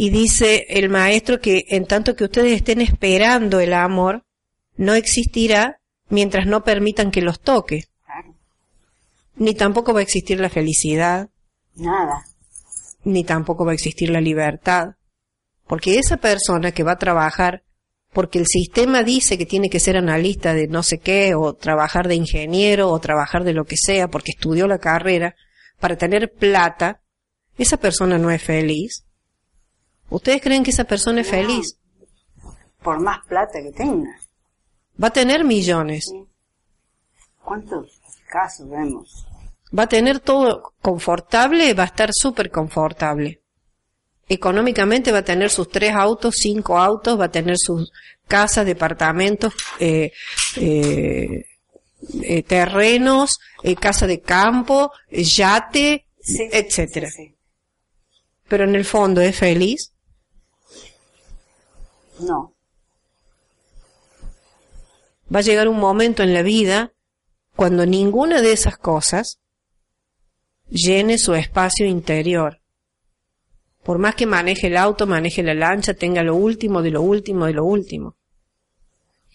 Y 0.00 0.10
dice 0.10 0.64
el 0.68 0.90
maestro 0.90 1.40
que 1.40 1.64
en 1.70 1.84
tanto 1.84 2.14
que 2.14 2.22
ustedes 2.22 2.52
estén 2.52 2.80
esperando 2.80 3.58
el 3.58 3.72
amor, 3.72 4.24
no 4.76 4.94
existirá 4.94 5.80
mientras 6.08 6.46
no 6.46 6.62
permitan 6.62 7.10
que 7.10 7.20
los 7.20 7.40
toque. 7.40 7.82
Claro. 8.06 8.36
Ni 9.34 9.54
tampoco 9.54 9.92
va 9.92 9.98
a 9.98 10.04
existir 10.04 10.38
la 10.38 10.50
felicidad, 10.50 11.30
Nada. 11.74 12.24
ni 13.02 13.24
tampoco 13.24 13.64
va 13.64 13.72
a 13.72 13.74
existir 13.74 14.10
la 14.10 14.20
libertad. 14.20 14.90
Porque 15.66 15.98
esa 15.98 16.18
persona 16.18 16.70
que 16.70 16.84
va 16.84 16.92
a 16.92 16.98
trabajar, 16.98 17.64
porque 18.12 18.38
el 18.38 18.46
sistema 18.46 19.02
dice 19.02 19.36
que 19.36 19.46
tiene 19.46 19.68
que 19.68 19.80
ser 19.80 19.96
analista 19.96 20.54
de 20.54 20.68
no 20.68 20.84
sé 20.84 20.98
qué, 20.98 21.34
o 21.34 21.54
trabajar 21.54 22.06
de 22.06 22.14
ingeniero, 22.14 22.88
o 22.90 23.00
trabajar 23.00 23.42
de 23.42 23.52
lo 23.52 23.64
que 23.64 23.76
sea, 23.76 24.06
porque 24.06 24.30
estudió 24.30 24.68
la 24.68 24.78
carrera, 24.78 25.34
para 25.80 25.98
tener 25.98 26.32
plata, 26.32 27.02
esa 27.58 27.78
persona 27.78 28.16
no 28.16 28.30
es 28.30 28.40
feliz. 28.40 29.07
¿Ustedes 30.10 30.40
creen 30.42 30.62
que 30.64 30.70
esa 30.70 30.84
persona 30.84 31.20
es 31.20 31.28
feliz? 31.28 31.76
Por 32.82 33.00
más 33.00 33.24
plata 33.26 33.60
que 33.62 33.72
tenga. 33.72 34.10
Va 35.02 35.08
a 35.08 35.12
tener 35.12 35.44
millones, 35.44 36.10
¿Cuántos 37.44 38.00
casos 38.28 38.68
vemos? 38.68 39.26
va 39.76 39.84
a 39.84 39.88
tener 39.88 40.20
todo 40.20 40.72
confortable, 40.82 41.72
va 41.74 41.82
a 41.84 41.86
estar 41.86 42.10
súper 42.12 42.50
confortable. 42.50 43.40
Económicamente 44.28 45.12
va 45.12 45.18
a 45.18 45.24
tener 45.24 45.50
sus 45.50 45.68
tres 45.70 45.94
autos, 45.94 46.36
cinco 46.36 46.78
autos, 46.78 47.18
va 47.18 47.26
a 47.26 47.30
tener 47.30 47.56
sus 47.58 47.90
casas, 48.26 48.66
departamentos, 48.66 49.54
eh, 49.78 50.12
eh, 50.56 51.44
eh, 52.22 52.42
terrenos, 52.42 53.38
eh, 53.62 53.74
casa 53.76 54.06
de 54.06 54.20
campo, 54.20 54.92
yate, 55.10 56.06
Sí, 56.20 56.46
etcétera. 56.52 57.08
sí, 57.10 57.28
sí. 57.28 57.34
Pero 58.48 58.64
en 58.64 58.74
el 58.74 58.84
fondo 58.84 59.20
es 59.22 59.36
feliz. 59.36 59.92
No. 62.20 62.54
Va 65.34 65.40
a 65.40 65.42
llegar 65.42 65.68
un 65.68 65.78
momento 65.78 66.22
en 66.22 66.32
la 66.32 66.42
vida 66.42 66.92
cuando 67.54 67.86
ninguna 67.86 68.40
de 68.40 68.52
esas 68.52 68.78
cosas 68.78 69.40
llene 70.68 71.18
su 71.18 71.34
espacio 71.34 71.86
interior. 71.86 72.60
Por 73.82 73.98
más 73.98 74.14
que 74.14 74.26
maneje 74.26 74.68
el 74.68 74.76
auto, 74.76 75.06
maneje 75.06 75.42
la 75.42 75.54
lancha, 75.54 75.94
tenga 75.94 76.22
lo 76.22 76.34
último 76.34 76.82
de 76.82 76.90
lo 76.90 77.02
último 77.02 77.46
de 77.46 77.54
lo 77.54 77.64
último. 77.64 78.16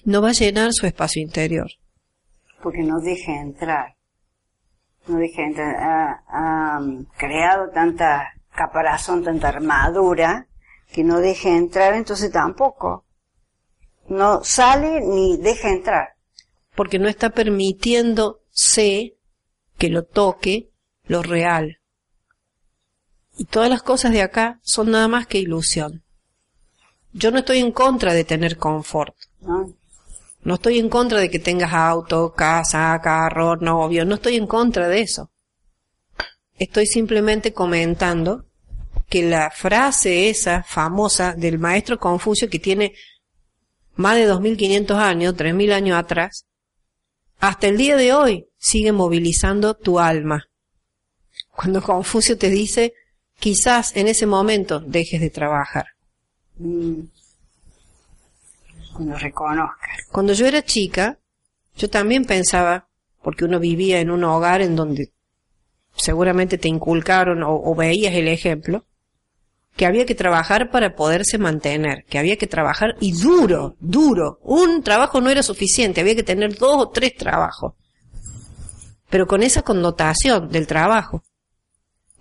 No 0.05 0.21
va 0.21 0.29
a 0.29 0.33
llenar 0.33 0.71
su 0.73 0.85
espacio 0.85 1.21
interior. 1.21 1.71
Porque 2.61 2.83
no 2.83 2.99
deja 2.99 3.41
entrar. 3.41 3.95
No 5.07 5.17
deja 5.17 5.43
entrar. 5.43 5.75
Ha, 5.75 6.23
ha 6.27 6.81
creado 7.17 7.69
tanta 7.71 8.33
caparazón, 8.55 9.23
tanta 9.23 9.49
armadura, 9.49 10.47
que 10.93 11.03
no 11.03 11.19
deja 11.19 11.49
entrar, 11.49 11.95
entonces 11.95 12.31
tampoco. 12.31 13.03
No 14.07 14.43
sale 14.43 15.01
ni 15.01 15.37
deja 15.37 15.69
entrar. 15.69 16.15
Porque 16.75 16.99
no 16.99 17.09
está 17.09 17.31
permitiéndose 17.31 19.17
que 19.77 19.89
lo 19.89 20.03
toque 20.03 20.69
lo 21.05 21.23
real. 21.23 21.79
Y 23.37 23.45
todas 23.45 23.69
las 23.69 23.81
cosas 23.81 24.11
de 24.11 24.21
acá 24.21 24.59
son 24.61 24.91
nada 24.91 25.07
más 25.07 25.25
que 25.25 25.39
ilusión. 25.39 26.03
Yo 27.11 27.31
no 27.31 27.39
estoy 27.39 27.59
en 27.59 27.71
contra 27.71 28.13
de 28.13 28.23
tener 28.23 28.57
confort. 28.57 29.15
¿no? 29.41 29.73
No 30.43 30.55
estoy 30.55 30.77
en 30.77 30.89
contra 30.89 31.19
de 31.19 31.29
que 31.29 31.39
tengas 31.39 31.73
auto, 31.73 32.33
casa, 32.33 32.99
carro, 33.01 33.55
novio. 33.55 34.05
No 34.05 34.15
estoy 34.15 34.35
en 34.35 34.47
contra 34.47 34.87
de 34.87 35.01
eso. 35.01 35.31
Estoy 36.57 36.85
simplemente 36.85 37.53
comentando 37.53 38.45
que 39.13 39.21
la 39.21 39.51
frase 39.51 40.31
esa 40.31 40.63
famosa 40.63 41.35
del 41.35 41.59
maestro 41.59 41.99
Confucio 41.99 42.49
que 42.49 42.57
tiene 42.57 42.95
más 43.93 44.15
de 44.15 44.25
2500 44.25 44.97
años, 44.97 45.35
3000 45.35 45.71
años 45.71 45.99
atrás, 45.99 46.47
hasta 47.37 47.67
el 47.67 47.77
día 47.77 47.95
de 47.95 48.11
hoy 48.11 48.47
sigue 48.57 48.91
movilizando 48.91 49.75
tu 49.75 49.99
alma. 49.99 50.49
Cuando 51.51 51.83
Confucio 51.83 52.39
te 52.39 52.49
dice, 52.49 52.95
quizás 53.37 53.95
en 53.95 54.07
ese 54.07 54.25
momento 54.25 54.79
dejes 54.79 55.21
de 55.21 55.29
trabajar. 55.29 55.85
Mm. 56.57 57.01
Cuando 58.95 59.15
reconozca. 59.19 59.89
Cuando 60.11 60.33
yo 60.33 60.47
era 60.47 60.65
chica, 60.65 61.19
yo 61.75 61.87
también 61.87 62.25
pensaba, 62.25 62.87
porque 63.21 63.45
uno 63.45 63.59
vivía 63.59 63.99
en 63.99 64.09
un 64.09 64.23
hogar 64.23 64.63
en 64.63 64.75
donde 64.75 65.13
seguramente 65.95 66.57
te 66.57 66.67
inculcaron 66.67 67.43
o, 67.43 67.53
o 67.53 67.75
veías 67.75 68.15
el 68.15 68.27
ejemplo, 68.27 68.87
que 69.75 69.85
había 69.85 70.05
que 70.05 70.15
trabajar 70.15 70.69
para 70.69 70.95
poderse 70.95 71.37
mantener, 71.37 72.05
que 72.05 72.19
había 72.19 72.37
que 72.37 72.47
trabajar 72.47 72.95
y 72.99 73.11
duro, 73.11 73.75
duro. 73.79 74.39
Un 74.43 74.83
trabajo 74.83 75.19
no 75.19 75.29
era 75.29 75.41
suficiente, 75.41 76.01
había 76.01 76.15
que 76.15 76.23
tener 76.23 76.55
dos 76.57 76.75
o 76.75 76.89
tres 76.89 77.15
trabajos. 77.15 77.73
Pero 79.09 79.25
con 79.25 79.41
esa 79.43 79.63
connotación 79.63 80.49
del 80.49 80.67
trabajo. 80.67 81.23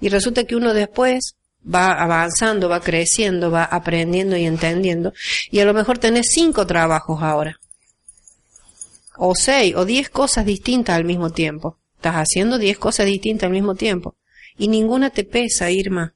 Y 0.00 0.08
resulta 0.08 0.44
que 0.44 0.56
uno 0.56 0.74
después 0.74 1.36
va 1.62 1.92
avanzando, 1.92 2.68
va 2.68 2.80
creciendo, 2.80 3.50
va 3.50 3.64
aprendiendo 3.64 4.36
y 4.36 4.46
entendiendo, 4.46 5.12
y 5.50 5.60
a 5.60 5.64
lo 5.64 5.74
mejor 5.74 5.98
tenés 5.98 6.30
cinco 6.32 6.66
trabajos 6.66 7.22
ahora, 7.22 7.60
o 9.16 9.34
seis, 9.34 9.74
o 9.76 9.84
diez 9.84 10.10
cosas 10.10 10.44
distintas 10.44 10.96
al 10.96 11.04
mismo 11.04 11.30
tiempo. 11.30 11.78
Estás 11.96 12.16
haciendo 12.16 12.58
diez 12.58 12.78
cosas 12.78 13.06
distintas 13.06 13.46
al 13.46 13.52
mismo 13.52 13.74
tiempo, 13.74 14.16
y 14.58 14.68
ninguna 14.68 15.10
te 15.10 15.24
pesa, 15.24 15.70
Irma. 15.70 16.14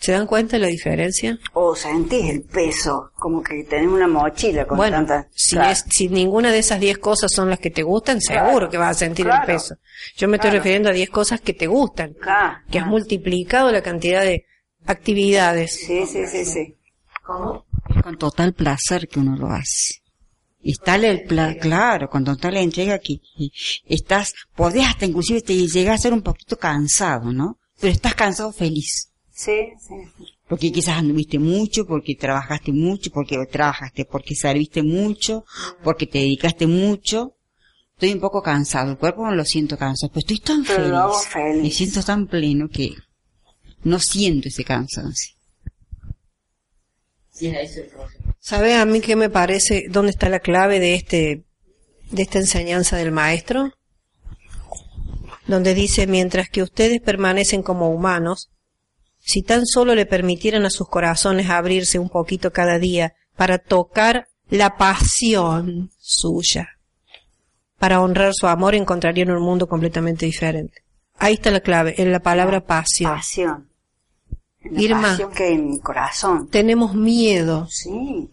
¿Se 0.00 0.12
dan 0.12 0.26
cuenta 0.28 0.56
de 0.56 0.60
la 0.60 0.68
diferencia? 0.68 1.36
O 1.54 1.74
sentís 1.74 2.30
el 2.30 2.42
peso, 2.42 3.10
como 3.18 3.42
que 3.42 3.64
tenés 3.64 3.88
una 3.88 4.06
mochila 4.06 4.64
con 4.64 4.76
bueno, 4.78 4.96
tantas... 4.98 5.26
si, 5.34 5.56
Claro. 5.56 5.70
es- 5.72 5.84
si 5.90 6.08
ninguna 6.08 6.52
de 6.52 6.58
esas 6.60 6.78
10 6.78 6.98
cosas 6.98 7.32
son 7.34 7.50
las 7.50 7.58
que 7.58 7.70
te 7.70 7.82
gustan, 7.82 8.20
seguro 8.20 8.44
Claro, 8.50 8.70
que 8.70 8.78
vas 8.78 8.90
a 8.96 8.98
sentir 9.00 9.26
claro, 9.26 9.40
el 9.42 9.46
peso. 9.54 9.74
Yo 10.16 10.28
me 10.28 10.36
estoy 10.36 10.50
refiriendo 10.52 10.88
a 10.88 10.92
10 10.92 11.10
cosas 11.10 11.40
que 11.40 11.52
te 11.52 11.66
gustan, 11.66 12.12
Claro, 12.14 12.58
que 12.70 12.78
has 12.78 12.84
claro. 12.84 12.90
multiplicado 12.90 13.72
la 13.72 13.82
cantidad 13.82 14.22
de 14.22 14.46
actividades. 14.86 15.74
Sí, 15.86 16.06
sí, 16.06 16.26
sí, 16.26 16.44
sí. 16.44 16.76
¿Cómo? 17.26 17.66
Es 17.94 18.02
con 18.02 18.16
total 18.18 18.52
placer 18.54 19.08
que 19.08 19.18
uno 19.20 19.36
lo 19.36 19.48
hace. 19.48 19.94
Y 20.60 20.72
está 20.72 20.96
el 20.96 21.24
pla 21.24 21.56
claro, 21.60 22.08
con 22.08 22.24
total 22.24 22.56
entrega 22.56 22.98
que 22.98 23.20
estás, 23.86 24.32
podés 24.54 24.86
hasta 24.86 25.06
inclusive 25.06 25.40
te 25.42 25.54
llegar 25.54 25.94
a 25.94 25.98
ser 25.98 26.12
un 26.12 26.22
poquito 26.22 26.56
cansado, 26.56 27.32
¿no? 27.32 27.58
Pero 27.80 27.92
estás 27.92 28.14
cansado 28.14 28.52
feliz. 28.52 29.07
Sí, 29.38 29.72
sí. 29.78 29.94
Porque 30.48 30.72
quizás 30.72 30.96
anduviste 30.96 31.38
mucho, 31.38 31.86
porque 31.86 32.16
trabajaste 32.16 32.72
mucho, 32.72 33.12
porque 33.12 33.36
trabajaste, 33.46 34.04
porque 34.04 34.34
serviste 34.34 34.82
mucho, 34.82 35.44
porque 35.84 36.08
te 36.08 36.18
dedicaste 36.18 36.66
mucho. 36.66 37.36
Estoy 37.92 38.14
un 38.14 38.20
poco 38.20 38.42
cansado, 38.42 38.90
el 38.90 38.98
cuerpo 38.98 39.24
no 39.24 39.36
lo 39.36 39.44
siento 39.44 39.78
cansado, 39.78 40.10
pero 40.12 40.20
estoy 40.26 40.40
tan 40.40 40.64
Pero 40.64 40.88
lo 40.88 40.98
hago 40.98 41.20
feliz. 41.20 41.32
feliz. 41.32 41.62
Me 41.62 41.70
siento 41.70 42.02
tan 42.02 42.26
pleno 42.26 42.68
que 42.68 42.94
no 43.84 44.00
siento 44.00 44.48
ese 44.48 44.64
cansancio. 44.64 45.36
¿Sabe 48.40 48.74
a 48.74 48.84
mí 48.86 49.00
qué 49.00 49.14
me 49.14 49.30
parece? 49.30 49.86
¿Dónde 49.88 50.10
está 50.10 50.28
la 50.28 50.40
clave 50.40 50.80
de 50.80 50.96
este, 50.96 51.44
de 52.10 52.22
esta 52.22 52.40
enseñanza 52.40 52.96
del 52.96 53.12
maestro? 53.12 53.70
Donde 55.46 55.74
dice, 55.74 56.08
mientras 56.08 56.48
que 56.48 56.64
ustedes 56.64 57.00
permanecen 57.00 57.62
como 57.62 57.88
humanos, 57.90 58.50
si 59.28 59.42
tan 59.42 59.66
solo 59.66 59.94
le 59.94 60.06
permitieran 60.06 60.64
a 60.64 60.70
sus 60.70 60.88
corazones 60.88 61.50
abrirse 61.50 61.98
un 61.98 62.08
poquito 62.08 62.50
cada 62.50 62.78
día 62.78 63.12
para 63.36 63.58
tocar 63.58 64.26
la 64.48 64.78
pasión 64.78 65.90
suya, 65.98 66.78
para 67.78 68.00
honrar 68.00 68.32
su 68.32 68.46
amor, 68.46 68.74
encontrarían 68.74 69.30
un 69.30 69.42
mundo 69.42 69.66
completamente 69.68 70.24
diferente. 70.24 70.82
Ahí 71.18 71.34
está 71.34 71.50
la 71.50 71.60
clave, 71.60 71.94
en 71.98 72.10
la 72.10 72.20
palabra 72.20 72.64
pasión. 72.64 73.12
Pasión. 73.12 73.68
La 74.62 74.80
Irma. 74.80 75.08
pasión 75.10 75.30
que 75.32 75.42
hay 75.44 75.54
en 75.56 75.70
mi 75.72 75.78
corazón. 75.80 76.48
Tenemos 76.48 76.94
miedo 76.94 77.66
Sí. 77.68 78.30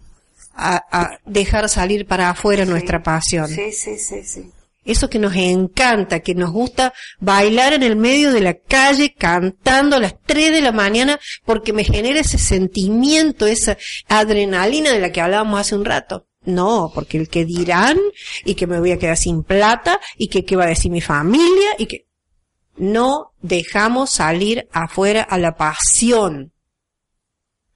a, 0.55 0.81
a 0.91 1.19
dejar 1.25 1.67
salir 1.67 2.07
para 2.07 2.29
afuera 2.29 2.63
nuestra 2.63 3.03
pasión. 3.03 3.49
Sí, 3.49 3.73
sí, 3.73 3.97
sí, 3.97 4.23
sí. 4.23 4.49
Eso 4.85 5.09
que 5.09 5.19
nos 5.19 5.35
encanta, 5.35 6.19
que 6.19 6.35
nos 6.35 6.51
gusta 6.51 6.93
bailar 7.19 7.73
en 7.73 7.83
el 7.83 7.95
medio 7.95 8.31
de 8.31 8.41
la 8.41 8.53
calle 8.53 9.13
cantando 9.13 9.95
a 9.95 9.99
las 9.99 10.15
3 10.25 10.51
de 10.51 10.61
la 10.61 10.71
mañana 10.71 11.19
porque 11.43 11.73
me 11.73 11.83
genera 11.83 12.19
ese 12.19 12.37
sentimiento, 12.37 13.47
esa 13.47 13.77
adrenalina 14.07 14.91
de 14.91 14.99
la 14.99 15.11
que 15.11 15.21
hablábamos 15.21 15.59
hace 15.59 15.75
un 15.75 15.85
rato. 15.85 16.27
No, 16.45 16.91
porque 16.93 17.17
el 17.17 17.27
que 17.27 17.43
dirán 17.43 17.97
y 18.45 18.53
que 18.53 18.67
me 18.67 18.79
voy 18.79 18.91
a 18.91 18.99
quedar 18.99 19.17
sin 19.17 19.43
plata 19.43 19.99
y 20.15 20.27
que 20.27 20.45
qué 20.45 20.55
va 20.55 20.65
a 20.65 20.67
decir 20.67 20.91
mi 20.91 21.01
familia 21.01 21.71
y 21.79 21.87
que 21.87 22.05
no 22.77 23.31
dejamos 23.41 24.11
salir 24.11 24.67
afuera 24.71 25.23
a 25.23 25.39
la 25.39 25.55
pasión. 25.55 26.53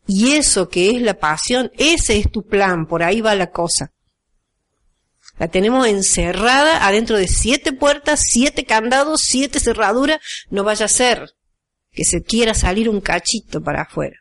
Y 0.06 0.32
eso 0.34 0.70
que 0.70 0.92
es 0.92 1.02
la 1.02 1.16
pasión, 1.16 1.72
ese 1.78 2.18
es 2.18 2.32
tu 2.32 2.46
plan, 2.46 2.86
por 2.86 3.04
ahí 3.04 3.22
va 3.22 3.36
la 3.36 3.50
cosa. 3.50 3.92
La 5.40 5.48
tenemos 5.48 5.88
encerrada 5.88 6.86
adentro 6.86 7.18
de 7.18 7.30
siete 7.30 7.72
puertas, 7.72 8.22
siete 8.24 8.66
candados, 8.66 9.22
siete 9.22 9.62
cerraduras. 9.62 10.20
No 10.50 10.66
vaya 10.66 10.86
a 10.86 10.90
ser 10.90 11.34
que 11.92 12.04
se 12.04 12.22
quiera 12.22 12.54
salir 12.54 12.90
un 12.90 13.00
cachito 13.00 13.64
para 13.64 13.84
afuera. 13.84 14.18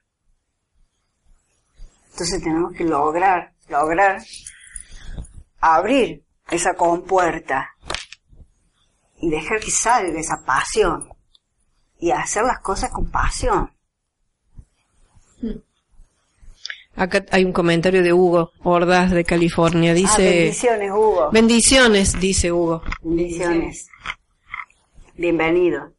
Entonces 2.12 2.42
tenemos 2.42 2.72
que 2.72 2.84
lograr, 2.84 3.52
lograr 3.68 4.22
abrir 5.60 6.24
esa 6.50 6.74
compuerta 6.74 7.70
y 9.20 9.28
dejar 9.28 9.60
que 9.60 9.72
salga 9.72 10.20
esa 10.20 10.44
pasión 10.44 11.08
y 11.98 12.12
hacer 12.12 12.44
las 12.44 12.60
cosas 12.60 12.90
con 12.90 13.10
pasión. 13.10 13.72
Acá 16.98 17.24
hay 17.30 17.44
un 17.44 17.52
comentario 17.52 18.02
de 18.02 18.12
Hugo 18.12 18.50
Ordaz 18.64 19.12
de 19.12 19.24
California. 19.24 19.92
Ah, 19.92 19.94
Dice, 19.94 20.22
bendiciones, 20.22 20.90
Hugo. 20.90 21.30
bendiciones, 21.30 22.20
dice 22.20 22.50
Hugo. 22.50 22.82
bendiciones. 23.02 23.86
Bienvenido. 25.16 25.92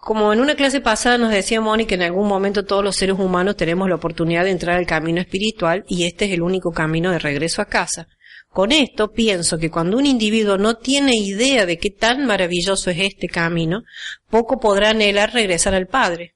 Como 0.00 0.32
en 0.34 0.40
una 0.40 0.54
clase 0.54 0.80
pasada 0.82 1.16
nos 1.16 1.30
decía 1.30 1.60
Moni 1.62 1.86
que 1.86 1.94
en 1.94 2.02
algún 2.02 2.28
momento 2.28 2.64
todos 2.66 2.84
los 2.84 2.96
seres 2.96 3.18
humanos 3.18 3.56
tenemos 3.56 3.88
la 3.88 3.94
oportunidad 3.94 4.44
de 4.44 4.50
entrar 4.50 4.76
al 4.76 4.86
camino 4.86 5.20
espiritual 5.20 5.84
y 5.88 6.04
este 6.04 6.26
es 6.26 6.32
el 6.32 6.42
único 6.42 6.70
camino 6.70 7.10
de 7.10 7.18
regreso 7.18 7.62
a 7.62 7.66
casa. 7.66 8.06
Con 8.50 8.72
esto 8.72 9.12
pienso 9.12 9.58
que 9.58 9.70
cuando 9.70 9.96
un 9.96 10.06
individuo 10.06 10.58
no 10.58 10.76
tiene 10.76 11.12
idea 11.16 11.64
de 11.64 11.78
qué 11.78 11.90
tan 11.90 12.26
maravilloso 12.26 12.90
es 12.90 12.98
este 13.00 13.28
camino, 13.28 13.82
poco 14.30 14.58
podrá 14.60 14.90
anhelar 14.90 15.32
regresar 15.32 15.74
al 15.74 15.86
Padre. 15.86 16.34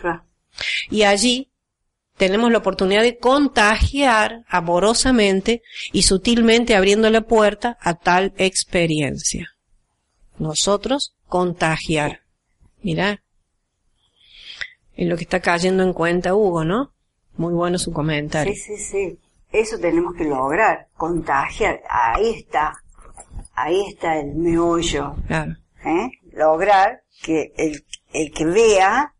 Claro. 0.00 0.24
Y 0.90 1.02
allí 1.02 1.50
tenemos 2.16 2.50
la 2.52 2.58
oportunidad 2.58 3.02
de 3.02 3.18
contagiar 3.18 4.44
amorosamente 4.48 5.62
y 5.92 6.02
sutilmente 6.02 6.76
abriendo 6.76 7.10
la 7.10 7.22
puerta 7.22 7.76
a 7.80 7.94
tal 7.94 8.32
experiencia. 8.36 9.48
Nosotros 10.38 11.14
contagiar. 11.28 12.20
Mirá. 12.82 13.22
En 14.96 15.08
lo 15.08 15.16
que 15.16 15.24
está 15.24 15.40
cayendo 15.40 15.82
en 15.82 15.92
cuenta 15.92 16.34
Hugo, 16.34 16.64
¿no? 16.64 16.92
Muy 17.36 17.52
bueno 17.52 17.78
su 17.78 17.92
comentario. 17.92 18.54
Sí, 18.54 18.60
sí, 18.60 18.76
sí. 18.76 19.18
Eso 19.50 19.78
tenemos 19.78 20.14
que 20.14 20.24
lograr, 20.24 20.88
contagiar. 20.96 21.80
Ahí 21.88 22.30
está. 22.30 22.74
Ahí 23.54 23.84
está 23.88 24.18
el 24.18 24.34
meollo. 24.34 25.16
Claro. 25.26 25.56
¿eh? 25.84 26.10
Lograr 26.32 27.02
que 27.22 27.52
el, 27.56 27.84
el 28.12 28.32
que 28.32 28.44
vea 28.44 29.14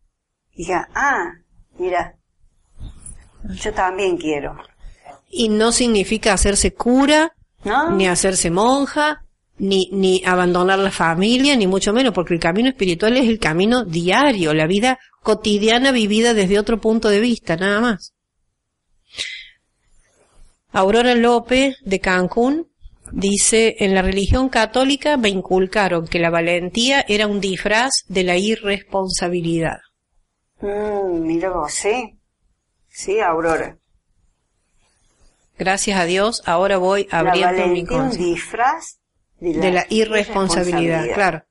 diga, 0.55 0.87
ah, 0.93 1.31
mira, 1.77 2.14
yo 3.53 3.73
también 3.73 4.17
quiero. 4.17 4.57
Y 5.29 5.49
no 5.49 5.71
significa 5.71 6.33
hacerse 6.33 6.73
cura, 6.73 7.33
¿No? 7.63 7.91
ni 7.91 8.07
hacerse 8.07 8.51
monja, 8.51 9.25
ni, 9.57 9.89
ni 9.91 10.23
abandonar 10.25 10.79
la 10.79 10.91
familia, 10.91 11.55
ni 11.55 11.67
mucho 11.67 11.93
menos, 11.93 12.13
porque 12.13 12.33
el 12.33 12.39
camino 12.39 12.69
espiritual 12.69 13.17
es 13.17 13.27
el 13.27 13.39
camino 13.39 13.83
diario, 13.85 14.53
la 14.53 14.67
vida 14.67 14.99
cotidiana 15.23 15.91
vivida 15.91 16.33
desde 16.33 16.59
otro 16.59 16.79
punto 16.79 17.09
de 17.09 17.19
vista, 17.19 17.55
nada 17.55 17.81
más. 17.81 18.13
Aurora 20.71 21.15
López 21.15 21.77
de 21.85 21.99
Cancún 21.99 22.67
dice, 23.11 23.77
en 23.79 23.95
la 23.95 24.01
religión 24.01 24.49
católica 24.49 25.15
me 25.15 25.29
inculcaron 25.29 26.05
que 26.05 26.19
la 26.19 26.29
valentía 26.29 27.05
era 27.07 27.27
un 27.27 27.39
disfraz 27.39 27.91
de 28.07 28.23
la 28.23 28.35
irresponsabilidad. 28.35 29.77
Mm, 30.59 31.21
mira 31.21 31.49
vos, 31.49 31.73
sí. 31.73 32.15
Sí, 32.95 33.19
Aurora. 33.19 33.77
Gracias 35.59 35.99
a 35.99 36.05
Dios, 36.05 36.41
ahora 36.45 36.77
voy 36.77 37.09
abriendo 37.11 37.67
mi 37.67 37.85
conciencia 37.85 38.25
disfraz 38.25 38.99
de 39.41 39.53
la, 39.53 39.65
de 39.65 39.71
la 39.71 39.85
irresponsabilidad, 39.89 41.13
claro. 41.13 41.43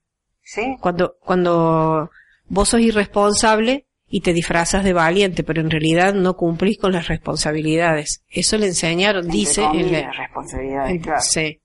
Sí, 0.42 0.76
Cuando, 0.80 1.16
cuando 1.20 2.10
vos 2.46 2.68
sos 2.70 2.80
irresponsable 2.80 3.86
y 4.08 4.22
te 4.22 4.32
disfrazas 4.32 4.84
de 4.84 4.94
valiente, 4.94 5.42
pero 5.42 5.60
en 5.60 5.70
realidad 5.70 6.14
no 6.14 6.34
cumplís 6.34 6.78
con 6.78 6.92
las 6.92 7.08
responsabilidades. 7.08 8.22
Eso 8.30 8.56
le 8.56 8.66
enseñaron, 8.68 9.26
Entre 9.26 9.38
dice 9.38 9.64
en 9.64 9.92
la, 9.92 10.12
responsabilidad, 10.12 10.86
claro. 11.02 11.20
sí. 11.20 11.60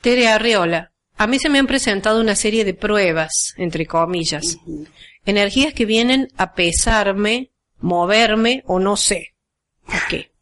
Tere 0.00 0.28
Arriola. 0.28 0.92
A 1.18 1.26
mí 1.26 1.38
se 1.38 1.50
me 1.50 1.58
han 1.58 1.66
presentado 1.66 2.22
una 2.22 2.36
serie 2.36 2.64
de 2.64 2.72
pruebas, 2.72 3.54
entre 3.58 3.84
comillas. 3.84 4.58
Energías 5.26 5.74
que 5.74 5.84
vienen 5.84 6.28
a 6.38 6.54
pesarme, 6.54 7.50
moverme 7.80 8.62
o 8.66 8.78
no 8.78 8.96
sé. 8.96 9.34
¿Por 9.86 10.06
qué? 10.08 10.32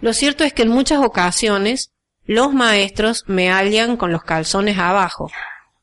Lo 0.00 0.12
cierto 0.12 0.44
es 0.44 0.52
que 0.52 0.62
en 0.62 0.70
muchas 0.70 1.00
ocasiones 1.00 1.92
los 2.24 2.52
maestros 2.52 3.24
me 3.26 3.50
hallan 3.50 3.96
con 3.96 4.12
los 4.12 4.22
calzones 4.22 4.78
abajo, 4.78 5.30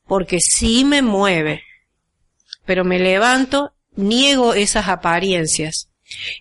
porque 0.08 0.40
sí 0.40 0.86
me 0.86 1.02
mueve. 1.02 1.64
Pero 2.66 2.84
me 2.84 3.00
levanto, 3.00 3.74
niego 3.96 4.54
esas 4.54 4.88
apariencias. 4.88 5.90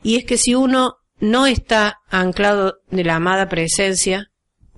Y 0.03 0.17
es 0.17 0.25
que 0.25 0.39
si 0.39 0.55
uno 0.55 0.99
no 1.19 1.47
está 1.47 2.01
anclado 2.09 2.79
de 2.91 3.05
la 3.05 3.17
amada 3.17 3.49
presencia, 3.49 4.31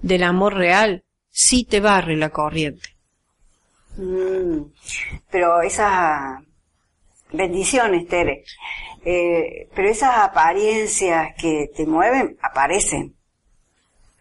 del 0.03 0.23
amor 0.23 0.55
real, 0.55 1.05
sí 1.31 1.65
te 1.65 1.81
barre 1.81 2.17
la 2.17 2.31
corriente. 2.31 2.97
Mm, 3.97 4.63
pero 5.31 5.61
esas 5.63 6.41
bendiciones, 7.33 8.07
Tere, 8.07 8.45
eh, 9.05 9.69
pero 9.75 9.89
esas 9.89 10.17
apariencias 10.19 11.35
que 11.41 11.71
te 11.75 11.87
mueven 11.87 12.37
aparecen, 12.43 13.15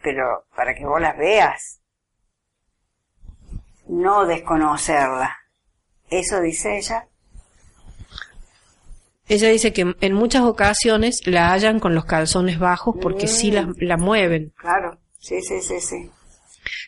pero 0.02 0.46
para 0.56 0.74
que 0.76 0.86
vos 0.86 1.02
las 1.02 1.18
veas, 1.18 1.80
no 3.88 4.26
desconocerlas. 4.26 5.32
Eso 6.10 6.40
dice 6.42 6.78
ella. 6.78 7.08
Ella 9.30 9.50
dice 9.50 9.74
que 9.74 9.94
en 10.00 10.14
muchas 10.14 10.44
ocasiones 10.44 11.22
la 11.26 11.52
hallan 11.52 11.80
con 11.82 11.94
los 11.94 12.06
calzones 12.06 12.60
bajos 12.60 12.96
porque 13.02 13.28
sí 13.28 13.52
la, 13.52 13.68
la 13.78 13.98
mueven, 13.98 14.54
Claro, 14.56 15.00
sí, 15.20 15.42
sí, 15.42 15.60
sí, 15.62 15.82
sí. 15.82 16.10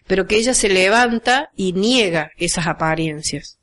pero 0.07 0.25
que 0.25 0.37
ella 0.37 0.53
se 0.53 0.69
levanta 0.69 1.49
y 1.57 1.73
niega 1.73 2.31
esas 2.37 2.67
apariencias. 2.67 3.58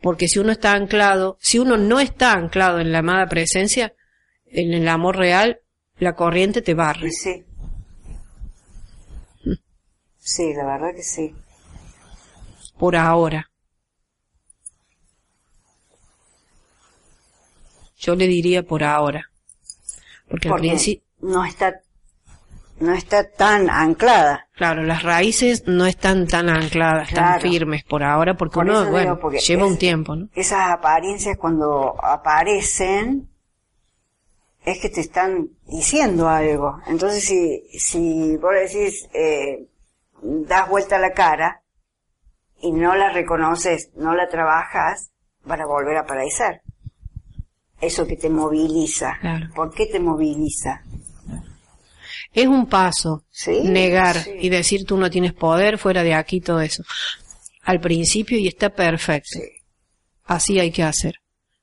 Porque 0.00 0.28
si 0.28 0.38
uno 0.38 0.52
está 0.52 0.74
anclado, 0.74 1.38
si 1.40 1.58
uno 1.58 1.76
no 1.76 2.00
está 2.00 2.32
anclado 2.34 2.80
en 2.80 2.92
la 2.92 2.98
amada 2.98 3.26
presencia, 3.26 3.94
en 4.46 4.72
el 4.74 4.86
amor 4.88 5.16
real, 5.16 5.60
la 5.98 6.14
corriente 6.14 6.62
te 6.62 6.74
barre. 6.74 7.10
Sí. 7.10 7.44
Sí, 10.18 10.52
la 10.54 10.64
verdad 10.66 10.94
que 10.94 11.02
sí. 11.02 11.34
por 12.78 12.96
ahora. 12.96 13.50
Yo 17.98 18.14
le 18.14 18.26
diría 18.26 18.62
por 18.62 18.84
ahora. 18.84 19.30
Porque 20.28 20.48
al 20.48 20.54
Porque 20.54 20.68
principio, 20.68 21.04
no 21.20 21.44
está, 21.44 21.80
no 22.80 22.92
está 22.92 23.28
tan 23.30 23.70
anclada. 23.70 24.48
claro, 24.54 24.82
las 24.82 25.02
raíces 25.02 25.64
no 25.66 25.86
están 25.86 26.26
tan 26.26 26.48
ancladas, 26.48 27.10
tan 27.12 27.40
firmes 27.40 27.84
por 27.84 28.02
ahora, 28.02 28.36
porque 28.36 28.54
Por 28.54 28.64
uno, 28.66 28.90
bueno, 28.90 29.18
porque 29.18 29.38
lleva 29.38 29.64
es- 29.64 29.70
un 29.72 29.78
tiempo, 29.78 30.14
¿no? 30.16 30.28
Esas 30.34 30.70
apariencias 30.70 31.36
cuando 31.38 31.94
aparecen 32.04 33.28
es 34.64 34.78
que 34.80 34.88
te 34.88 35.00
están 35.00 35.48
diciendo 35.66 36.28
algo. 36.28 36.80
Entonces 36.86 37.24
si, 37.24 37.62
si 37.78 38.36
vos 38.36 38.52
decís, 38.54 39.08
eh, 39.14 39.66
das 40.22 40.68
vuelta 40.68 40.98
la 40.98 41.12
cara 41.12 41.62
y 42.60 42.72
no 42.72 42.94
la 42.96 43.10
reconoces, 43.10 43.90
no 43.96 44.14
la 44.14 44.28
trabajas, 44.28 45.10
van 45.44 45.60
a 45.60 45.66
volver 45.66 45.96
a 45.96 46.00
aparecer. 46.00 46.62
Eso 47.80 48.06
que 48.06 48.16
te 48.16 48.28
moviliza. 48.30 49.18
Claro. 49.20 49.46
¿Por 49.54 49.72
qué 49.72 49.86
te 49.86 50.00
moviliza? 50.00 50.82
Es 52.36 52.46
un 52.46 52.66
paso 52.66 53.24
Sí, 53.30 53.60
negar 53.64 54.16
sí. 54.22 54.30
y 54.40 54.48
decir 54.50 54.84
tú 54.84 54.96
no 54.96 55.10
tienes 55.10 55.32
poder 55.32 55.78
fuera 55.78 56.02
de 56.02 56.14
aquí, 56.14 56.40
todo 56.40 56.60
eso. 56.60 56.84
Al 57.62 57.80
principio 57.80 58.38
y 58.38 58.46
está 58.46 58.70
perfecto. 58.70 59.30
Sí. 59.40 59.42
Así 60.24 60.58
hay 60.60 60.70
que 60.70 60.82
hacer. 60.82 61.16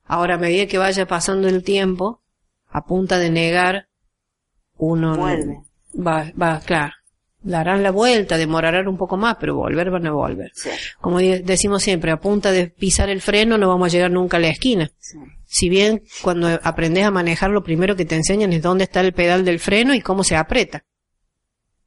Ahora, 0.04 0.34
a 0.34 0.38
medida 0.38 0.66
que 0.66 0.76
vaya 0.78 1.06
pasando 1.06 1.48
el 1.48 1.62
tiempo, 1.62 2.20
a 2.68 2.84
punta 2.84 3.18
de 3.18 3.30
negar, 3.30 3.86
uno 4.76 5.16
Vuelve. 5.16 5.60
va, 5.94 6.30
va, 6.40 6.60
claro, 6.60 6.92
darán 7.40 7.82
la 7.82 7.90
vuelta, 7.90 8.36
demorarán 8.36 8.88
un 8.88 8.96
poco 8.96 9.16
más, 9.16 9.36
pero 9.38 9.54
volver 9.54 9.90
van 9.90 10.06
a 10.06 10.12
volver. 10.12 10.50
Sí. 10.54 10.70
Como 11.00 11.18
decimos 11.20 11.82
siempre, 11.82 12.10
a 12.10 12.18
punta 12.18 12.50
de 12.50 12.66
pisar 12.68 13.08
el 13.10 13.20
freno 13.20 13.56
no 13.58 13.68
vamos 13.68 13.86
a 13.86 13.92
llegar 13.92 14.10
nunca 14.10 14.38
a 14.38 14.40
la 14.40 14.48
esquina. 14.48 14.90
Sí. 14.98 15.18
Si 15.54 15.68
bien 15.68 16.02
cuando 16.20 16.48
aprendes 16.64 17.04
a 17.04 17.12
manejar 17.12 17.50
lo 17.50 17.62
primero 17.62 17.94
que 17.94 18.04
te 18.04 18.16
enseñan 18.16 18.52
es 18.52 18.60
dónde 18.60 18.82
está 18.82 19.02
el 19.02 19.12
pedal 19.12 19.44
del 19.44 19.60
freno 19.60 19.94
y 19.94 20.00
cómo 20.00 20.24
se 20.24 20.34
aprieta. 20.34 20.82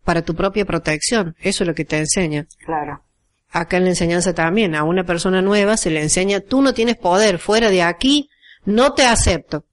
Para 0.05 0.21
tu 0.21 0.35
propia 0.35 0.63
protección. 0.63 1.35
Eso 1.41 1.65
es 1.65 1.67
lo 1.67 1.75
que 1.75 1.83
te 1.83 1.97
enseñan. 1.97 2.47
Claro. 2.65 3.03
Acá 3.49 3.75
en 3.75 3.83
la 3.83 3.89
enseñanza 3.89 4.33
también, 4.33 4.73
a 4.73 4.85
una 4.85 5.03
persona 5.03 5.41
nueva 5.41 5.75
se 5.75 5.89
le 5.89 6.01
enseña, 6.01 6.39
tú 6.39 6.61
no 6.61 6.73
tienes 6.73 6.95
poder 6.95 7.39
fuera 7.39 7.69
de 7.69 7.81
aquí, 7.81 8.29
no 8.63 8.93
te 8.93 9.05
acepto. 9.05 9.65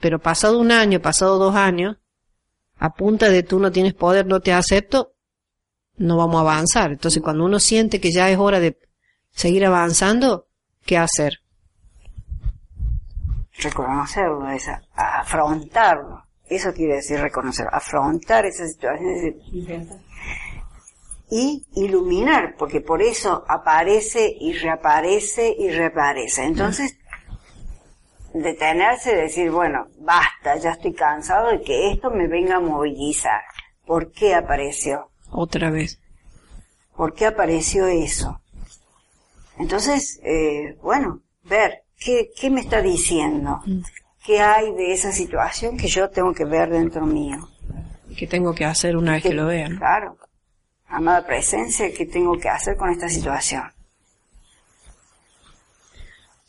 Pero 0.00 0.18
pasado 0.18 0.58
un 0.58 0.72
año, 0.72 1.00
pasado 1.00 1.38
dos 1.38 1.54
años, 1.54 1.96
a 2.76 2.92
punta 2.92 3.28
de 3.28 3.44
tú 3.44 3.60
no 3.60 3.70
tienes 3.70 3.94
poder, 3.94 4.26
no 4.26 4.40
te 4.40 4.52
acepto, 4.52 5.12
no 5.96 6.16
vamos 6.16 6.38
a 6.38 6.40
avanzar. 6.40 6.90
Entonces 6.90 7.22
cuando 7.22 7.44
uno 7.44 7.60
siente 7.60 8.00
que 8.00 8.10
ya 8.10 8.28
es 8.30 8.38
hora 8.38 8.58
de 8.58 8.76
seguir 9.30 9.64
avanzando, 9.64 10.48
¿qué 10.84 10.98
hacer? 10.98 11.40
Reconocerlo, 13.58 14.48
es 14.50 14.68
a- 14.68 14.82
a 14.94 15.20
afrontarlo. 15.20 16.24
Eso 16.46 16.72
quiere 16.72 16.96
decir 16.96 17.20
reconocer, 17.20 17.66
afrontar 17.72 18.46
esa 18.46 18.66
situación 18.66 19.36
y 21.30 21.66
iluminar, 21.74 22.54
porque 22.58 22.80
por 22.80 23.02
eso 23.02 23.44
aparece 23.48 24.34
y 24.40 24.54
reaparece 24.54 25.54
y 25.58 25.70
reaparece. 25.70 26.44
Entonces, 26.44 26.96
detenerse 28.32 29.12
y 29.12 29.16
decir, 29.16 29.50
bueno, 29.50 29.88
basta, 29.98 30.56
ya 30.56 30.70
estoy 30.70 30.94
cansado 30.94 31.48
de 31.50 31.60
que 31.62 31.90
esto 31.90 32.10
me 32.10 32.28
venga 32.28 32.56
a 32.56 32.60
movilizar. 32.60 33.42
¿Por 33.86 34.10
qué 34.12 34.34
apareció? 34.34 35.10
Otra 35.30 35.70
vez. 35.70 36.00
¿Por 36.96 37.14
qué 37.14 37.26
apareció 37.26 37.86
eso? 37.86 38.40
Entonces, 39.58 40.18
eh, 40.22 40.78
bueno, 40.82 41.20
ver 41.44 41.82
qué, 41.98 42.30
qué 42.38 42.50
me 42.50 42.60
está 42.60 42.80
diciendo, 42.82 43.60
qué 44.24 44.40
hay 44.40 44.72
de 44.74 44.92
esa 44.92 45.12
situación 45.12 45.76
que 45.76 45.88
yo 45.88 46.08
tengo 46.10 46.32
que 46.32 46.44
ver 46.44 46.70
dentro 46.70 47.06
mío. 47.06 47.48
¿Qué 48.16 48.26
tengo 48.26 48.54
que 48.54 48.64
hacer 48.64 48.96
una 48.96 49.12
vez 49.12 49.22
que 49.22 49.34
lo 49.34 49.46
vean? 49.46 49.76
Claro, 49.76 50.16
amada 50.88 51.26
presencia, 51.26 51.92
¿qué 51.92 52.06
tengo 52.06 52.38
que 52.38 52.48
hacer 52.48 52.76
con 52.76 52.90
esta 52.90 53.08
situación? 53.08 53.62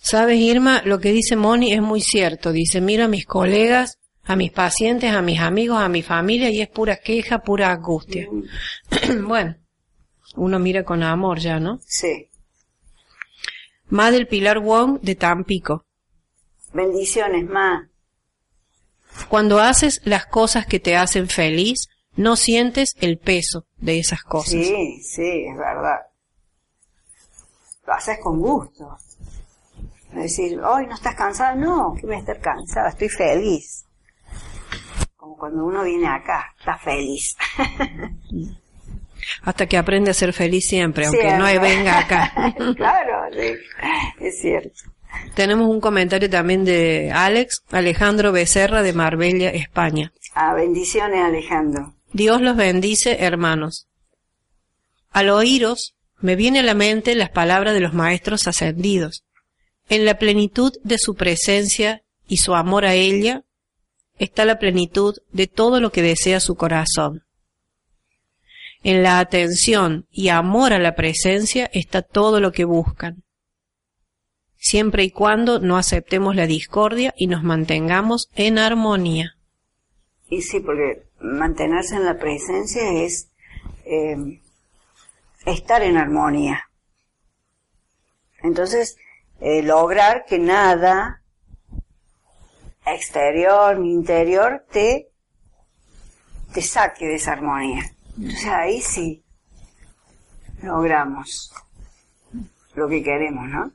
Sabes, 0.02 0.39
Irma, 0.39 0.82
lo 0.86 1.00
que 1.00 1.12
dice 1.12 1.36
Moni 1.36 1.74
es 1.74 1.82
muy 1.82 2.02
cierto. 2.02 2.52
Dice, 2.52 2.80
mira 2.80 3.06
a 3.06 3.08
mis 3.10 3.26
colegas, 3.26 4.00
a 4.24 4.36
mis 4.36 4.52
pacientes, 4.52 5.12
a 5.12 5.22
mis 5.22 5.39
amigos, 5.39 5.82
a 5.82 5.89
mi 5.89 6.02
familia 6.02 6.50
y 6.50 6.62
es 6.62 6.70
pura 6.70 6.97
queja, 6.97 7.39
pura 7.39 7.72
angustia. 7.72 8.28
bueno, 9.28 9.56
uno 10.36 10.60
mira 10.60 10.84
con 10.84 11.04
amor 11.04 11.39
ya, 11.39 11.60
¿no? 11.60 11.80
Sí. 11.86 12.29
Más 13.90 14.12
del 14.12 14.28
Pilar 14.28 14.60
Wong 14.60 15.00
de 15.02 15.16
Tampico. 15.16 15.86
Bendiciones, 16.74 17.50
ma. 17.50 17.90
Cuando 19.28 19.60
haces 19.60 20.02
las 20.06 20.28
cosas 20.28 20.68
que 20.68 20.80
te 20.80 20.96
hacen 20.96 21.28
feliz, 21.28 21.90
no 22.16 22.36
sientes 22.36 22.96
el 23.00 23.18
peso 23.18 23.66
de 23.78 24.00
esas 24.00 24.24
cosas. 24.24 24.52
Sí, 24.52 25.02
sí, 25.02 25.46
es 25.48 25.58
verdad. 25.58 26.00
Lo 27.88 27.94
haces 27.94 28.20
con 28.20 28.40
gusto. 28.40 28.98
Es 30.10 30.16
decir, 30.16 30.60
hoy 30.60 30.86
no 30.86 30.96
estás 30.96 31.16
cansada, 31.16 31.56
no, 31.56 31.96
que 31.96 32.06
voy 32.06 32.16
a 32.16 32.20
estar 32.20 32.40
cansada, 32.40 32.90
estoy 32.90 33.10
feliz. 33.10 33.86
Como 35.16 35.38
cuando 35.38 35.66
uno 35.66 35.84
viene 35.84 36.08
acá, 36.08 36.54
está 36.60 36.78
feliz. 36.78 37.36
Hasta 39.44 39.66
que 39.68 39.78
aprende 39.78 40.12
a 40.12 40.14
ser 40.14 40.34
feliz 40.34 40.66
siempre, 40.68 41.06
aunque 41.06 41.22
Siempre. 41.22 41.54
no 41.56 41.62
venga 41.62 42.00
acá. 42.00 42.54
claro, 42.76 43.28
sí, 43.32 44.26
es 44.26 44.42
cierto. 44.42 44.92
Tenemos 45.36 45.68
un 45.70 45.82
comentario 45.82 46.30
también 46.30 46.66
de 46.66 47.12
Alex, 47.14 47.64
Alejandro 47.72 48.32
Becerra 48.32 48.84
de 48.84 48.94
Marbella, 48.94 49.50
España. 49.50 50.12
Ah, 50.36 50.54
bendiciones, 50.54 51.22
Alejandro. 51.24 51.96
Dios 52.14 52.42
los 52.42 52.56
bendice, 52.56 53.18
hermanos. 53.20 53.88
Al 55.12 55.30
oíros, 55.30 55.96
me 56.20 56.36
viene 56.36 56.60
a 56.60 56.64
la 56.64 56.74
mente 56.74 57.16
las 57.16 57.30
palabras 57.30 57.74
de 57.74 57.80
los 57.80 57.94
maestros 57.94 58.48
ascendidos. 58.48 59.24
En 59.90 60.06
la 60.06 60.20
plenitud 60.20 60.74
de 60.84 60.98
su 60.98 61.16
presencia 61.16 62.04
y 62.28 62.38
su 62.38 62.54
amor 62.54 62.86
a 62.86 62.94
ella 62.94 63.44
está 64.20 64.46
la 64.46 64.60
plenitud 64.60 65.16
de 65.32 65.48
todo 65.48 65.80
lo 65.80 65.92
que 65.92 66.02
desea 66.02 66.40
su 66.40 66.56
corazón. 66.56 67.24
En 68.84 69.04
la 69.04 69.20
atención 69.20 70.08
y 70.10 70.30
amor 70.30 70.72
a 70.74 70.80
la 70.80 70.96
presencia 70.96 71.70
está 71.74 72.02
todo 72.02 72.40
lo 72.40 72.52
que 72.52 72.64
buscan. 72.64 73.24
Siempre 74.56 75.04
y 75.04 75.12
cuando 75.12 75.60
no 75.60 75.78
aceptemos 75.78 76.36
la 76.36 76.46
discordia 76.46 77.14
y 77.18 77.28
nos 77.28 77.44
mantengamos 77.44 78.30
en 78.36 78.58
armonía. 78.58 79.36
Y 80.30 80.42
sí, 80.42 80.60
porque 80.60 81.04
mantenerse 81.20 81.96
en 81.96 82.06
la 82.06 82.18
presencia 82.18 82.92
es 83.04 83.30
eh, 83.86 84.42
estar 85.46 85.82
en 85.82 85.98
armonía. 85.98 86.64
Entonces, 88.42 88.98
eh, 89.42 89.62
lograr 89.64 90.26
que 90.26 90.40
nada 90.40 91.22
exterior 92.86 93.78
ni 93.78 93.94
interior 93.94 94.66
te, 94.72 95.10
te 96.54 96.62
saque 96.62 97.06
de 97.06 97.16
esa 97.16 97.34
armonía. 97.34 97.84
Entonces 98.20 98.46
ahí 98.46 98.82
sí 98.82 99.24
logramos 100.62 101.52
lo 102.76 102.88
que 102.90 103.02
queremos, 103.02 103.48
¿no? 103.50 103.72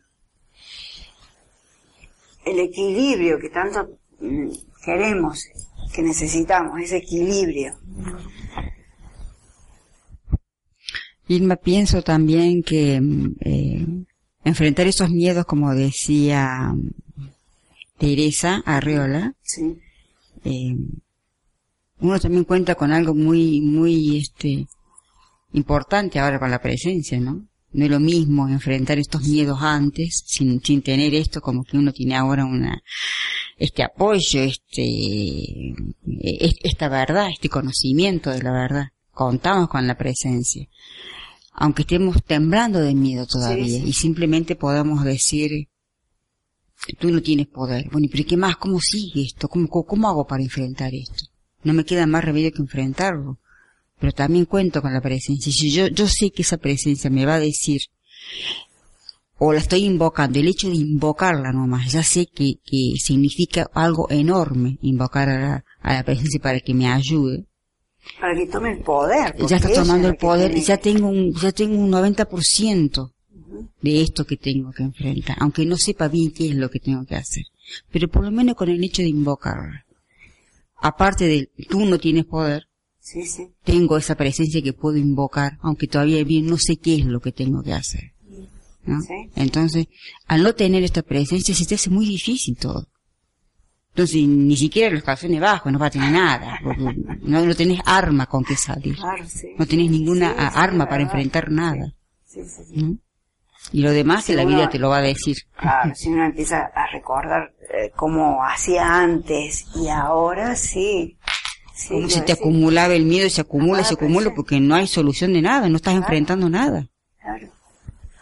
El 2.44 2.58
equilibrio 2.60 3.38
que 3.38 3.48
tanto 3.48 3.98
mm, 4.20 4.50
queremos, 4.84 5.46
que 5.94 6.02
necesitamos, 6.02 6.78
ese 6.80 6.98
equilibrio. 6.98 7.74
Irma, 11.26 11.56
pienso 11.56 12.02
también 12.02 12.62
que 12.62 13.00
mm, 13.00 13.36
eh, 13.40 13.86
enfrentar 14.44 14.86
esos 14.86 15.08
miedos, 15.10 15.46
como 15.46 15.74
decía 15.74 16.72
mm, 16.74 16.90
Teresa 17.98 18.62
Arreola, 18.66 19.34
Sí. 19.42 19.78
eh, 20.44 20.76
uno 22.00 22.18
también 22.20 22.44
cuenta 22.44 22.74
con 22.74 22.92
algo 22.92 23.14
muy, 23.14 23.60
muy, 23.60 24.18
este, 24.18 24.66
importante 25.52 26.18
ahora 26.18 26.38
con 26.38 26.50
la 26.50 26.60
presencia, 26.60 27.18
¿no? 27.20 27.46
No 27.72 27.84
es 27.84 27.90
lo 27.90 27.98
mismo 27.98 28.48
enfrentar 28.48 28.98
estos 28.98 29.22
miedos 29.26 29.58
antes, 29.60 30.22
sin, 30.26 30.62
sin 30.62 30.82
tener 30.82 31.12
esto 31.14 31.40
como 31.40 31.64
que 31.64 31.76
uno 31.76 31.92
tiene 31.92 32.14
ahora 32.14 32.44
una, 32.44 32.80
este 33.56 33.82
apoyo, 33.82 34.42
este, 34.42 34.84
eh, 34.84 36.54
esta 36.62 36.88
verdad, 36.88 37.30
este 37.30 37.48
conocimiento 37.48 38.30
de 38.30 38.42
la 38.42 38.52
verdad. 38.52 38.86
Contamos 39.10 39.68
con 39.68 39.86
la 39.86 39.96
presencia. 39.96 40.68
Aunque 41.52 41.82
estemos 41.82 42.22
temblando 42.24 42.80
de 42.80 42.94
miedo 42.94 43.26
todavía 43.26 43.64
Sí, 43.64 43.80
sí. 43.80 43.88
y 43.88 43.92
simplemente 43.92 44.56
podamos 44.56 45.04
decir, 45.04 45.68
tú 46.98 47.10
no 47.10 47.22
tienes 47.22 47.46
poder. 47.46 47.88
Bueno, 47.90 48.08
pero 48.10 48.24
¿qué 48.26 48.36
más? 48.36 48.56
¿Cómo 48.56 48.78
sigue 48.80 49.22
esto? 49.22 49.48
¿Cómo, 49.48 49.68
cómo, 49.68 49.84
cómo 49.86 50.08
hago 50.08 50.26
para 50.26 50.42
enfrentar 50.42 50.92
esto? 50.94 51.24
No 51.64 51.72
me 51.72 51.84
queda 51.84 52.06
más 52.06 52.24
remedio 52.24 52.52
que 52.52 52.62
enfrentarlo. 52.62 53.38
Pero 53.98 54.12
también 54.12 54.44
cuento 54.44 54.82
con 54.82 54.92
la 54.92 55.00
presencia. 55.00 55.52
Si 55.52 55.70
yo, 55.70 55.86
yo 55.88 56.06
sé 56.06 56.30
que 56.30 56.42
esa 56.42 56.58
presencia 56.58 57.10
me 57.10 57.26
va 57.26 57.36
a 57.36 57.40
decir, 57.40 57.82
o 59.38 59.52
la 59.52 59.58
estoy 59.58 59.84
invocando, 59.84 60.38
el 60.38 60.48
hecho 60.48 60.68
de 60.68 60.76
invocarla 60.76 61.52
nomás, 61.52 61.92
ya 61.92 62.02
sé 62.02 62.26
que, 62.26 62.54
que 62.64 62.94
significa 62.98 63.68
algo 63.74 64.08
enorme 64.10 64.78
invocar 64.82 65.28
a 65.28 65.38
la, 65.38 65.64
a 65.80 65.94
la 65.94 66.02
presencia 66.04 66.40
para 66.40 66.60
que 66.60 66.74
me 66.74 66.88
ayude. 66.88 67.46
Para 68.20 68.34
que 68.34 68.46
tome 68.46 68.72
el 68.72 68.82
poder. 68.82 69.34
Ya 69.48 69.56
está 69.56 69.72
tomando 69.72 70.08
el 70.08 70.16
poder 70.16 70.56
y 70.56 70.62
ya 70.62 70.76
tengo 70.76 71.08
un, 71.08 71.32
ya 71.34 71.52
tengo 71.52 71.76
un 71.76 71.90
90% 71.90 73.12
de 73.82 74.02
esto 74.02 74.24
que 74.24 74.36
tengo 74.36 74.72
que 74.72 74.82
enfrentar, 74.82 75.36
aunque 75.40 75.64
no 75.64 75.76
sepa 75.76 76.08
bien 76.08 76.32
qué 76.32 76.48
es 76.48 76.54
lo 76.54 76.70
que 76.70 76.80
tengo 76.80 77.04
que 77.04 77.16
hacer. 77.16 77.44
Pero 77.90 78.08
por 78.08 78.24
lo 78.24 78.30
menos 78.30 78.54
con 78.54 78.68
el 78.68 78.82
hecho 78.82 79.02
de 79.02 79.08
invocarla. 79.08 79.84
Aparte 80.84 81.26
de, 81.26 81.50
tú 81.70 81.86
no 81.86 81.98
tienes 81.98 82.26
poder, 82.26 82.68
Sí, 83.00 83.22
sí. 83.24 83.48
tengo 83.64 83.96
esa 83.96 84.16
presencia 84.16 84.60
que 84.60 84.74
puedo 84.74 84.98
invocar, 84.98 85.56
aunque 85.62 85.86
todavía 85.86 86.22
bien 86.24 86.44
no 86.44 86.58
sé 86.58 86.76
qué 86.76 86.96
es 86.96 87.06
lo 87.06 87.20
que 87.20 87.32
tengo 87.32 87.62
que 87.62 87.72
hacer. 87.72 88.12
¿no? 88.84 89.00
Sí. 89.00 89.14
Entonces, 89.34 89.86
al 90.26 90.42
no 90.42 90.54
tener 90.54 90.82
esta 90.82 91.00
presencia 91.00 91.54
se 91.54 91.64
te 91.64 91.76
hace 91.76 91.88
muy 91.88 92.06
difícil 92.06 92.58
todo. 92.58 92.86
Entonces, 93.92 94.28
ni 94.28 94.58
siquiera 94.58 94.94
los 94.94 95.02
calzones 95.02 95.40
bajos 95.40 95.72
no 95.72 95.78
va 95.78 95.86
a 95.86 95.90
tener 95.90 96.12
nada, 96.12 96.58
porque 96.62 96.82
no, 97.22 97.46
no 97.46 97.54
tenés 97.54 97.80
arma 97.86 98.26
con 98.26 98.44
que 98.44 98.54
salir. 98.56 98.96
Claro. 98.96 99.24
No 99.58 99.66
tenés 99.66 99.90
ninguna 99.90 100.32
arma 100.32 100.86
para 100.86 101.02
enfrentar 101.02 101.50
nada. 101.50 101.94
Y 103.72 103.80
lo 103.82 103.90
demás 103.92 104.24
Sí, 104.24 104.32
que 104.32 104.36
la 104.36 104.44
uno- 104.46 104.56
vida 104.56 104.68
te 104.68 104.78
lo 104.78 104.88
va 104.90 104.98
a 104.98 105.02
decir. 105.02 105.36
Claro, 105.56 105.94
si 105.94 106.08
uno 106.08 106.24
empieza 106.24 106.70
a 106.74 106.86
recordar 106.92 107.52
eh, 107.72 107.90
cómo 107.96 108.44
hacía 108.44 109.00
antes 109.00 109.64
y 109.74 109.88
ahora 109.88 110.54
sí. 110.54 111.18
sí 111.74 111.88
Como 111.94 112.08
si 112.08 112.20
te 112.20 112.32
acumulaba 112.32 112.94
el 112.94 113.04
miedo, 113.04 113.28
se 113.30 113.40
acumula, 113.40 113.78
Amada 113.78 113.88
se 113.88 113.94
acumula 113.94 114.14
presencia. 114.30 114.34
porque 114.36 114.60
no 114.60 114.74
hay 114.76 114.86
solución 114.86 115.32
de 115.32 115.42
nada, 115.42 115.68
no 115.68 115.76
estás 115.76 115.94
enfrentando 115.94 116.48
nada. 116.48 116.86
Claro. 117.20 117.48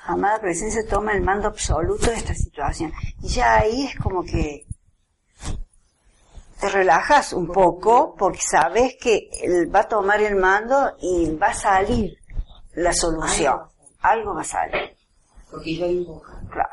Amada 0.07 0.40
presencia 0.40 0.80
toma 0.88 1.12
el 1.12 1.22
mando 1.22 1.49
absoluto 1.49 2.07
de 2.11 2.16
esta 2.16 2.34
situación. 2.34 2.93
Y 3.22 3.28
ya 3.28 3.59
ahí 3.59 3.84
es 3.86 3.97
como 3.97 4.24
que 4.24 4.64
te 6.61 6.68
relajas 6.68 7.32
un 7.32 7.49
poco 7.49 8.14
porque 8.16 8.40
sabes 8.49 8.95
que 9.01 9.28
él 9.43 9.74
va 9.74 9.80
a 9.80 9.88
tomar 9.88 10.22
el 10.22 10.36
mando 10.36 10.97
y 11.01 11.34
va 11.36 11.49
a 11.49 11.55
salir 11.55 12.16
la 12.74 12.93
solución. 12.93 13.59
Algo 14.01 14.34
va 14.34 14.43
a 14.43 14.45
salir. 14.45 14.97
Porque 15.53 15.76
yo 15.76 15.86
invoco. 15.86 16.32
Claro. 16.50 16.70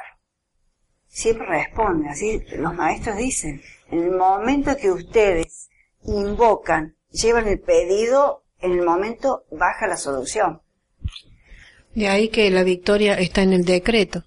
Siempre 1.05 1.45
responde, 1.45 2.09
así 2.09 2.41
los 2.57 2.73
maestros 2.73 3.17
dicen. 3.17 3.61
En 3.91 4.03
el 4.03 4.11
momento 4.11 4.77
que 4.77 4.89
ustedes 4.89 5.69
invocan, 6.03 6.95
llevan 7.11 7.47
el 7.47 7.59
pedido, 7.59 8.45
en 8.59 8.71
el 8.71 8.85
momento 8.85 9.43
baja 9.51 9.85
la 9.85 9.97
solución. 9.97 10.61
De 11.93 12.07
ahí 12.07 12.29
que 12.29 12.49
la 12.49 12.63
victoria 12.63 13.15
está 13.15 13.41
en 13.41 13.53
el 13.53 13.65
decreto. 13.65 14.23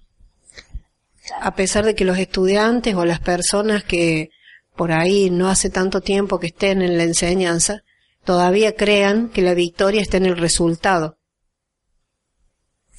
A 1.41 1.55
pesar 1.55 1.85
de 1.85 1.95
que 1.95 2.05
los 2.05 2.19
estudiantes 2.19 2.93
o 2.95 3.05
las 3.05 3.21
personas 3.21 3.83
que 3.83 4.29
por 4.75 4.91
ahí 4.91 5.29
no 5.29 5.49
hace 5.49 5.69
tanto 5.69 6.01
tiempo 6.01 6.39
que 6.39 6.47
estén 6.47 6.81
en 6.81 6.97
la 6.97 7.03
enseñanza, 7.03 7.83
todavía 8.23 8.75
crean 8.75 9.29
que 9.29 9.41
la 9.41 9.53
victoria 9.53 10.01
está 10.01 10.17
en 10.17 10.25
el 10.25 10.37
resultado. 10.37 11.17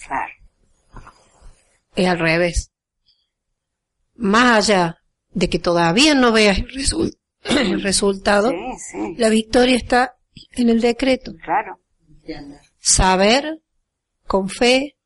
Claro. 0.06 0.33
Es 1.96 2.08
al 2.08 2.18
revés. 2.18 2.70
Más 4.16 4.68
allá 4.70 4.98
de 5.30 5.48
que 5.48 5.58
todavía 5.58 6.14
no 6.14 6.32
veas 6.32 6.58
el, 6.58 6.68
resul- 6.68 7.16
el 7.44 7.82
resultado, 7.82 8.50
Sí, 8.50 8.56
sí, 8.92 9.14
la 9.16 9.28
victoria 9.28 9.76
está 9.76 10.16
en 10.52 10.68
el 10.70 10.80
decreto. 10.80 11.32
claro. 11.42 11.78
Saber 12.80 13.60
con 14.26 14.48
fe 14.48 14.96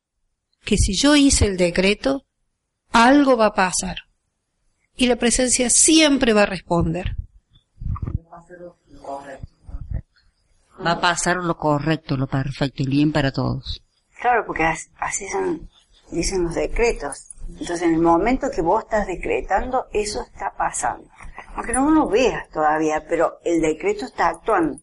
que 0.64 0.76
si 0.76 0.94
yo 0.96 1.16
hice 1.16 1.46
el 1.46 1.56
decreto, 1.56 2.24
algo 2.92 3.36
va 3.36 3.46
a 3.46 3.54
pasar. 3.54 3.96
Y 4.96 5.06
la 5.06 5.16
presencia 5.16 5.70
siempre 5.70 6.32
va 6.32 6.42
a 6.42 6.46
responder. 6.46 7.16
Va 10.84 10.92
a 10.92 11.00
pasar 11.00 11.36
lo 11.38 11.56
correcto, 11.56 12.16
lo 12.16 12.26
perfecto, 12.28 12.82
el 12.82 12.88
bien 12.90 13.10
para 13.12 13.32
todos. 13.32 13.82
Claro, 14.20 14.44
porque 14.46 14.62
as- 14.64 14.90
así 14.98 15.28
son, 15.28 15.68
dicen 16.10 16.44
los 16.44 16.54
decretos. 16.54 17.28
Entonces, 17.48 17.82
en 17.82 17.94
el 17.94 18.00
momento 18.00 18.50
que 18.50 18.62
vos 18.62 18.84
estás 18.84 19.06
decretando, 19.06 19.86
eso 19.92 20.22
está 20.22 20.54
pasando. 20.56 21.08
Aunque 21.54 21.72
no 21.72 21.90
lo 21.90 22.08
veas 22.08 22.48
todavía, 22.50 23.04
pero 23.08 23.38
el 23.44 23.60
decreto 23.60 24.04
está 24.04 24.28
actuando. 24.28 24.78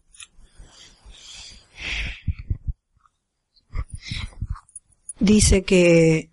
Dice 5.18 5.62
que 5.62 6.30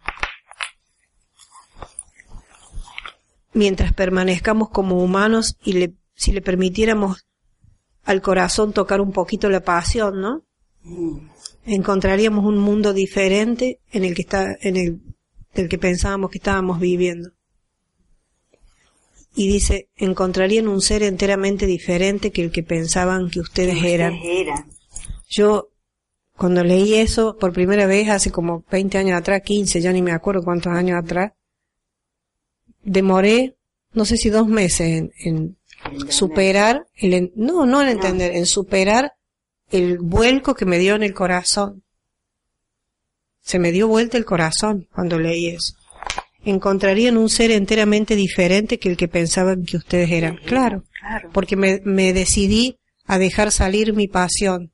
mientras 3.54 3.94
permanezcamos 3.94 4.70
como 4.70 5.02
humanos 5.02 5.58
y 5.64 5.74
le, 5.74 5.94
si 6.16 6.32
le 6.32 6.42
permitiéramos 6.42 7.26
al 8.04 8.22
corazón 8.22 8.74
tocar 8.74 9.00
un 9.00 9.14
poquito 9.14 9.50
la 9.50 9.62
pasión, 9.62 10.20
¿no? 10.20 10.44
Mm, 10.82 11.30
encontraríamos 11.66 12.46
un 12.46 12.58
mundo 12.60 12.94
diferente 12.94 13.80
en 13.92 14.04
el 14.04 14.16
que 14.16 14.22
está, 14.24 14.58
en 14.62 14.76
el 14.78 15.00
del 15.54 15.70
que 15.70 15.78
pensábamos 15.78 16.32
que 16.32 16.38
estábamos 16.40 16.80
viviendo. 16.80 17.32
Y 19.36 19.48
dice, 19.48 19.90
encontrarían 19.96 20.68
un 20.68 20.82
ser 20.82 21.02
enteramente 21.04 21.66
diferente 21.66 22.32
que 22.32 22.44
el 22.44 22.52
que 22.52 22.64
pensaban 22.64 23.30
que 23.30 23.40
ustedes 23.40 23.84
eran. 23.84 24.14
Ustedes 24.14 24.42
eran. 24.42 24.66
Yo, 25.28 25.70
cuando 26.38 26.64
leí 26.64 26.96
eso 26.96 27.36
por 27.40 27.52
primera 27.54 27.88
vez, 27.88 28.10
hace 28.10 28.32
como 28.32 28.64
20 28.72 28.98
años 29.00 29.18
atrás, 29.18 29.42
15, 29.44 29.82
ya 29.82 29.92
ni 29.92 30.02
me 30.04 30.12
acuerdo 30.12 30.44
cuántos 30.44 30.72
años 30.74 31.00
atrás, 31.04 31.32
demoré, 32.84 33.56
no 33.94 34.06
sé 34.06 34.18
si 34.18 34.30
dos 34.30 34.48
meses 34.48 34.82
en, 34.88 35.12
en 35.24 35.58
superar, 36.10 36.86
el, 36.96 37.14
en- 37.14 37.32
no, 37.36 37.66
no 37.66 37.82
en 37.82 37.88
entender, 37.90 38.36
en 38.36 38.46
superar 38.46 39.14
el 39.74 39.98
vuelco 39.98 40.56
que 40.56 40.66
me 40.66 40.78
dio 40.80 40.96
en 40.96 41.04
el 41.04 41.14
corazón. 41.14 41.84
Se 43.42 43.60
me 43.60 43.72
dio 43.72 43.88
vuelta 43.88 44.18
el 44.18 44.24
corazón 44.26 44.88
cuando 44.94 45.20
leí 45.20 45.48
eso. 45.48 45.74
Encontrarían 46.46 47.18
un 47.18 47.30
ser 47.30 47.52
enteramente 47.52 48.16
diferente 48.16 48.78
que 48.80 48.90
el 48.90 48.98
que 48.98 49.08
pensaban 49.08 49.64
que 49.66 49.78
ustedes 49.78 50.12
eran. 50.12 50.38
Claro, 50.46 50.84
Claro. 51.00 51.30
porque 51.34 51.56
me, 51.56 51.82
me 51.84 52.14
decidí 52.14 52.80
a 53.06 53.18
dejar 53.18 53.52
salir 53.52 53.94
mi 53.94 54.08
pasión. 54.08 54.72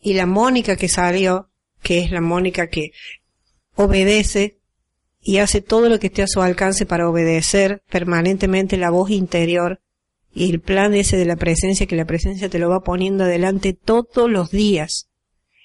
Y 0.00 0.14
la 0.14 0.26
Mónica 0.26 0.76
que 0.76 0.88
salió, 0.88 1.50
que 1.82 1.98
es 2.00 2.10
la 2.10 2.20
Mónica 2.20 2.68
que 2.68 2.92
obedece 3.74 4.58
y 5.20 5.38
hace 5.38 5.60
todo 5.60 5.88
lo 5.88 5.98
que 5.98 6.06
esté 6.08 6.22
a 6.22 6.26
su 6.28 6.40
alcance 6.42 6.86
para 6.86 7.08
obedecer 7.08 7.82
permanentemente 7.90 8.76
la 8.76 8.90
voz 8.90 9.10
interior 9.10 9.80
y 10.32 10.50
el 10.50 10.60
plan 10.60 10.94
ese 10.94 11.16
de 11.16 11.24
la 11.24 11.36
presencia, 11.36 11.86
que 11.86 11.96
la 11.96 12.04
presencia 12.04 12.48
te 12.48 12.58
lo 12.58 12.68
va 12.68 12.80
poniendo 12.80 13.24
adelante 13.24 13.72
todos 13.72 14.30
los 14.30 14.50
días 14.50 15.08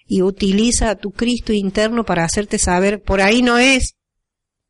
y 0.08 0.22
utiliza 0.22 0.90
a 0.90 0.96
tu 0.96 1.12
Cristo 1.12 1.54
interno 1.54 2.06
para 2.06 2.24
hacerte 2.24 2.58
saber, 2.58 3.02
por 3.02 3.22
ahí 3.22 3.42
no 3.42 3.58
es, 3.58 3.96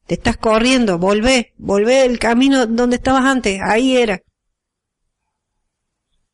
te 0.07 0.15
estás 0.15 0.37
corriendo, 0.37 0.97
volvé, 0.97 1.53
volvé 1.57 2.05
el 2.05 2.19
camino 2.19 2.65
donde 2.67 2.97
estabas 2.97 3.25
antes, 3.25 3.59
ahí 3.63 3.97
era. 3.97 4.21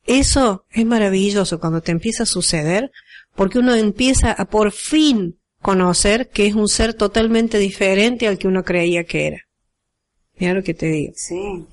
Eso 0.05 0.65
es 0.71 0.85
maravilloso 0.85 1.59
cuando 1.59 1.81
te 1.81 1.91
empieza 1.91 2.23
a 2.23 2.27
suceder, 2.27 2.91
porque 3.35 3.59
uno 3.59 3.75
empieza 3.75 4.31
a 4.31 4.45
por 4.45 4.71
fin 4.71 5.39
conocer 5.61 6.29
que 6.29 6.47
es 6.47 6.55
un 6.55 6.67
ser 6.67 6.95
totalmente 6.95 7.59
diferente 7.59 8.27
al 8.27 8.37
que 8.37 8.47
uno 8.47 8.63
creía 8.63 9.03
que 9.03 9.27
era. 9.27 9.41
Mira 10.37 10.53
lo 10.53 10.63
que 10.63 10.73
te 10.73 10.87
digo. 10.87 11.13
Sí. 11.15 11.65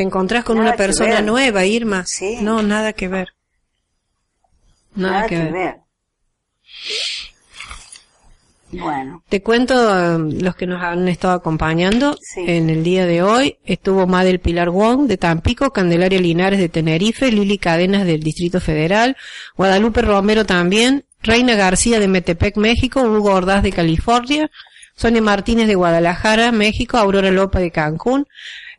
Te 0.00 0.04
encontrás 0.04 0.44
con 0.44 0.56
Nada 0.56 0.70
una 0.70 0.76
persona 0.78 1.20
nueva, 1.20 1.66
Irma. 1.66 2.06
Sí. 2.06 2.38
No, 2.40 2.62
nada 2.62 2.94
que 2.94 3.06
ver. 3.06 3.34
Nada, 4.94 5.26
que, 5.26 5.36
ver. 5.36 5.76
Bueno, 8.72 9.22
Te 9.28 9.42
cuento 9.42 9.74
eh, 9.74 10.36
los 10.40 10.56
que 10.56 10.66
nos 10.66 10.82
han 10.82 11.06
estado 11.06 11.34
acompañando 11.34 12.16
Sí. 12.18 12.44
en 12.46 12.70
el 12.70 12.82
día 12.82 13.04
de 13.04 13.22
hoy. 13.22 13.58
Estuvo 13.66 14.06
Madel 14.06 14.40
Pilar 14.40 14.70
Wong 14.70 15.06
de 15.06 15.18
Tampico, 15.18 15.70
Candelaria 15.70 16.18
Linares 16.18 16.60
de 16.60 16.70
Tenerife, 16.70 17.30
Lili 17.30 17.58
Cadenas 17.58 18.06
del 18.06 18.22
Distrito 18.22 18.58
Federal, 18.58 19.18
Guadalupe 19.54 20.00
Romero 20.00 20.46
también, 20.46 21.04
Reina 21.22 21.56
García 21.56 22.00
de 22.00 22.08
Metepec, 22.08 22.56
México, 22.56 23.02
Hugo 23.02 23.34
Ordaz 23.34 23.62
de 23.62 23.72
California, 23.72 24.50
Sonia 24.96 25.20
Martínez 25.20 25.66
de 25.66 25.74
Guadalajara, 25.74 26.52
México, 26.52 26.96
Aurora 26.96 27.30
Lopa 27.30 27.58
de 27.58 27.70
Cancún, 27.70 28.26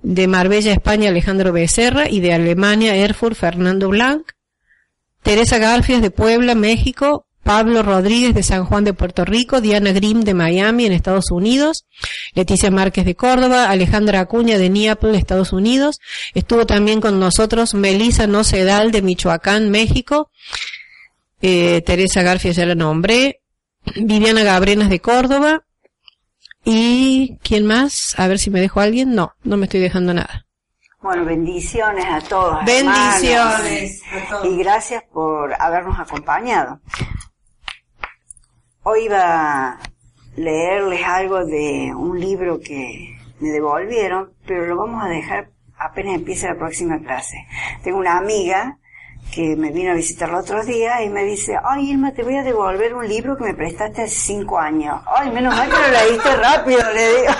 de 0.04 0.28
Marbella, 0.28 0.72
España, 0.72 1.10
Alejandro 1.10 1.54
Becerra 1.54 2.10
y 2.10 2.20
de 2.20 2.34
Alemania, 2.34 2.96
Erfurt, 2.96 3.36
Fernando 3.36 3.90
Blanc. 3.90 4.32
Teresa 5.22 5.60
Garfias 5.60 6.02
de 6.02 6.10
Puebla, 6.10 6.56
México, 6.56 7.28
Pablo 7.44 7.84
Rodríguez 7.84 8.34
de 8.34 8.44
San 8.44 8.66
Juan 8.66 8.84
de 8.84 8.94
Puerto 8.94 9.26
Rico, 9.26 9.62
Diana 9.62 9.92
Grimm 9.92 10.22
de 10.22 10.34
Miami 10.34 10.86
en 10.86 10.92
Estados 10.92 11.32
Unidos, 11.32 11.86
Leticia 12.34 12.70
Márquez 12.70 13.06
de 13.06 13.16
Córdoba, 13.16 13.70
Alejandra 13.70 14.20
Acuña 14.20 14.58
de 14.58 14.70
Neapel, 14.70 15.16
Estados 15.16 15.54
Unidos, 15.54 16.00
estuvo 16.34 16.66
también 16.66 17.02
con 17.02 17.20
nosotros 17.20 17.74
Melisa 17.74 18.28
Nocedal 18.28 18.92
de 18.92 19.02
Michoacán, 19.02 19.70
México, 19.70 20.30
eh, 21.42 21.82
Teresa 21.82 22.22
Garfias 22.22 22.56
ya 22.56 22.66
la 22.66 22.76
nombré, 22.76 23.42
Viviana 23.96 24.44
Gabrenas 24.44 24.90
de 24.90 25.00
Córdoba, 25.00 25.64
y 26.64 27.38
¿quién 27.44 27.66
más? 27.66 28.16
A 28.18 28.28
ver 28.28 28.40
si 28.40 28.50
me 28.50 28.60
dejo 28.60 28.80
a 28.80 28.84
alguien. 28.84 29.16
No, 29.16 29.34
no 29.44 29.58
me 29.58 29.66
estoy 29.66 29.80
dejando 29.80 30.14
nada. 30.14 30.46
bueno, 31.02 31.26
bendiciones 31.26 32.06
a 32.06 32.22
todos. 32.22 32.64
Bendiciones 32.66 34.02
hermanos. 34.12 34.46
Y 34.46 34.58
gracias 34.58 35.04
por 35.12 35.54
habernos 35.60 36.00
acompañado. 36.00 36.80
Hoy 38.84 39.06
iba 39.06 39.70
a 39.70 39.80
leerles 40.36 41.06
algo 41.06 41.46
de 41.46 41.94
un 41.96 42.20
libro 42.20 42.60
que 42.60 43.18
me 43.40 43.50
devolvieron, 43.50 44.34
pero 44.46 44.66
lo 44.66 44.78
vamos 44.78 45.04
a 45.04 45.08
dejar 45.08 45.52
apenas 45.82 46.16
empiece 46.16 46.48
la 46.48 46.56
próxima 46.56 47.00
clase. 47.00 47.48
Tengo 47.84 47.98
una 47.98 48.18
amiga 48.18 48.78
que 49.32 49.56
me 49.56 49.72
vino 49.72 49.92
a 49.92 49.96
visitar 49.96 50.30
los 50.30 50.42
otros 50.42 50.66
días 50.66 51.02
y 51.06 51.10
me 51.10 51.24
dice, 51.24 51.56
ay 51.64 51.92
Irma, 51.92 52.12
te 52.12 52.24
voy 52.24 52.36
a 52.36 52.44
devolver 52.44 52.94
un 52.94 53.08
libro 53.08 53.38
que 53.38 53.46
me 53.46 53.54
prestaste 53.54 54.04
hace 54.04 54.16
cinco 54.16 54.60
años. 54.60 55.02
Ay, 55.08 55.32
menos 55.32 55.56
mal 55.56 55.70
que 55.70 55.76
lo 55.76 55.88
leíste 55.88 56.36
rápido, 56.36 56.82
le 56.94 57.10
digo. 57.10 57.34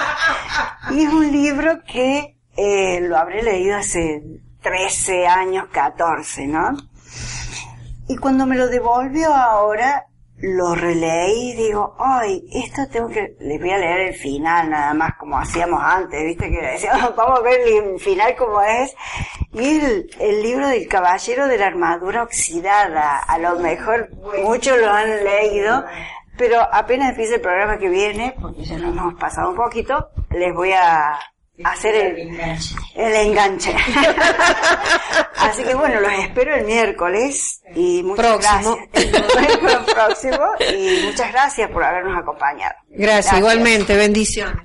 Y 0.92 1.04
es 1.04 1.14
un 1.14 1.32
libro 1.32 1.80
que 1.86 2.38
eh, 2.56 3.00
lo 3.02 3.18
habré 3.18 3.44
leído 3.44 3.78
hace 3.78 4.24
13 4.62 5.28
años, 5.28 5.68
14, 5.72 6.48
¿no? 6.48 6.78
Y 8.08 8.18
cuando 8.18 8.46
me 8.46 8.56
lo 8.56 8.68
devolvió 8.68 9.34
ahora, 9.34 10.06
lo 10.42 10.74
releí 10.76 11.52
y 11.52 11.56
digo, 11.56 11.96
ay, 12.00 12.44
esto 12.52 12.82
tengo 12.92 13.10
que, 13.10 13.36
les 13.40 13.60
voy 13.60 13.70
a 13.72 13.78
leer 13.78 14.00
el 14.08 14.14
final 14.16 14.70
nada 14.70 14.94
más 14.94 15.16
como 15.18 15.38
hacíamos 15.38 15.82
antes, 15.84 16.24
viste 16.24 16.50
que 16.50 16.62
decíamos, 16.62 17.16
vamos 17.16 17.40
a 17.40 17.44
ver 17.44 17.62
el 17.62 18.00
final 18.00 18.36
como 18.36 18.62
es. 18.62 18.96
Y 19.54 19.80
el, 19.80 20.10
el 20.20 20.42
libro 20.42 20.68
del 20.68 20.88
caballero 20.88 21.48
de 21.48 21.58
la 21.58 21.68
armadura 21.68 22.24
oxidada, 22.24 23.20
a 23.20 23.38
lo 23.38 23.60
mejor 23.60 24.10
muchos 24.44 24.78
lo 24.80 24.90
han 24.90 25.24
leído, 25.24 25.86
pero 26.38 26.60
apenas 26.72 27.10
empiece 27.10 27.36
el 27.36 27.42
programa 27.42 27.78
que 27.78 27.90
viene, 27.90 28.34
porque 28.42 28.64
ya 28.64 28.78
nos 28.78 28.98
hemos 28.98 29.14
pasado 29.16 29.52
un 29.52 29.56
poquito, 29.56 30.10
les 30.32 30.54
voy 30.56 30.72
a 30.72 31.20
hacer 31.64 31.96
el, 31.96 32.40
el 32.96 33.14
enganche. 33.14 33.76
Así 35.38 35.64
que 35.64 35.74
bueno, 35.76 36.00
los 36.02 36.12
espero 36.14 36.56
el 36.56 36.66
miércoles 36.66 37.62
y 37.76 38.04
muchas 38.04 38.26
Próximo. 38.26 38.78
gracias. 38.94 39.94
Próximo 39.94 40.46
y 40.72 41.02
muchas 41.06 41.32
gracias 41.32 41.70
por 41.72 41.84
habernos 41.84 42.18
acompañado. 42.20 42.74
Gracias, 42.90 43.38
igualmente, 43.38 43.96
bendiciones. 43.96 44.58